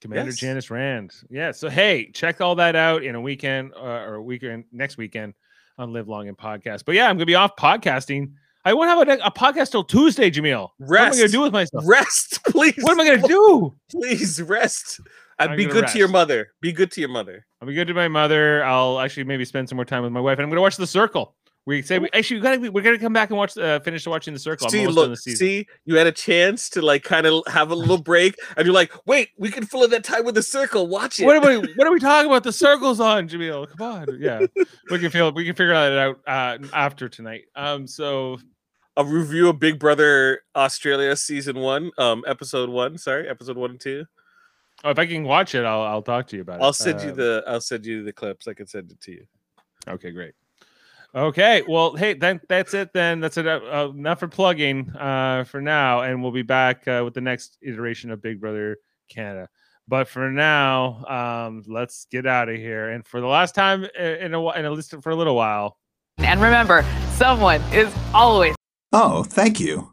[0.00, 0.40] Commander Yes.
[0.40, 1.12] Janice Rand.
[1.30, 4.96] Yeah, so hey, check all that out in a weekend uh, or a weekend next
[4.96, 5.34] weekend
[5.78, 6.84] on Live Long and Podcast.
[6.84, 8.32] But yeah, I'm gonna be off podcasting.
[8.64, 10.70] I won't have a, a podcast till Tuesday, Jameel.
[10.78, 11.84] What am I gonna do with myself?
[11.86, 12.74] rest, please.
[12.80, 13.74] What am I gonna do?
[13.90, 15.00] Please rest
[15.38, 16.52] and I'm be good to your mother.
[16.60, 17.46] Be good to your mother.
[17.60, 18.64] I'll be good to my mother.
[18.64, 20.86] I'll actually maybe spend some more time with my wife, and I'm gonna watch The
[20.86, 21.34] Circle.
[21.64, 24.34] We say we actually we gotta we're gonna come back and watch uh, finish watching
[24.34, 24.68] The Circle.
[24.68, 25.38] See, look, the season.
[25.38, 28.74] see, you had a chance to like kind of have a little break, and you're
[28.74, 30.88] like, wait, we can fill in that time with the circle.
[30.88, 31.24] Watch it.
[31.26, 31.72] What are we?
[31.76, 32.42] What are we talking about?
[32.42, 33.68] The circles on Jameel.
[33.76, 34.40] Come on, yeah.
[34.90, 35.30] We can feel.
[35.32, 37.44] We can figure that out uh, after tonight.
[37.54, 37.86] Um.
[37.86, 38.38] So
[38.96, 42.98] a review of Big Brother Australia season one, um, episode one.
[42.98, 44.04] Sorry, episode one and two.
[44.82, 46.64] oh, if I can watch it, I'll I'll talk to you about it.
[46.64, 48.48] I'll send you Um, the I'll send you the clips.
[48.48, 49.26] I can send it to you.
[49.86, 50.34] Okay, great.
[51.14, 52.92] Okay, well, hey, then that's it.
[52.94, 53.46] Then that's it.
[53.46, 57.58] Uh, enough for plugging uh, for now, and we'll be back uh, with the next
[57.60, 58.78] iteration of Big Brother
[59.10, 59.48] Canada.
[59.88, 62.90] But for now, um, let's get out of here.
[62.90, 65.76] And for the last time in a wh- in a list for a little while,
[66.18, 66.82] And remember,
[67.16, 68.54] someone is always
[68.92, 69.92] Oh, thank you.